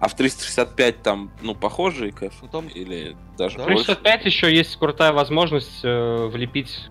А 0.00 0.08
в 0.08 0.14
365 0.14 1.02
там, 1.02 1.30
ну, 1.42 1.54
похожие 1.54 2.12
кэф? 2.12 2.34
Ну, 2.42 2.48
там... 2.48 2.68
Или 2.68 3.16
даже 3.36 3.58
да? 3.58 3.64
365 3.64 4.24
еще 4.24 4.54
есть 4.54 4.76
крутая 4.76 5.12
возможность 5.12 5.80
э, 5.82 6.26
влепить 6.26 6.88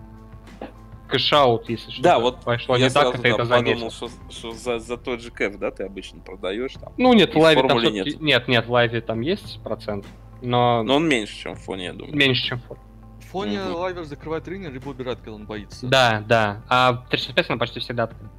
cashout, 1.08 1.68
если 1.70 1.90
что. 1.90 2.02
Да, 2.02 2.18
вот 2.18 2.40
пошло 2.44 2.76
я 2.76 2.88
не 2.88 2.90
так, 2.90 3.14
это 3.14 3.26
это 3.26 3.46
подумал, 3.46 3.90
что, 3.90 4.10
что 4.30 4.52
за, 4.52 4.78
за 4.78 4.96
тот 4.98 5.22
же 5.22 5.30
кэф, 5.30 5.58
да, 5.58 5.70
ты 5.70 5.84
обычно 5.84 6.20
продаешь 6.20 6.74
там. 6.74 6.92
Ну 6.98 7.12
нет, 7.14 7.34
в 7.34 7.38
лайве 7.38 7.66
там 7.66 7.78
нет. 7.78 8.20
нет, 8.20 8.46
нет, 8.46 8.66
в 8.66 8.70
лайве 8.70 9.00
там 9.00 9.22
есть 9.22 9.60
процент, 9.62 10.04
но... 10.42 10.82
Но 10.82 10.96
он 10.96 11.08
меньше, 11.08 11.34
чем 11.34 11.54
в 11.54 11.60
фоне, 11.60 11.86
я 11.86 11.92
думаю. 11.94 12.14
Меньше, 12.14 12.48
чем 12.48 12.60
в 12.60 12.64
фоне. 12.64 12.80
В 13.20 13.30
фоне 13.30 13.62
угу. 13.62 13.78
лайв 13.78 14.04
закрывает 14.04 14.44
трейдер, 14.44 14.72
либо 14.72 14.88
убирает, 14.88 15.18
когда 15.18 15.32
он 15.32 15.44
боится. 15.44 15.86
Да, 15.86 16.24
да. 16.26 16.62
А 16.68 17.04
365 17.10 17.50
она 17.50 17.58
почти 17.58 17.80
всегда 17.80 18.04
открыта. 18.04 18.30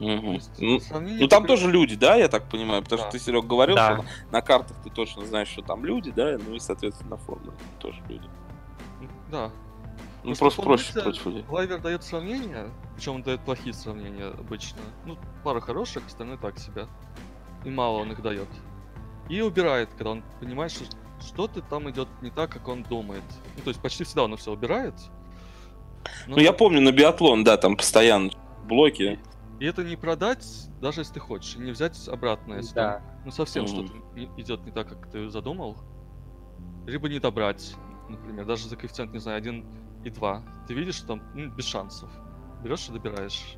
Угу. 0.00 0.38
Ну, 0.58 0.80
ну 0.92 1.28
там 1.28 1.46
тоже 1.46 1.70
люди, 1.70 1.94
да, 1.94 2.16
я 2.16 2.28
так 2.28 2.48
понимаю, 2.48 2.82
потому 2.82 3.02
да. 3.02 3.08
что 3.08 3.18
ты, 3.18 3.22
Серег, 3.22 3.44
говорил, 3.44 3.76
да. 3.76 3.96
что 3.96 4.06
на 4.32 4.40
картах 4.40 4.76
ты 4.82 4.88
точно 4.88 5.26
знаешь, 5.26 5.48
что 5.48 5.60
там 5.60 5.84
люди, 5.84 6.10
да, 6.10 6.38
ну 6.46 6.54
и, 6.54 6.58
соответственно, 6.58 7.10
на 7.10 7.16
формуле 7.18 7.52
тоже 7.78 8.00
люди. 8.08 8.28
Да. 9.30 9.50
Ну 10.22 10.34
просто, 10.34 10.62
просто 10.62 10.92
проще 10.92 11.02
против 11.02 11.26
людей. 11.26 11.44
Лайвер 11.48 11.80
дает 11.80 12.02
сравнения, 12.02 12.68
причем 12.94 13.16
он 13.16 13.22
дает 13.22 13.40
плохие 13.40 13.74
сравнения 13.74 14.26
обычно. 14.26 14.80
Ну, 15.04 15.18
пара 15.44 15.60
хороших, 15.60 16.06
остальные 16.06 16.38
так 16.38 16.58
себя. 16.58 16.86
И 17.64 17.70
мало 17.70 17.98
он 17.98 18.12
их 18.12 18.22
дает. 18.22 18.48
И 19.28 19.40
убирает, 19.42 19.90
когда 19.90 20.10
он 20.10 20.22
понимает, 20.40 20.72
что 20.72 20.84
что-то 21.20 21.60
там 21.60 21.90
идет 21.90 22.08
не 22.22 22.30
так, 22.30 22.50
как 22.50 22.68
он 22.68 22.82
думает. 22.82 23.22
Ну, 23.56 23.62
то 23.62 23.68
есть 23.68 23.80
почти 23.80 24.04
всегда 24.04 24.24
он 24.24 24.36
все 24.36 24.52
убирает. 24.52 24.94
Ну, 26.26 26.36
ну 26.36 26.42
я 26.42 26.52
помню, 26.52 26.80
на 26.80 26.92
биатлон, 26.92 27.44
да, 27.44 27.56
там 27.56 27.76
постоянно 27.76 28.30
блоки. 28.64 29.18
И 29.60 29.66
это 29.66 29.84
не 29.84 29.94
продать, 29.94 30.70
даже 30.80 31.02
если 31.02 31.14
ты 31.14 31.20
хочешь, 31.20 31.56
не 31.56 31.70
взять 31.70 32.08
обратно, 32.08 32.54
если 32.54 32.74
да. 32.74 33.02
ну 33.26 33.30
совсем 33.30 33.64
mm-hmm. 33.64 33.86
что-то 33.86 34.40
идет 34.40 34.64
не 34.64 34.72
так, 34.72 34.88
как 34.88 35.10
ты 35.10 35.28
задумал. 35.28 35.76
Либо 36.86 37.10
не 37.10 37.18
добрать, 37.18 37.74
например, 38.08 38.46
даже 38.46 38.66
за 38.68 38.76
коэффициент, 38.76 39.12
не 39.12 39.18
знаю, 39.18 39.36
1 39.36 39.66
и 40.04 40.10
2. 40.10 40.42
Ты 40.66 40.72
видишь, 40.72 40.94
что 40.94 41.08
там 41.08 41.22
ну, 41.34 41.50
без 41.50 41.66
шансов. 41.66 42.10
Берешь 42.64 42.88
и 42.88 42.92
добираешь. 42.92 43.56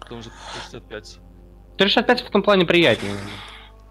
Потом 0.00 0.20
уже 0.20 0.30
65. 0.54 1.18
365 1.78 2.20
в 2.20 2.30
том 2.30 2.42
плане 2.44 2.64
приятнее. 2.64 3.16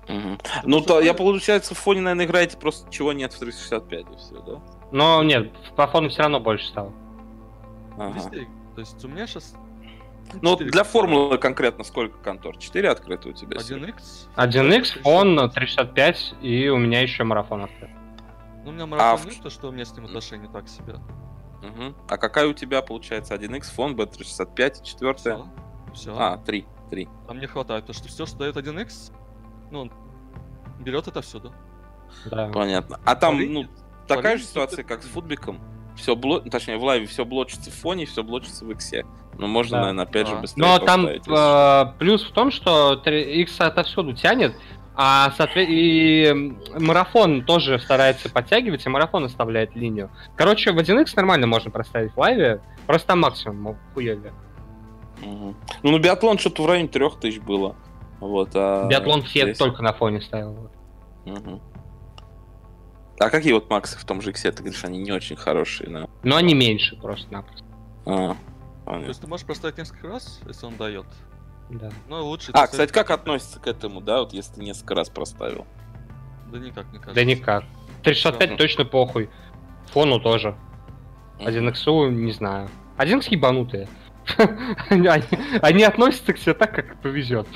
Угу. 0.07 0.38
Ну, 0.64 0.82
то 0.82 1.01
я, 1.01 1.14
получается, 1.14 1.76
в 1.76 1.78
фоне, 1.78 1.99
наверное, 2.01 2.26
играете 2.26 2.57
просто 2.57 2.89
чего 2.89 3.12
нет 3.12 3.34
в 3.34 3.39
365 3.39 3.99
и 3.99 4.18
все, 4.18 4.41
да? 4.41 4.62
Но 4.93 5.22
нет, 5.24 5.51
по 5.76 5.88
фону 5.88 6.07
все 6.07 6.22
равно 6.22 6.39
больше 6.39 6.68
стало. 6.68 6.93
Ага. 7.97 8.30
То 8.76 8.80
есть 8.80 9.03
у 9.03 9.10
меня 9.10 9.28
сейчас 9.28 9.55
ну, 10.41 10.55
для 10.55 10.84
формулы 10.84 11.38
конкретно 11.38 11.84
сколько 11.84 12.17
контор? 12.19 12.57
4 12.57 12.89
открыты 12.89 13.30
у 13.30 13.34
тебя? 13.34 13.57
1x? 13.57 14.27
1x, 14.36 15.01
фон, 15.01 15.49
365 15.49 16.36
и 16.41 16.69
у 16.69 16.77
меня 16.77 17.01
еще 17.01 17.23
марафон 17.23 17.63
открыт. 17.63 17.89
Ну, 18.63 18.71
у 18.71 18.73
меня 18.73 18.86
марафон 18.86 19.27
а 19.27 19.32
нет, 19.32 19.41
то 19.41 19.49
что 19.49 19.69
у 19.69 19.71
меня 19.71 19.86
с 19.86 19.95
ним 19.95 20.05
отношения 20.05 20.49
так 20.51 20.67
себе. 20.67 20.95
Угу. 21.61 21.95
А 22.07 22.17
какая 22.17 22.47
у 22.47 22.53
тебя 22.53 22.82
получается 22.82 23.36
1x, 23.36 23.73
фон, 23.73 23.95
B365 23.95 24.82
и 24.82 24.86
четвертая? 24.86 25.38
Все. 25.93 26.13
все. 26.13 26.15
А, 26.17 26.38
3. 26.38 26.65
3. 26.89 27.09
А 27.27 27.34
мне 27.34 27.47
хватает, 27.47 27.86
потому 27.86 27.97
что 27.97 28.07
все, 28.07 28.25
что 28.25 28.38
дает 28.38 28.55
1x, 28.55 29.11
ну, 29.71 29.82
он 29.82 29.93
берет 30.80 31.07
это 31.07 31.21
всюду. 31.21 31.53
Да. 32.25 32.49
Понятно. 32.49 32.99
А 33.05 33.15
там, 33.15 33.36
Парень, 33.36 33.51
ну, 33.51 33.67
такая 34.07 34.23
Парень, 34.23 34.38
же 34.39 34.43
ситуация, 34.45 34.84
как 34.84 35.03
с 35.03 35.07
футбиком. 35.07 35.59
Все 35.99 36.15
бло... 36.15 36.39
точнее, 36.39 36.77
в 36.77 36.83
лайве 36.83 37.05
все 37.05 37.25
блочится 37.25 37.69
в 37.71 37.73
фоне, 37.73 38.05
все 38.05 38.23
блочится 38.23 38.63
в 38.63 38.71
иксе. 38.71 39.05
Но 39.37 39.47
можно, 39.47 39.77
да. 39.77 39.81
наверное, 39.81 40.05
опять 40.05 40.27
а. 40.27 40.29
же 40.29 40.35
быстрее 40.37 40.61
Но 40.61 40.79
там 40.79 41.05
э, 41.07 41.93
плюс 41.99 42.23
в 42.23 42.31
том, 42.31 42.51
что 42.51 42.93
X 42.93 43.59
отовсюду 43.59 44.13
тянет, 44.13 44.55
а 44.95 45.31
соответственно 45.37 45.77
и 45.77 46.79
марафон 46.79 47.43
тоже 47.43 47.79
старается 47.79 48.29
подтягивать, 48.29 48.85
и 48.85 48.89
марафон 48.89 49.25
оставляет 49.25 49.75
линию. 49.75 50.09
Короче, 50.35 50.71
в 50.71 50.77
1x 50.77 51.11
нормально 51.15 51.47
можно 51.47 51.69
проставить 51.69 52.13
в 52.13 52.17
лайве, 52.17 52.61
просто 52.87 53.09
там 53.09 53.19
максимум 53.19 53.77
хуёвее. 53.93 54.33
Угу. 55.21 55.55
Ну, 55.83 55.91
на 55.91 55.99
биатлон 55.99 56.37
что-то 56.37 56.63
в 56.63 56.65
районе 56.65 56.87
3000 56.87 57.39
было. 57.39 57.75
Вот, 58.19 58.51
а... 58.55 58.87
Биатлон 58.87 59.23
все 59.23 59.43
здесь... 59.43 59.57
только 59.57 59.81
на 59.83 59.93
фоне 59.93 60.21
ставил. 60.21 60.69
Угу. 61.25 61.61
А 63.20 63.30
какие 63.30 63.51
вот 63.51 63.70
максы 63.70 63.99
в 63.99 64.05
том 64.05 64.22
же 64.22 64.32
иксе, 64.32 64.51
ты 64.51 64.63
говоришь, 64.63 64.84
они 64.86 64.97
не 64.97 65.11
очень 65.11 65.36
хорошие, 65.36 65.89
да? 65.89 66.07
Но 66.24 66.38
они 66.38 66.53
меньше 66.53 66.95
просто-напросто. 66.95 67.65
А, 68.05 68.36
понятно. 68.86 69.03
То 69.03 69.09
есть 69.09 69.22
ты 69.22 69.28
можешь 69.28 69.45
проставить 69.45 69.78
несколько 69.78 70.07
раз, 70.07 70.39
если 70.47 70.65
он 70.65 70.78
дает? 70.78 71.05
Да. 71.70 71.91
Ну, 72.07 72.26
лучше... 72.26 72.51
А, 72.53 72.65
кстати, 72.65 72.91
как 72.91 73.11
относится 73.11 73.59
к 73.59 73.67
этому, 73.67 73.99
да, 73.99 74.20
вот 74.20 74.32
если 74.34 74.53
ты 74.55 74.63
несколько 74.63 74.95
раз 74.95 75.09
проставил? 75.09 75.67
Да 76.51 76.59
никак, 76.59 76.88
мне 76.88 76.99
кажется. 76.99 77.15
Да 77.15 77.24
никак. 77.26 77.65
365 78.03 78.57
точно 78.57 78.86
похуй. 78.86 79.30
Фону 79.88 80.22
тоже. 80.22 80.55
1xu 81.39 82.09
не 82.11 82.32
знаю. 82.32 82.70
1x 82.97 83.28
ебанутые. 83.32 83.89
они, 85.61 85.84
относятся 85.84 86.34
к 86.34 86.38
себе 86.38 86.53
так, 86.53 86.74
как 86.74 87.01
повезет. 87.01 87.47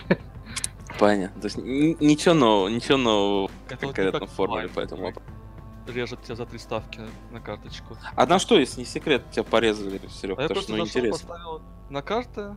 Понятно. 0.99 1.41
То 1.41 1.47
есть 1.47 1.57
ничего 1.57 2.33
нового, 2.33 2.67
ничего 2.67 2.97
нового 2.97 3.47
в 3.47 3.77
конкретном 3.79 4.27
формуле 4.27 4.67
по 4.67 4.81
этому 4.81 5.03
вопросу 5.03 5.42
режет 5.87 6.21
тебя 6.23 6.35
за 6.35 6.45
три 6.45 6.59
ставки 6.59 7.01
на 7.31 7.39
карточку. 7.39 7.97
А 8.15 8.25
на 8.25 8.39
что, 8.39 8.57
если 8.57 8.79
не 8.79 8.85
секрет, 8.85 9.23
тебя 9.31 9.43
порезали, 9.43 9.99
Серег? 10.07 10.39
А 10.39 10.43
я 10.43 10.47
просто 10.47 10.73
ну, 10.73 10.85
интересно. 10.85 11.11
поставил 11.11 11.61
на 11.89 12.01
карты, 12.01 12.55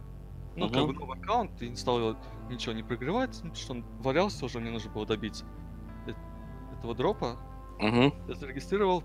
ну, 0.57 0.67
угу. 0.67 0.75
как 0.75 0.87
бы 0.87 0.93
новый 0.95 1.19
аккаунт, 1.19 1.63
и 1.63 1.69
не 1.69 1.77
стал 1.77 1.99
его 1.99 2.17
ничего 2.49 2.73
не 2.75 2.83
прогревать, 2.83 3.39
ну, 3.43 3.55
что 3.55 3.73
он 3.73 3.85
валялся 4.01 4.45
уже, 4.45 4.61
мне 4.61 4.71
нужно 4.71 4.91
было 4.91 5.07
добить 5.07 5.45
этого 6.79 6.95
дропа. 6.95 7.37
Угу. 7.79 8.15
Я 8.29 8.35
зарегистрировал, 8.35 9.03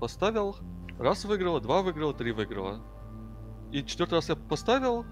поставил, 0.00 0.56
раз 0.98 1.24
выиграла, 1.24 1.60
два 1.60 1.82
выиграла, 1.82 2.12
три 2.12 2.32
выиграла. 2.32 2.82
И 3.72 3.84
четвертый 3.84 4.14
раз 4.14 4.28
я 4.28 4.36
поставил, 4.36 5.04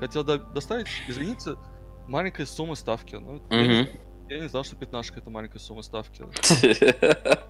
хотел 0.00 0.24
до 0.24 0.38
доставить, 0.38 0.88
извините, 1.06 1.56
маленькая 2.08 2.46
сумма 2.46 2.74
ставки. 2.74 3.16
Ну, 3.16 3.36
угу. 3.36 3.54
я, 3.54 3.86
я 4.28 4.40
не 4.40 4.48
знал, 4.48 4.64
что 4.64 4.76
пятнашка 4.76 5.20
это 5.20 5.30
маленькая 5.30 5.58
сумма 5.58 5.82
ставки. 5.82 6.24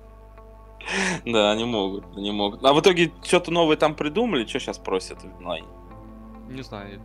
Да, 1.25 1.51
они 1.51 1.65
могут, 1.65 2.05
они 2.17 2.31
могут. 2.31 2.65
А 2.65 2.73
в 2.73 2.81
итоге 2.81 3.13
что-то 3.23 3.51
новое 3.51 3.77
там 3.77 3.95
придумали? 3.95 4.47
Что 4.47 4.61
сейчас 4.61 4.79
просят 4.79 5.23
в 5.23 5.39
онлайне? 5.39 5.69
Не 6.49 6.63
знаю. 6.63 7.01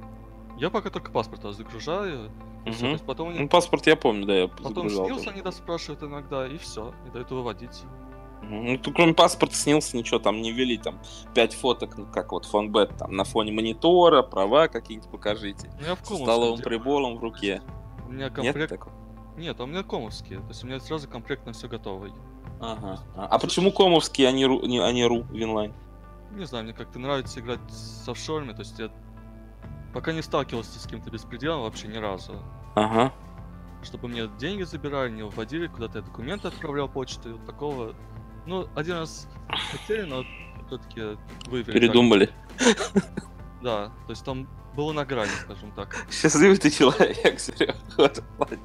Я 0.58 0.70
пока 0.70 0.90
только 0.90 1.12
паспорт 1.12 1.44
загружаю. 1.56 2.32
Угу. 2.66 3.00
потом 3.08 3.30
они... 3.30 3.40
Ну, 3.40 3.50
паспорт 3.50 3.88
я 3.88 3.96
помню, 3.96 4.28
да, 4.28 4.36
я 4.36 4.48
Потом 4.48 4.88
СНИЛС 4.90 5.26
они 5.28 5.42
да 5.42 5.52
спрашивают 5.52 6.04
иногда, 6.04 6.48
и 6.48 6.58
все, 6.58 6.94
и 7.08 7.10
дают 7.10 7.32
выводить. 7.32 7.84
Ну, 8.44 8.78
тут 8.78 8.96
кроме 8.96 9.14
паспорта, 9.14 9.56
СНИЛСа 9.56 9.98
ничего, 9.98 10.20
там 10.20 10.42
не 10.42 10.52
ввели 10.52 10.78
там 10.78 11.00
пять 11.34 11.54
фоток, 11.54 11.98
ну, 11.98 12.06
как 12.06 12.32
вот 12.32 12.46
фонбет, 12.46 12.96
там 12.98 13.16
на 13.16 13.24
фоне 13.24 13.52
монитора, 13.52 14.22
права 14.22 14.68
какие-нибудь 14.68 15.10
покажите. 15.10 15.72
Ну, 15.80 15.88
я 15.88 15.96
со 15.96 16.06
столовым 16.06 16.60
прибором 16.60 17.18
в 17.18 17.22
руке. 17.22 17.62
У 18.08 18.12
меня 18.12 18.30
комплект... 18.30 18.58
Нет, 18.58 18.70
такого? 18.70 18.94
Нет, 19.38 19.60
а 19.60 19.64
у 19.64 19.68
меня 19.68 19.84
комовские, 19.84 20.40
то 20.40 20.48
есть 20.50 20.64
у 20.64 20.68
меня 20.68 20.80
сразу 20.80 21.08
комплект 21.08 21.46
на 21.46 21.54
все 21.54 21.68
готовый. 21.68 22.12
Ага. 22.62 23.00
А, 23.16 23.26
а 23.26 23.40
почему 23.40 23.72
комовские, 23.72 24.28
а 24.28 24.32
не, 24.32 24.46
ру, 24.46 24.62
не, 24.66 24.80
а 24.80 24.92
не 24.92 25.06
ру 25.06 25.24
Винлайн? 25.32 25.74
Не 26.32 26.46
знаю, 26.46 26.64
мне 26.64 26.74
как-то 26.74 27.00
нравится 27.00 27.40
играть 27.40 27.60
с 27.70 28.08
офшорами, 28.08 28.54
то 28.54 28.60
есть 28.60 28.78
я 28.78 28.92
пока 29.94 30.14
не 30.14 30.22
сталкивался 30.22 30.80
с 30.80 30.84
каким-то 30.84 31.10
бесpreделом 31.10 31.64
вообще 31.64 31.88
ни 31.88 31.98
разу. 31.98 32.42
Ага. 32.76 33.12
Чтобы 33.84 34.08
мне 34.08 34.28
деньги 34.40 34.62
забирали, 34.62 35.10
не 35.10 35.24
выводили, 35.24 35.68
куда-то 35.68 36.00
я 36.00 36.06
документы 36.06 36.50
отправлял 36.50 36.88
почтой, 36.88 37.34
вот 37.34 37.46
такого. 37.48 37.96
Ну, 38.46 38.68
один 38.76 38.98
раз 38.98 39.28
хотели, 39.72 40.04
но 40.04 40.24
все-таки 40.68 41.18
выявили. 41.50 41.74
Передумали. 41.74 42.30
Да, 43.62 43.92
то 44.08 44.10
есть 44.10 44.26
там 44.26 44.48
было 44.76 44.92
на 44.92 45.06
грани, 45.06 45.30
скажем 45.44 45.72
так. 45.74 46.08
Счастливый 46.10 46.58
ты 46.58 46.72
человек, 46.72 47.40
Серега. 47.40 47.76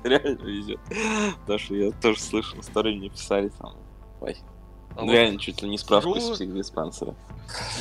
Реально 0.05 0.42
везет. 0.42 0.80
Потому 1.40 1.59
что 1.59 1.74
я 1.74 1.92
тоже 1.92 2.18
слышал, 2.18 2.61
истории 2.61 2.97
мне 2.97 3.11
писали 3.11 3.51
там. 3.59 3.76
Ой. 4.20 4.36
А 4.96 5.00
ну, 5.00 5.06
вот 5.06 5.12
реально, 5.12 5.38
чуть 5.38 5.62
ли 5.62 5.68
не 5.68 5.78
справка 5.78 6.08
СРУ... 6.08 6.20
с 6.20 6.36
психдиспансера. 6.36 7.14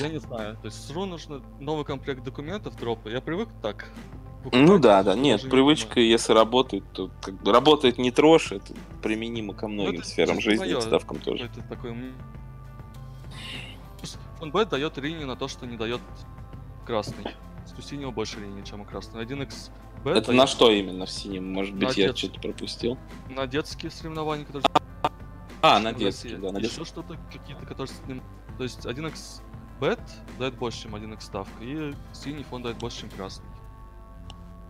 Я 0.01 0.09
не 0.09 0.19
знаю. 0.19 0.57
То 0.57 0.65
есть 0.65 0.87
СРУ 0.87 1.05
нужно 1.05 1.41
новый 1.59 1.85
комплект 1.85 2.23
документов 2.23 2.75
дропа. 2.75 3.07
Я 3.07 3.21
привык 3.21 3.49
так. 3.61 3.89
Ну 4.51 4.77
да, 4.77 5.01
да. 5.01 5.15
Нет, 5.15 5.49
привычка, 5.49 5.99
не 5.99 6.07
если 6.07 6.33
работает, 6.33 6.83
то 6.93 7.09
как 7.21 7.41
бы 7.41 7.51
работает 7.51 7.97
не 7.97 8.11
трожь, 8.11 8.51
это 8.51 8.73
применимо 9.01 9.53
ко 9.53 9.67
многим 9.67 9.93
ну, 9.93 9.99
это, 9.99 10.07
сферам 10.07 10.39
жизни 10.39 10.77
и 10.77 10.81
ставкам 10.81 11.19
тоже. 11.19 11.45
Это 11.45 11.61
такой... 11.67 11.95
Фонбет 14.39 14.69
дает 14.69 14.97
линию 14.97 15.25
на 15.25 15.35
то, 15.35 15.47
что 15.47 15.65
не 15.65 15.77
дает 15.77 16.01
красный 16.85 17.25
у 17.77 17.81
синего 17.81 18.11
больше 18.11 18.39
линий, 18.39 18.63
чем 18.63 18.81
у 18.81 18.85
красного. 18.85 19.23
1x 19.23 19.71
бета. 20.03 20.17
Это 20.17 20.31
на 20.31 20.47
что 20.47 20.71
именно 20.71 21.05
в 21.05 21.11
синем? 21.11 21.51
Может 21.51 21.75
быть, 21.75 21.97
я 21.97 22.15
что-то 22.15 22.39
пропустил? 22.39 22.97
На 23.29 23.47
детские 23.47 23.91
соревнования, 23.91 24.45
которые... 24.45 24.65
А, 25.65 25.79
на 25.79 25.93
детские, 25.93 26.37
да. 26.37 26.51
На 26.51 26.59
Еще 26.59 26.85
что-то, 26.85 27.17
какие-то, 27.31 27.65
которые... 27.65 27.95
То 28.57 28.63
есть 28.63 28.85
1x 28.85 29.41
бет 29.81 29.99
дает 30.37 30.55
больше, 30.55 30.83
чем 30.83 30.95
1x 30.95 31.21
ставка, 31.21 31.63
и 31.63 31.93
синий 32.13 32.43
фон 32.43 32.61
дает 32.61 32.77
больше, 32.77 33.01
чем 33.01 33.09
красный. 33.09 33.47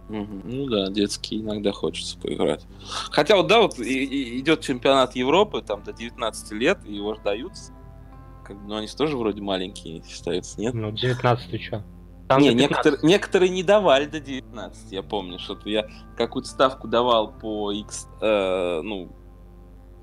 Угу. 0.07 0.41
Ну 0.43 0.65
да, 0.67 0.89
детский 0.89 1.41
иногда 1.41 1.71
хочется 1.71 2.17
поиграть. 2.17 2.65
Хотя 3.11 3.35
вот 3.35 3.47
да, 3.47 3.61
вот 3.61 3.79
идет 3.79 4.61
чемпионат 4.61 5.15
Европы, 5.15 5.61
там 5.61 5.83
до 5.83 5.91
19 5.91 6.51
лет, 6.53 6.79
и 6.85 6.95
его 6.95 7.15
ждают. 7.15 7.53
Как, 8.45 8.55
ну 8.65 8.75
они 8.75 8.87
же 8.87 8.95
тоже 8.95 9.17
вроде 9.17 9.41
маленькие 9.41 10.03
считаются, 10.07 10.61
нет? 10.61 10.75
Ну 10.75 10.91
19 10.91 11.51
ты 11.51 11.57
чё? 11.57 11.83
Там 12.27 12.41
не, 12.41 12.53
некоторые, 12.53 12.99
некоторые 13.03 13.49
не 13.49 13.63
давали 13.63 14.05
до 14.05 14.19
19, 14.19 14.91
я 14.91 15.03
помню, 15.03 15.39
что 15.39 15.57
я 15.65 15.87
какую-то 16.17 16.49
ставку 16.49 16.87
давал 16.87 17.31
по 17.31 17.71
X, 17.71 18.07
э, 18.21 18.81
ну, 18.81 19.11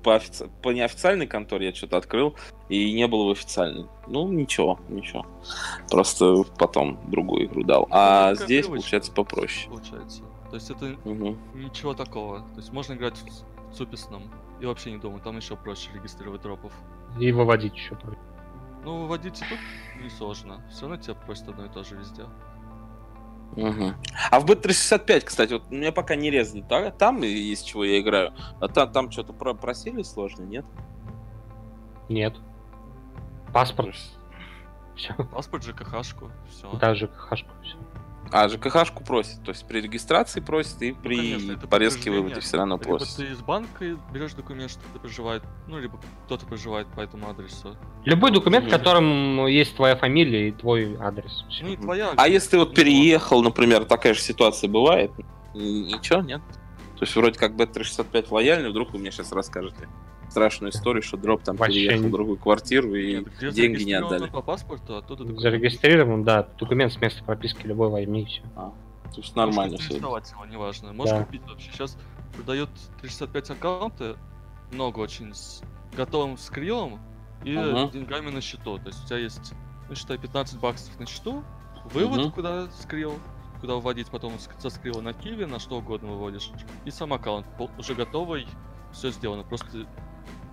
по, 0.03 0.15
офици... 0.15 0.49
по 0.61 0.69
неофициальной 0.69 1.27
конторе 1.27 1.67
я 1.67 1.73
что-то 1.73 1.97
открыл, 1.97 2.35
и 2.69 2.93
не 2.93 3.07
было 3.07 3.29
в 3.29 3.31
официальной. 3.31 3.87
Ну, 4.07 4.31
ничего, 4.31 4.79
ничего. 4.89 5.25
Просто 5.89 6.43
потом 6.57 6.99
другую 7.09 7.45
игру 7.45 7.63
дал. 7.63 7.87
А 7.89 8.31
ну, 8.31 8.35
здесь, 8.35 8.65
привычка, 8.65 8.71
получается, 8.71 9.11
попроще. 9.11 9.69
Получается. 9.69 10.23
То 10.49 10.55
есть 10.55 10.69
это 10.69 10.95
угу. 11.03 11.37
ничего 11.55 11.93
такого. 11.93 12.41
То 12.41 12.57
есть 12.57 12.71
можно 12.71 12.93
играть 12.93 13.17
в 13.71 13.75
суписном 13.75 14.31
и 14.61 14.65
вообще 14.65 14.91
не 14.91 14.97
думаю, 14.97 15.21
там 15.21 15.37
еще 15.37 15.55
проще 15.55 15.89
регистрировать 15.93 16.41
дропов. 16.41 16.71
И 17.19 17.31
выводить 17.31 17.75
еще 17.75 17.95
проще. 17.95 18.19
Ну, 18.83 19.01
выводить 19.01 19.41
и 19.41 19.45
тут 19.45 19.59
несложно. 20.03 20.63
Все 20.69 20.81
равно 20.81 20.97
тебя 20.97 21.15
просят 21.15 21.49
одно 21.49 21.65
и 21.65 21.69
то 21.69 21.83
же 21.83 21.95
везде. 21.95 22.23
Угу. 23.55 23.93
А 24.31 24.39
в 24.39 24.45
B365, 24.45 25.21
кстати, 25.21 25.53
вот 25.53 25.69
меня 25.69 25.91
пока 25.91 26.15
не 26.15 26.29
резали. 26.31 26.65
Да? 26.67 26.91
Там 26.91 27.23
из 27.23 27.61
чего 27.61 27.83
я 27.83 27.99
играю. 27.99 28.33
А 28.59 28.67
там, 28.67 28.91
там 28.91 29.11
что-то 29.11 29.33
про 29.33 29.53
просили 29.53 30.03
сложно, 30.03 30.43
нет? 30.43 30.65
Нет. 32.09 32.35
Паспорт. 33.53 33.95
Все. 34.95 35.13
Паспорт, 35.31 35.63
ЖКХ-шку, 35.63 36.31
все. 36.49 36.71
Да, 36.79 36.93
ЖКХ-шку, 36.93 37.51
все. 37.63 37.77
А, 38.31 38.47
ЖКХ-шку 38.47 39.03
просит, 39.03 39.43
то 39.43 39.51
есть 39.51 39.65
при 39.67 39.79
регистрации 39.79 40.39
просит 40.39 40.81
и 40.81 40.91
Ну, 40.93 40.97
при 41.03 41.15
конечно, 41.17 41.51
это 41.51 41.67
порезке 41.67 42.09
выводе 42.09 42.39
все 42.39 42.57
равно 42.57 42.75
Либо 42.77 42.97
просит. 42.97 43.15
ты 43.17 43.25
из 43.25 43.41
банка 43.41 43.97
берешь 44.11 44.33
документ, 44.33 44.71
что 44.71 44.81
ты 44.93 44.99
проживает, 44.99 45.43
ну, 45.67 45.77
либо 45.79 45.99
кто-то 46.25 46.45
проживает 46.45 46.87
по 46.87 47.01
этому 47.01 47.29
адресу. 47.29 47.77
Любой 48.05 48.31
документ, 48.31 48.65
в 48.65 48.69
котором 48.69 49.45
есть 49.47 49.75
твоя 49.75 49.95
фамилия 49.95 50.49
и 50.49 50.51
твой 50.51 50.95
адрес. 50.99 51.45
Ну 51.61 51.69
и 51.73 51.77
твоя. 51.77 52.13
А 52.15 52.27
если 52.27 52.51
ты 52.51 52.57
вот 52.59 52.69
Ну, 52.69 52.75
переехал, 52.75 53.43
например, 53.43 53.85
такая 53.85 54.13
же 54.15 54.21
ситуация 54.21 54.67
бывает? 54.69 55.11
Ничего, 55.53 56.21
нет? 56.21 56.41
То 56.97 57.05
есть 57.05 57.15
вроде 57.15 57.37
как 57.37 57.51
B365 57.53 58.27
лояльный, 58.31 58.69
вдруг 58.69 58.93
вы 58.93 58.99
мне 58.99 59.11
сейчас 59.11 59.31
расскажете 59.31 59.87
страшную 60.33 60.71
историю, 60.71 61.03
что 61.03 61.15
дроп 61.15 61.43
там 61.43 61.55
Вообще 61.57 61.75
переехал 61.75 62.01
не- 62.03 62.07
в 62.07 62.11
другую 62.11 62.37
квартиру 62.37 62.95
и 62.95 63.17
Нет, 63.39 63.53
деньги 63.53 63.83
не 63.83 63.93
отдали. 63.93 64.27
по 64.29 64.41
паспорту, 64.41 64.97
оттуда 64.97 65.19
документ. 65.23 65.41
Зарегистрирован, 65.41 66.23
да, 66.23 66.47
документ 66.59 66.91
с 66.91 66.99
места 66.99 67.23
прописки 67.23 67.67
любой 67.67 67.89
возьми 67.89 68.23
и 68.23 68.25
все. 68.25 68.41
То 68.55 68.73
есть 69.21 69.35
нормально 69.35 69.73
Можешь 69.73 69.81
все. 69.81 69.89
переиздавать 69.89 70.31
его, 70.31 70.45
неважно. 70.47 70.91
Можешь 70.91 71.13
Да. 71.15 71.23
купить 71.23 71.43
вообще. 71.43 71.71
Сейчас 71.71 71.97
продают 72.35 72.69
365 73.01 73.51
аккаунты, 73.51 74.15
много 74.71 74.99
очень, 74.99 75.35
с 75.35 75.61
готовым 75.95 76.35
скрилом 76.39 76.99
и 77.43 77.55
Ага. 77.55 77.91
деньгами 77.91 78.31
на 78.31 78.41
счету. 78.41 78.79
То 78.79 78.87
есть 78.87 79.03
у 79.03 79.07
тебя 79.07 79.19
есть, 79.19 79.53
ну 79.87 79.93
считай, 79.95 80.17
15 80.17 80.59
баксов 80.59 80.99
на 80.99 81.05
счету, 81.05 81.43
вывод 81.93 82.19
Мгм. 82.21 82.31
куда 82.31 82.71
скрил, 82.71 83.13
куда 83.61 83.75
вводить 83.75 84.07
потом 84.07 84.33
со 84.57 84.69
скрила 84.71 85.01
на 85.01 85.13
киви, 85.13 85.45
на 85.45 85.59
что 85.59 85.77
угодно 85.77 86.09
выводишь. 86.09 86.49
И 86.85 86.89
сам 86.89 87.13
аккаунт 87.13 87.45
уже 87.77 87.93
готовый, 87.93 88.47
все 88.91 89.11
сделано. 89.11 89.43
Просто 89.43 89.85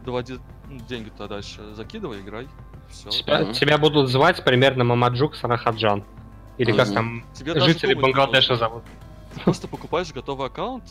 доводи 0.04 0.38
ну, 0.68 0.78
деньги 0.88 1.10
туда 1.10 1.28
дальше, 1.28 1.74
закидывай, 1.74 2.20
играй. 2.20 2.48
Все. 2.88 3.08
Тебя, 3.10 3.40
Мгм. 3.40 3.52
тебя 3.52 3.78
будут 3.78 4.08
звать 4.08 4.42
примерно 4.44 4.84
Мамаджук 4.84 5.36
Сарахаджан. 5.36 6.04
Или 6.58 6.72
как 6.72 6.92
там 6.92 7.24
Тебе 7.32 7.54
даже 7.54 7.66
жители 7.72 7.94
Бангладеша 7.94 8.56
зовут. 8.56 8.82
Ты 9.34 9.40
просто 9.40 9.68
покупаешь 9.68 10.12
готовый 10.12 10.48
аккаунт 10.48 10.84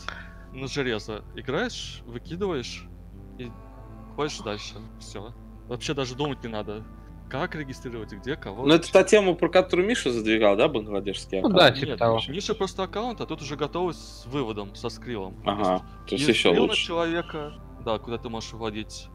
на 0.52 0.66
железо, 0.66 1.22
играешь, 1.36 2.02
выкидываешь 2.06 2.84
и 3.38 3.50
ходишь 4.16 4.38
дальше. 4.38 4.74
Все. 4.98 5.32
Вообще 5.68 5.94
даже 5.94 6.14
думать 6.14 6.42
не 6.42 6.48
надо. 6.48 6.82
Как 7.28 7.54
регистрировать, 7.54 8.12
и 8.12 8.16
где, 8.16 8.34
кого. 8.34 8.66
Ну 8.66 8.74
это 8.74 8.90
та 8.90 9.04
тема, 9.04 9.34
про 9.34 9.48
которую 9.48 9.86
Миша 9.86 10.10
задвигал, 10.10 10.56
да, 10.56 10.66
бангладешский 10.66 11.40
Ну 11.40 11.48
аккаунт? 11.48 11.56
да, 11.56 11.70
Нет, 11.70 11.78
типа 11.80 11.96
того. 11.96 12.20
Миша 12.26 12.54
просто 12.56 12.82
аккаунт, 12.82 13.20
а 13.20 13.26
тут 13.26 13.40
уже 13.42 13.54
готовый 13.54 13.94
с 13.94 14.24
выводом, 14.26 14.74
со 14.74 14.88
скрилом. 14.88 15.36
Ага, 15.44 15.78
то 16.08 16.14
есть 16.16 16.26
есть 16.26 16.38
еще 16.40 16.48
лучше. 16.48 16.86
человека, 16.86 17.52
да, 17.84 17.98
куда 17.98 18.18
ты 18.18 18.28
можешь 18.28 18.52
вводить. 18.52 19.08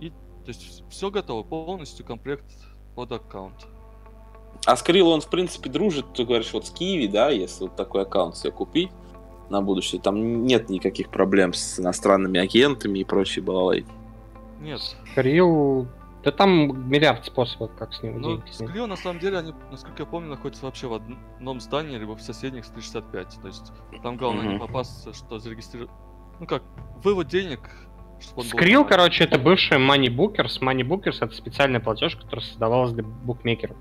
И, 0.00 0.10
то 0.10 0.48
есть, 0.48 0.84
все 0.90 1.10
готово, 1.10 1.42
полностью 1.42 2.04
комплект 2.06 2.46
под 2.94 3.12
аккаунт. 3.12 3.66
А 4.66 4.76
Скрилл, 4.76 5.08
он, 5.08 5.20
в 5.20 5.28
принципе, 5.28 5.70
дружит, 5.70 6.12
ты 6.14 6.24
говоришь, 6.24 6.52
вот 6.52 6.66
с 6.66 6.70
Киви, 6.70 7.06
да, 7.08 7.30
если 7.30 7.64
вот 7.64 7.76
такой 7.76 8.02
аккаунт 8.02 8.36
себе 8.36 8.52
купить 8.52 8.90
на 9.50 9.60
будущее, 9.60 10.00
там 10.00 10.44
нет 10.44 10.68
никаких 10.70 11.08
проблем 11.10 11.52
с 11.52 11.80
иностранными 11.80 12.38
агентами 12.38 13.00
и 13.00 13.04
прочей 13.04 13.40
балалайки. 13.40 13.88
Нет, 14.60 14.80
Скрилл... 15.12 15.86
Да 16.22 16.30
там 16.30 16.88
миллиард 16.88 17.24
способов, 17.24 17.72
как 17.76 17.92
с 17.92 18.00
него 18.00 18.16
Ну, 18.16 18.36
деньги 18.36 18.50
снять. 18.52 18.68
Скрилл, 18.70 18.86
на 18.86 18.94
самом 18.94 19.18
деле, 19.18 19.38
они, 19.38 19.52
насколько 19.72 20.04
я 20.04 20.06
помню, 20.06 20.28
находятся 20.30 20.64
вообще 20.66 20.86
в 20.86 20.94
одном 20.94 21.60
здании, 21.60 21.98
либо 21.98 22.14
в 22.14 22.22
соседних 22.22 22.64
с 22.64 22.68
365. 22.68 23.40
То 23.42 23.48
есть 23.48 23.72
там 24.04 24.16
главное 24.16 24.44
не 24.44 24.54
Мгм. 24.54 24.60
попасться, 24.60 25.12
что 25.12 25.40
зарегистрировать... 25.40 25.90
Ну 26.40 26.46
как, 26.46 26.62
вывод 27.02 27.28
денег, 27.28 27.60
был 28.36 28.44
нормальный. 28.44 28.84
короче, 28.88 29.24
это 29.24 29.38
бывший 29.38 29.78
Money 29.78 30.08
Bookers. 30.08 30.60
Money 30.60 30.82
Bookers 30.86 31.18
это 31.20 31.34
специальный 31.34 31.80
платеж, 31.80 32.16
который 32.16 32.40
создавался 32.40 32.94
для 32.94 33.04
букмекеров. 33.04 33.76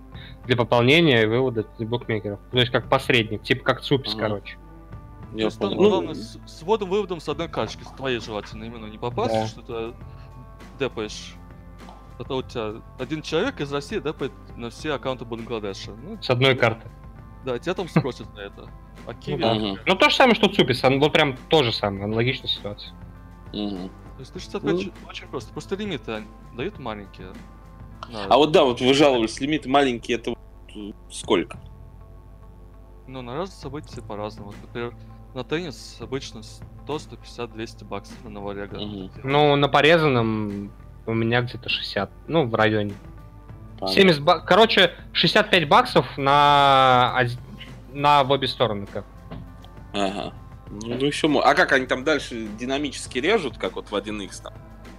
Для 0.46 0.56
пополнения 0.58 1.24
и 1.24 1.26
вывода 1.26 1.66
для 1.78 1.88
букмекеров. 1.88 2.40
То 2.52 2.58
есть 2.60 2.72
как 2.72 2.90
посредник, 2.90 3.44
типа 3.44 3.64
как 3.64 3.82
Цупис, 3.82 4.14
Ага. 4.16 4.22
короче. 4.24 4.58
То 5.32 5.38
Я 5.38 5.50
там 5.50 5.60
понял. 5.60 5.76
Ну, 5.82 5.90
главное 5.90 6.14
с, 6.14 6.38
с 6.46 6.62
вводом-выводом 6.64 7.20
с 7.22 7.30
одной 7.30 7.48
карточки, 7.48 7.84
с 7.84 7.92
твоей 7.96 8.20
желательно 8.20 8.64
именно 8.66 8.88
не 8.88 8.98
попасть, 8.98 9.34
Да. 9.34 9.48
что 9.48 9.62
ты 9.62 9.96
депаешь. 10.80 11.36
Это 12.20 12.36
у 12.36 12.44
тебя 12.44 12.82
один 13.00 13.22
человек 13.22 13.62
из 13.62 13.72
России 13.72 14.00
депает 14.00 14.32
на 14.56 14.70
все 14.70 14.94
аккаунты 14.94 15.26
Бангладеша. 15.26 15.92
Ну, 15.92 16.22
С 16.22 16.30
одной 16.30 16.56
карты. 16.56 16.88
Да, 17.46 17.58
тебя 17.60 17.74
там 17.74 17.88
спросят 17.88 18.28
за 18.36 18.42
это. 18.42 18.70
А 19.08 19.14
Киви... 19.14 19.42
да. 19.42 19.54
Мгм, 19.54 19.78
Ну 19.86 19.96
то 19.96 20.10
же 20.10 20.16
самое, 20.16 20.36
что 20.36 20.48
Цупис. 20.48 20.84
Он 20.84 21.00
вот 21.00 21.12
прям 21.14 21.36
то 21.50 21.64
же 21.64 21.72
самое, 21.72 22.04
аналогичная 22.06 22.48
ситуация. 22.50 22.94
мгм. 23.54 23.90
То 23.90 24.20
есть 24.20 24.34
365 24.34 24.72
Ну. 24.74 24.78
очень- 24.78 24.94
очень 25.10 25.28
просто. 25.28 25.52
Просто 25.52 25.76
лимиты 25.76 26.24
дают 26.56 26.78
маленькие. 26.80 27.28
На- 28.12 28.26
А 28.26 28.38
вот 28.38 28.52
да, 28.52 28.64
вот 28.64 28.82
вы 28.82 28.94
жаловались, 28.94 29.40
лимит 29.40 29.66
маленький, 29.66 30.14
это 30.14 30.32
вот, 30.32 30.96
сколько? 31.12 31.60
Ну, 33.08 33.22
на 33.22 33.36
разные 33.36 33.58
события 33.60 34.02
по-разному. 34.02 34.50
Вот, 34.52 34.56
Например, 34.62 34.94
на 35.34 35.44
теннис 35.44 35.98
обычно 36.00 36.44
100, 36.44 37.00
150, 37.00 37.52
200 37.54 37.84
баксов 37.84 38.24
на 38.24 38.30
Новорега. 38.30 38.80
Мгм. 38.80 39.12
Ну, 39.24 39.56
на 39.56 39.68
порезанном 39.68 40.72
у 41.06 41.14
меня 41.14 41.42
где-то 41.42 41.68
60. 41.70 42.12
Ну, 42.28 42.46
в 42.48 42.54
районе. 42.56 42.94
Понятно. 43.82 44.02
70 44.02 44.22
ба- 44.22 44.40
Короче, 44.40 44.92
65 45.12 45.68
баксов 45.68 46.06
на, 46.18 47.20
на 47.94 48.24
в 48.24 48.32
обе 48.32 48.48
стороны. 48.48 48.86
Как. 48.86 49.06
Ага. 49.94 50.34
Ну, 50.70 50.96
ну 51.00 51.06
еще 51.06 51.28
А 51.42 51.54
как 51.56 51.72
они 51.74 51.88
там 51.88 52.04
дальше 52.04 52.48
динамически 52.60 53.18
режут, 53.18 53.58
как 53.58 53.76
вот 53.76 53.90
в 53.90 53.96
1x 53.96 54.44
там? 54.44 54.54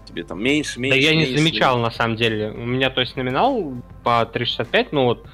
Тебе 0.05 0.25
там 0.25 0.43
меньше, 0.43 0.81
меньше. 0.81 0.99
да 0.99 1.03
я 1.03 1.13
не 1.13 1.25
меньше, 1.25 1.39
замечал, 1.39 1.79
на 1.79 1.91
самом 1.93 2.17
деле. 2.17 2.51
У 2.51 2.67
меня, 2.67 2.91
то 2.91 3.01
есть, 3.01 3.17
номинал 3.17 3.73
по 4.03 4.27
365, 4.27 4.93
ну 4.93 5.05
вот, 5.05 5.27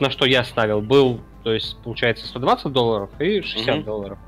на 0.00 0.10
что 0.10 0.26
я 0.26 0.44
ставил, 0.44 0.80
был, 0.82 1.20
то 1.44 1.52
есть, 1.52 1.80
получается, 1.82 2.26
120 2.26 2.72
долларов 2.72 3.10
и 3.20 3.40
60 3.42 3.76
Мгм. 3.76 3.84
долларов. 3.84 4.18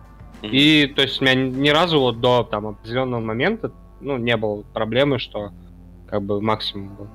Мгм. 0.42 0.50
И, 0.52 0.86
то 0.86 1.02
есть, 1.02 1.20
у 1.20 1.24
меня 1.24 1.34
ни 1.34 1.68
разу 1.70 1.98
вот 1.98 2.20
до 2.20 2.44
там 2.44 2.68
определенного 2.68 3.20
момента, 3.20 3.72
ну, 4.00 4.16
не 4.16 4.36
было 4.36 4.62
проблемы, 4.62 5.18
что 5.18 5.50
как 6.08 6.22
бы 6.22 6.40
максимум 6.40 6.94
был. 6.94 7.08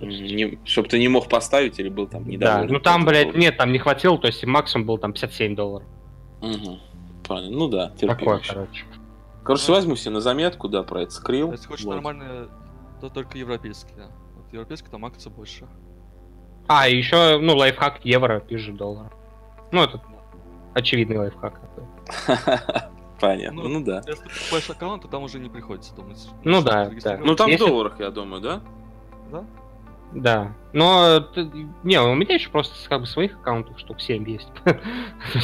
Не, 0.00 0.58
чтоб 0.64 0.88
ты 0.88 0.98
не 0.98 1.08
мог 1.08 1.28
поставить 1.28 1.78
или 1.78 1.88
был 1.88 2.06
там 2.06 2.24
Да, 2.24 2.30
недоволен. 2.30 2.72
ну 2.72 2.80
там, 2.80 3.04
блядь, 3.04 3.28
этому 3.28 3.42
нет, 3.42 3.56
там 3.56 3.72
не 3.72 3.78
хватило, 3.78 4.18
то 4.18 4.26
есть 4.28 4.44
максимум 4.46 4.86
был 4.86 4.98
там 4.98 5.12
57 5.12 5.54
долларов. 5.54 5.86
Мгм. 6.40 6.80
Понятно. 7.26 7.56
Ну 7.56 7.68
да, 7.68 7.90
терпимо. 7.90 8.14
Такое, 8.14 8.40
короче. 8.48 8.84
Короче, 9.44 9.72
возьму 9.72 9.96
себе 9.96 10.12
на 10.14 10.20
заметку, 10.20 10.68
да, 10.68 10.82
про 10.82 11.02
это 11.02 11.10
скрил. 11.12 11.52
Если 11.52 11.66
хочешь 11.66 11.84
Вот. 11.84 11.94
нормальные, 11.94 12.48
то 13.00 13.08
только 13.10 13.36
европейские. 13.38 14.08
Вот 14.36 14.52
европейские 14.52 14.90
там 14.90 15.04
акции 15.04 15.28
больше. 15.30 15.66
А, 16.68 16.88
и 16.88 16.96
еще, 16.96 17.38
ну, 17.38 17.56
лайфхак 17.56 18.04
евро, 18.04 18.40
пишет 18.40 18.76
доллар. 18.76 19.12
Ну, 19.72 19.82
это 19.82 20.00
очевидный 20.74 21.18
лайфхак. 21.18 21.60
такой. 21.60 21.84
Понятно, 23.20 23.62
Ну, 23.64 23.68
ну 23.68 23.84
да. 23.84 24.02
Если 24.06 24.22
ты 24.24 24.28
покупаешь 24.30 24.70
аккаунт, 24.70 25.02
то 25.02 25.08
там 25.08 25.22
уже 25.24 25.38
не 25.40 25.50
приходится 25.50 25.94
думать. 25.94 26.26
Ну 26.42 26.62
да, 26.62 26.84
зарегистрировать. 26.86 27.26
Ну 27.26 27.34
там 27.34 27.50
Если- 27.50 27.64
в 27.64 27.68
долларах, 27.68 28.00
я 28.00 28.10
думаю, 28.10 28.40
да? 28.40 28.62
Да? 29.30 29.44
Да. 30.12 30.54
Но, 30.72 31.28
не, 31.82 32.00
у 32.00 32.14
меня 32.14 32.34
еще 32.34 32.50
просто 32.50 32.74
как 32.88 33.00
бы 33.00 33.06
своих 33.06 33.36
аккаунтов 33.36 33.78
штук 33.78 34.00
7 34.00 34.28
есть. 34.28 34.48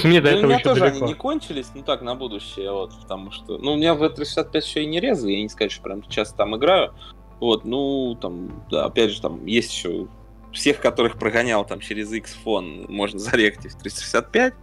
Мне 0.05 0.21
до 0.21 0.31
Ну, 0.33 0.37
у 0.37 0.39
этого 0.39 0.47
меня 0.47 0.57
еще 0.57 0.65
тоже 0.65 0.85
они 0.87 1.01
не 1.03 1.15
кончились, 1.15 1.71
ну 1.75 1.83
так, 1.83 2.03
на 2.03 2.15
будущее, 2.15 2.73
вот, 2.73 2.93
потому 3.01 3.31
что... 3.31 3.59
Ну, 3.59 3.73
у 3.73 3.77
меня 3.77 3.95
в 3.95 4.09
365 4.09 4.65
еще 4.65 4.83
и 4.83 4.87
не 4.87 5.01
резвый, 5.01 5.35
я 5.35 5.43
не 5.43 5.49
сказать, 5.49 5.73
что 5.73 5.83
прям 5.83 6.03
часто 6.03 6.37
там 6.37 6.57
играю. 6.57 6.95
Вот, 7.41 7.65
ну, 7.65 8.17
там, 8.21 8.65
да, 8.71 8.87
опять 8.87 9.11
же, 9.11 9.21
там 9.21 9.45
есть 9.47 9.73
еще 9.73 10.09
всех, 10.53 10.81
которых 10.81 11.19
прогонял 11.19 11.65
там 11.65 11.81
через 11.81 12.13
X-фон, 12.13 12.87
можно 12.89 13.19
зарегтить 13.19 13.73
в 13.75 13.79
365. 13.79 14.55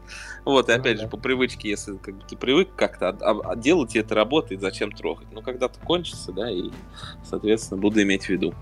Вот, 0.45 0.67
и 0.67 0.71
Ну 0.71 0.79
опять 0.79 0.97
да. 0.97 1.03
же, 1.03 1.07
по 1.07 1.17
привычке, 1.17 1.69
если 1.69 1.95
как 1.97 2.17
бы, 2.17 2.23
ты 2.27 2.35
привык 2.35 2.75
как-то, 2.75 3.09
а, 3.09 3.39
а- 3.43 3.55
делать 3.55 3.95
это 3.95 4.15
работает, 4.15 4.59
зачем 4.59 4.91
трогать? 4.91 5.27
Ну, 5.31 5.41
когда-то 5.41 5.79
кончится, 5.79 6.31
да, 6.31 6.49
и, 6.51 6.71
соответственно, 7.23 7.79
буду 7.79 8.01
иметь 8.01 8.25
в 8.25 8.29
виду. 8.29 8.53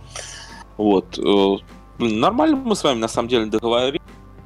Вот. 0.77 1.17
э, 1.17 1.55
Блин, 1.97 2.19
нормально 2.19 2.55
мы 2.55 2.75
с 2.75 2.83
вами, 2.83 2.97
на 2.99 3.07
самом 3.07 3.29
деле, 3.29 3.45
договорились. 3.45 4.01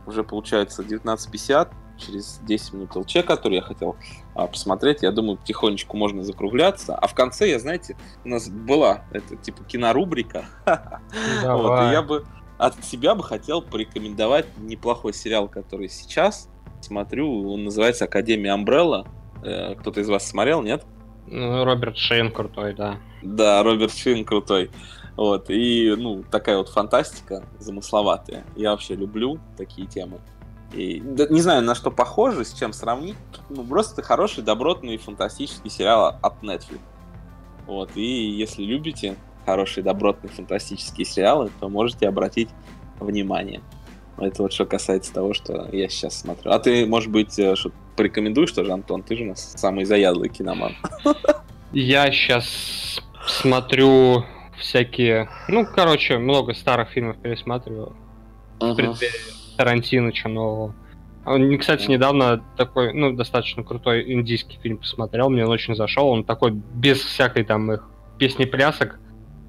Уже, 0.06 0.24
получается, 0.24 0.84
19.50, 0.84 1.70
через 1.98 2.40
10 2.44 2.74
минут 2.74 2.96
ЛЧ, 2.96 3.24
который 3.26 3.56
я 3.56 3.62
хотел 3.62 3.96
а, 4.34 4.48
посмотреть. 4.48 5.04
Я 5.04 5.12
думаю, 5.12 5.38
потихонечку 5.38 5.96
можно 5.98 6.24
закругляться. 6.24 6.96
А 6.96 7.08
в 7.08 7.14
конце, 7.14 7.50
я, 7.50 7.60
знаете, 7.60 7.96
у 8.24 8.30
нас 8.30 8.50
была, 8.50 9.06
это, 9.12 9.36
типа, 9.38 9.64
кинорубрика. 9.64 10.46
Вот, 10.66 11.42
Давай. 11.42 11.90
и 11.90 11.92
я 11.94 12.02
бы 12.02 12.26
от 12.58 12.84
себя 12.84 13.16
бы 13.16 13.24
хотел 13.24 13.62
порекомендовать 13.62 14.46
неплохой 14.58 15.14
сериал, 15.14 15.48
который 15.48 15.90
сейчас 15.90 16.50
смотрю. 16.82 17.52
Он 17.52 17.64
называется 17.64 18.06
Академия 18.06 18.52
Амбрелла. 18.52 19.08
Э, 19.44 19.76
Кто-то 19.76 20.02
из 20.02 20.10
вас 20.10 20.28
смотрел, 20.28 20.62
нет? 20.62 20.86
Ну, 21.28 21.64
Роберт 21.64 21.98
Шейн 21.98 22.32
крутой, 22.32 22.74
да. 22.74 22.98
Да, 23.24 23.64
Роберт 23.64 23.94
Шин 23.94 24.24
крутой. 24.26 24.70
Вот, 25.16 25.50
и, 25.50 25.96
ну, 25.98 26.24
такая 26.30 26.58
вот 26.58 26.70
фантастика 26.70 27.46
замысловатая. 27.60 28.46
Я 28.56 28.72
вообще 28.72 28.96
люблю 28.96 29.40
такие 29.58 29.88
темы. 29.88 30.20
И 30.74 31.00
да, 31.00 31.28
не 31.30 31.42
знаю, 31.42 31.64
на 31.64 31.74
что 31.74 31.90
похоже, 31.90 32.44
с 32.44 32.54
чем 32.54 32.74
сравнить. 32.74 33.16
Ну, 33.50 33.64
просто 33.64 34.02
хороший, 34.02 34.44
добротный, 34.44 34.98
фантастический 34.98 35.70
сериал 35.70 36.18
от 36.22 36.44
Netflix. 36.44 36.80
Вот, 37.66 37.92
и 37.96 38.04
если 38.04 38.64
любите 38.64 39.16
хорошие, 39.46 39.84
добротные, 39.84 40.32
фантастические 40.32 41.06
сериалы, 41.06 41.50
то 41.60 41.70
можете 41.70 42.08
обратить 42.08 42.50
внимание. 43.00 43.62
Это 44.18 44.44
вот 44.44 44.54
что 44.54 44.66
касается 44.66 45.14
того, 45.14 45.34
что 45.34 45.68
я 45.72 45.90
сейчас 45.90 46.20
смотрю. 46.20 46.52
А 46.52 46.60
ты, 46.60 46.86
может 46.86 47.12
быть, 47.12 47.38
э, 47.38 47.56
что 47.56 47.72
порекомендуешь 47.96 48.52
тоже, 48.52 48.72
Антон? 48.72 49.04
Ты 49.04 49.18
же 49.18 49.24
у 49.24 49.28
нас 49.28 49.54
самый 49.56 49.86
заядлый 49.86 50.30
киноман. 50.30 50.74
Я 51.74 52.10
сейчас 52.12 53.02
смотрю 53.28 54.24
всякие... 54.58 55.30
Ну, 55.48 55.66
короче, 55.66 56.18
много 56.18 56.54
старых 56.54 56.90
фильмов 56.90 57.18
пересматриваю. 57.18 57.96
В 58.60 58.76
преддверии 58.76 59.58
Тарантино, 59.58 60.14
что 60.14 60.30
нового. 60.30 60.76
Кстати, 61.60 61.90
недавно 61.90 62.44
такой, 62.56 62.94
ну, 62.94 63.12
достаточно 63.14 63.64
крутой 63.64 64.14
индийский 64.14 64.60
фильм 64.62 64.78
посмотрел, 64.78 65.30
мне 65.30 65.44
он 65.44 65.52
очень 65.52 65.76
зашел. 65.76 66.10
Он 66.10 66.24
такой, 66.24 66.52
без 66.52 67.00
всякой 67.00 67.44
там 67.44 67.72
их 67.72 67.90
песни 68.20 68.46
плясок. 68.46 69.00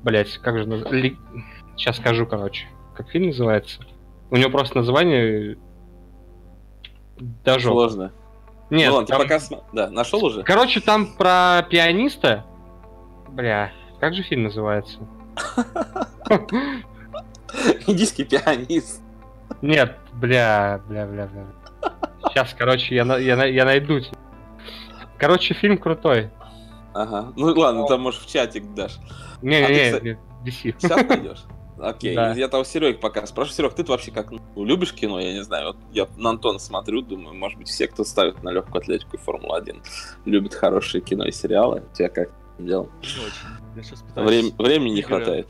Блять, 0.03 0.39
как 0.39 0.59
же... 0.59 0.65
Ли... 0.65 1.17
Сейчас 1.77 1.99
скажу, 1.99 2.27
короче. 2.27 2.67
Как 2.95 3.11
фильм 3.11 3.27
называется? 3.27 3.81
У 4.31 4.37
него 4.37 4.51
просто 4.51 4.79
название... 4.79 5.59
Даже... 7.45 7.69
Сложно. 7.69 8.13
Нет, 8.71 8.89
ну, 8.89 8.97
ладно, 8.97 9.07
там... 9.07 9.21
ты 9.21 9.29
пока... 9.29 9.65
Да, 9.73 9.91
нашел 9.91 10.25
уже? 10.25 10.43
Короче, 10.43 10.81
там 10.81 11.15
про 11.17 11.67
пианиста. 11.71 12.45
Бля, 13.29 13.71
как 14.01 14.15
же 14.15 14.23
фильм 14.23 14.45
называется? 14.45 14.99
Индийский 17.87 18.25
пианист. 18.25 19.03
Нет, 19.63 19.97
бля, 20.15 20.81
бля, 20.89 21.07
бля, 21.07 21.27
бля. 21.27 21.47
Сейчас, 22.29 22.55
короче, 22.57 22.95
я, 22.95 23.05
я, 23.19 23.45
я 23.45 23.65
найду. 23.65 24.01
Короче, 25.19 25.55
фильм 25.55 25.79
крутой. 25.79 26.31
Ага. 26.93 27.33
Ну 27.37 27.47
ладно, 27.55 27.87
там 27.87 28.01
можешь 28.01 28.21
в 28.21 28.31
чатик 28.31 28.75
дашь. 28.75 28.99
Не-не-не, 29.43 29.95
а 29.95 30.01
не, 30.01 30.51
Сейчас 30.51 31.07
найдешь? 31.07 31.45
Окей, 31.79 32.17
да. 32.17 32.33
я 32.33 32.49
того 32.49 32.65
Серег 32.65 33.01
пока 33.01 33.27
спрошу. 33.27 33.53
Серег, 33.53 33.75
ты 33.75 33.85
вообще 33.85 34.11
как 34.11 34.31
ну, 34.31 34.65
любишь 34.65 34.95
кино? 34.95 35.21
Я 35.21 35.35
не 35.35 35.45
знаю. 35.45 35.69
Вот 35.69 35.77
я 35.93 36.07
на 36.17 36.31
Антона 36.31 36.59
смотрю, 36.59 37.03
думаю, 37.03 37.35
может 37.35 37.59
быть, 37.59 37.69
все, 37.69 37.87
кто 37.87 38.05
ставит 38.05 38.43
на 38.43 38.51
легкую 38.51 38.81
атлетику 38.81 39.17
и 39.17 39.19
Формулу-1, 39.19 39.83
любят 40.25 40.55
хорошие 40.55 41.03
кино 41.03 41.27
и 41.27 41.33
сериалы. 41.33 41.83
У 41.91 41.95
тебя 41.95 42.09
как 42.09 42.31
дело? 42.59 42.89
Не 43.03 43.25
очень. 43.25 43.77
Я 43.77 43.83
сейчас 43.83 44.01
пытаюсь... 44.03 44.29
Врем... 44.29 44.57
Времени 44.59 44.95
не 44.95 45.03
хватает. 45.03 45.49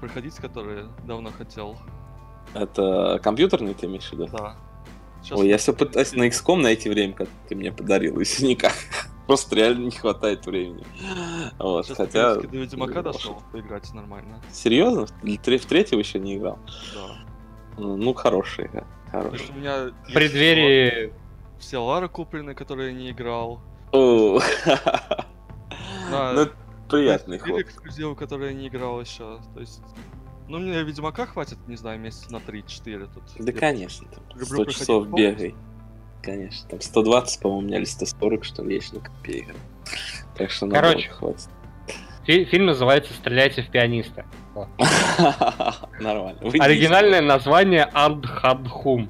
Проходить, 0.00 0.36
которые 0.36 0.86
давно 1.04 1.30
хотел. 1.30 1.76
Это 2.54 3.20
компьютерный 3.22 3.74
ты 3.74 3.86
имеешь 3.86 4.08
в 4.08 4.12
виду? 4.12 4.28
Да. 4.32 4.56
Сейчас 5.22 5.38
Ой, 5.38 5.48
я 5.48 5.58
все 5.58 5.72
пытаюсь 5.72 6.12
на 6.12 6.28
XCOM 6.28 6.62
найти 6.62 6.88
время, 6.88 7.12
как 7.12 7.28
ты 7.48 7.54
мне 7.54 7.72
подарил, 7.72 8.18
если 8.20 8.46
никак. 8.46 8.72
Просто 9.26 9.54
реально 9.54 9.84
не 9.84 9.90
хватает 9.90 10.46
времени. 10.46 10.84
Вот, 11.58 11.86
Сейчас 11.86 11.98
хотя... 11.98 12.34
до 12.36 12.46
Ведьмака 12.48 13.02
дошел 13.02 13.42
поиграть 13.52 13.92
нормально. 13.92 14.42
Серьезно? 14.50 15.06
В 15.06 15.66
третьего 15.66 15.98
еще 16.00 16.18
не 16.18 16.36
играл? 16.36 16.58
Да. 16.94 17.80
Ну, 17.80 18.14
хороший, 18.14 18.70
да. 18.72 18.84
Хороший. 19.10 19.50
У 19.50 19.58
меня 19.58 19.92
в 20.08 20.12
преддверии... 20.12 21.12
Все 21.58 21.78
Лары 21.78 22.08
куплены, 22.08 22.54
которые 22.54 22.92
я 22.92 22.98
не 22.98 23.10
играл. 23.10 23.60
О, 26.12 26.32
ну, 26.32 26.48
приятный 26.88 27.38
ход. 27.38 27.60
эксклюзивы, 27.60 28.16
которые 28.16 28.52
я 28.52 28.58
не 28.58 28.68
играл 28.68 29.00
еще. 29.00 29.40
То 29.54 29.60
есть 29.60 29.82
ну, 30.50 30.58
мне 30.58 30.82
Ведьмака 30.82 31.26
хватит, 31.26 31.58
не 31.68 31.76
знаю, 31.76 32.00
месяца 32.00 32.32
на 32.32 32.38
3-4 32.38 33.08
тут. 33.14 33.22
Да, 33.38 33.52
конечно, 33.52 34.08
там 34.08 34.44
100 34.44 34.64
часов 34.64 35.08
бегай. 35.12 35.54
Конечно, 36.22 36.68
там 36.68 36.80
120, 36.80 37.40
по-моему, 37.40 37.60
у 37.60 37.66
меня 37.66 37.76
или 37.78 37.84
140, 37.84 38.44
что 38.44 38.64
ли, 38.64 38.74
есть 38.74 38.92
на 38.92 39.00
копе 39.00 39.32
игры. 39.32 39.54
Так 40.36 40.50
что 40.50 40.68
Короче, 40.68 41.08
хватит. 41.08 41.48
Фи- 42.24 42.44
фильм 42.46 42.66
называется 42.66 43.14
«Стреляйте 43.14 43.62
в 43.62 43.70
пианиста». 43.70 44.26
Нормально. 46.00 46.40
Оригинальное 46.58 47.22
название 47.22 47.84
Андхадхум. 47.84 49.08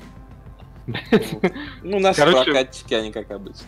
Ну, 1.83 2.01
наши 2.01 2.21
прокатчики, 2.21 2.93
они 2.93 3.13
как 3.13 3.31
обычно. 3.31 3.67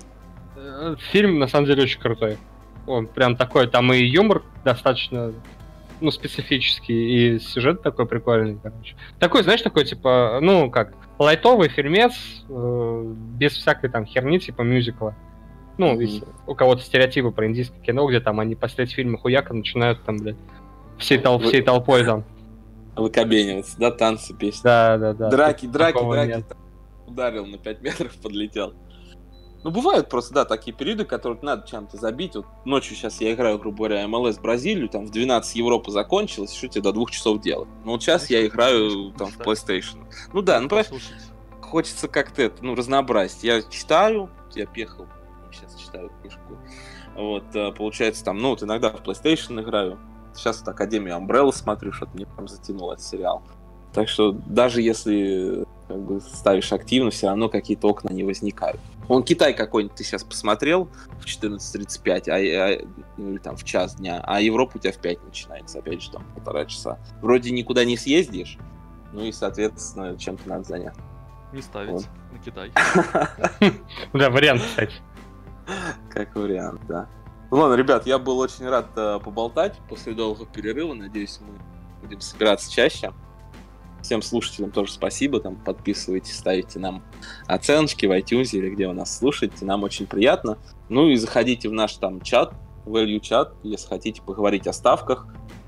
Э, 0.56 0.96
фильм, 1.10 1.38
на 1.38 1.48
самом 1.48 1.66
деле, 1.66 1.84
очень 1.84 2.00
крутой. 2.00 2.36
Он 2.86 3.06
прям 3.06 3.36
такой, 3.36 3.68
там 3.68 3.92
и 3.92 3.98
юмор 3.98 4.42
достаточно 4.64 5.32
ну, 6.00 6.10
специфический, 6.10 7.36
и 7.36 7.38
сюжет 7.38 7.82
такой 7.82 8.06
прикольный, 8.06 8.58
короче. 8.60 8.96
Такой, 9.18 9.44
знаешь, 9.44 9.62
такой, 9.62 9.84
типа, 9.84 10.38
ну, 10.42 10.70
как, 10.70 10.94
лайтовый 11.18 11.68
фильмец, 11.68 12.12
э, 12.48 13.14
без 13.38 13.52
всякой 13.52 13.88
там 13.88 14.04
херни, 14.04 14.40
типа 14.40 14.62
мюзикла. 14.62 15.14
Ну, 15.78 15.98
mm-hmm. 15.98 16.28
у 16.48 16.54
кого-то 16.54 16.82
стереотипы 16.82 17.30
про 17.30 17.46
индийское 17.46 17.80
кино, 17.80 18.06
где 18.06 18.20
там 18.20 18.40
они 18.40 18.56
после 18.56 18.86
фильма 18.86 19.16
хуяка 19.16 19.54
начинают 19.54 20.02
там, 20.02 20.18
блядь, 20.18 20.36
всей, 20.98 21.18
тол- 21.18 21.40
всей 21.40 21.62
толпой 21.62 22.04
там. 22.04 22.24
Выкобениваться, 22.96 23.78
да, 23.78 23.90
танцы, 23.90 24.34
песни. 24.34 24.60
Да, 24.64 24.98
да, 24.98 25.14
да. 25.14 25.30
Драки, 25.30 25.66
драки, 25.66 25.98
драки. 25.98 26.44
Ударил 27.06 27.46
на 27.46 27.58
5 27.58 27.80
метров, 27.80 28.12
подлетел. 28.22 28.74
Ну, 29.64 29.70
бывают 29.70 30.08
просто, 30.08 30.34
да, 30.34 30.44
такие 30.44 30.76
периоды, 30.76 31.04
которые 31.04 31.38
надо 31.42 31.68
чем-то 31.68 31.96
забить. 31.96 32.34
Вот 32.34 32.46
ночью 32.64 32.96
сейчас 32.96 33.20
я 33.20 33.32
играю, 33.32 33.58
грубо 33.58 33.78
говоря, 33.88 34.06
МЛС 34.08 34.38
Бразилию, 34.38 34.88
там 34.88 35.06
в 35.06 35.10
12 35.10 35.56
Европа 35.56 35.90
закончилась, 35.92 36.52
что 36.52 36.66
тебе 36.66 36.82
до 36.82 36.92
двух 36.92 37.12
часов 37.12 37.40
делать? 37.40 37.68
Ну, 37.84 37.92
вот 37.92 38.02
сейчас 38.02 38.28
я 38.28 38.44
играю 38.44 39.12
там 39.12 39.28
в 39.28 39.38
PlayStation. 39.38 40.04
Ну 40.32 40.42
да, 40.42 40.60
ну, 40.60 40.68
хочется 41.60 42.08
как-то 42.08 42.42
это, 42.42 42.64
ну, 42.64 42.74
разнообразить. 42.74 43.44
Я 43.44 43.62
читаю, 43.62 44.30
я 44.54 44.66
пехал, 44.66 45.06
сейчас 45.52 45.76
читаю 45.76 46.10
книжку. 46.20 46.58
Вот, 47.14 47.44
э, 47.54 47.72
получается, 47.72 48.24
там, 48.24 48.38
ну, 48.38 48.50
вот 48.50 48.62
иногда 48.62 48.90
в 48.90 49.02
PlayStation 49.02 49.60
играю. 49.60 49.98
Сейчас 50.34 50.60
вот 50.60 50.68
Академию 50.68 51.16
Umbrella 51.16 51.52
смотрю, 51.52 51.92
что-то 51.92 52.12
мне 52.14 52.26
прям 52.26 52.48
затянуло 52.48 52.94
этот 52.94 53.04
сериал. 53.04 53.42
Так 53.92 54.08
что 54.08 54.32
даже 54.32 54.80
если 54.80 55.64
как 55.88 56.00
бы 56.00 56.20
ставишь 56.20 56.72
активно, 56.72 57.10
все 57.10 57.28
равно 57.28 57.48
какие-то 57.48 57.88
окна 57.88 58.10
не 58.10 58.24
возникают. 58.24 58.80
Он 59.08 59.22
Китай 59.22 59.52
какой-нибудь 59.52 59.96
ты 59.96 60.04
сейчас 60.04 60.24
посмотрел 60.24 60.88
в 61.20 61.26
14.35, 61.26 62.28
а, 62.28 62.34
а, 62.34 62.86
ну 63.16 63.30
или 63.30 63.38
там 63.38 63.56
в 63.56 63.64
час 63.64 63.96
дня, 63.96 64.22
а 64.24 64.40
Европа 64.40 64.76
у 64.76 64.78
тебя 64.78 64.92
в 64.92 64.98
5 64.98 65.24
начинается, 65.24 65.78
опять 65.80 66.02
же, 66.02 66.10
там 66.10 66.24
полтора 66.34 66.64
часа. 66.66 66.98
Вроде 67.20 67.50
никуда 67.50 67.84
не 67.84 67.96
съездишь, 67.96 68.58
ну 69.12 69.24
и, 69.24 69.32
соответственно, 69.32 70.16
чем-то 70.16 70.48
надо 70.48 70.64
заняться. 70.64 71.00
Не 71.52 71.62
ставить 71.62 71.90
вот. 71.90 72.08
на 72.32 72.38
Китай. 72.38 72.72
Да, 74.12 74.30
вариант, 74.30 74.62
кстати. 74.62 74.94
Как 76.10 76.34
вариант, 76.34 76.80
да. 76.88 77.08
Ну 77.50 77.58
ладно, 77.58 77.74
ребят, 77.74 78.06
я 78.06 78.18
был 78.18 78.38
очень 78.38 78.66
рад 78.66 78.86
э, 78.96 79.20
поболтать 79.22 79.78
после 79.88 80.14
долгого 80.14 80.46
перерыва. 80.46 80.94
Надеюсь, 80.94 81.38
мы 81.40 81.58
будем 82.00 82.20
собираться 82.20 82.72
чаще. 82.72 83.12
Всем 84.02 84.20
слушателям 84.20 84.70
тоже 84.72 84.92
спасибо, 84.92 85.40
там 85.40 85.56
подписывайтесь, 85.56 86.36
ставите 86.36 86.78
нам 86.78 87.02
оценочки 87.46 88.06
в 88.06 88.10
iTunes 88.10 88.50
или 88.52 88.68
где 88.70 88.88
вы 88.88 88.94
нас 88.94 89.16
слушаете, 89.16 89.64
нам 89.64 89.84
очень 89.84 90.06
приятно. 90.06 90.58
Ну 90.88 91.08
и 91.08 91.16
заходите 91.16 91.68
в 91.68 91.72
наш 91.72 91.94
там 91.94 92.20
чат, 92.20 92.52
value 92.84 93.20
чат, 93.20 93.54
если 93.62 93.88
хотите 93.88 94.20
поговорить 94.22 94.66
о 94.66 94.72
ставках. 94.72 95.26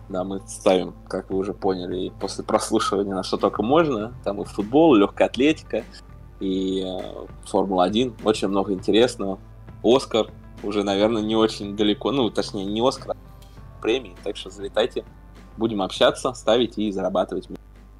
Да, 0.09 0.23
мы 0.23 0.43
ставим, 0.47 0.95
как 1.09 1.31
вы 1.31 1.39
уже 1.39 1.55
поняли, 1.55 2.13
после 2.21 2.45
прослушивания 2.45 3.15
на 3.15 3.23
что 3.23 3.37
только 3.37 3.63
можно. 3.63 4.13
Там 4.25 4.43
и 4.43 4.45
футбол, 4.45 4.97
и 4.97 4.99
легкая 4.99 5.29
атлетика, 5.29 5.85
и 6.41 6.83
э, 6.85 7.27
Формула-1. 7.47 8.21
Очень 8.25 8.49
много 8.49 8.73
интересного. 8.73 9.39
Оскар 9.83 10.31
уже, 10.63 10.83
наверное, 10.83 11.23
не 11.23 11.37
очень 11.37 11.77
далеко. 11.77 12.13
Ну, 12.13 12.29
точнее, 12.31 12.67
не 12.67 12.87
Оскар, 12.87 13.13
а 13.13 13.81
премии. 13.81 14.17
Так 14.23 14.37
что 14.37 14.51
залетайте. 14.51 15.05
Будем 15.57 15.83
общаться, 15.83 16.33
ставить 16.35 16.79
и 16.79 16.91
зарабатывать. 16.91 17.49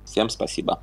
Всем 0.05 0.29
спасибо. 0.29 0.81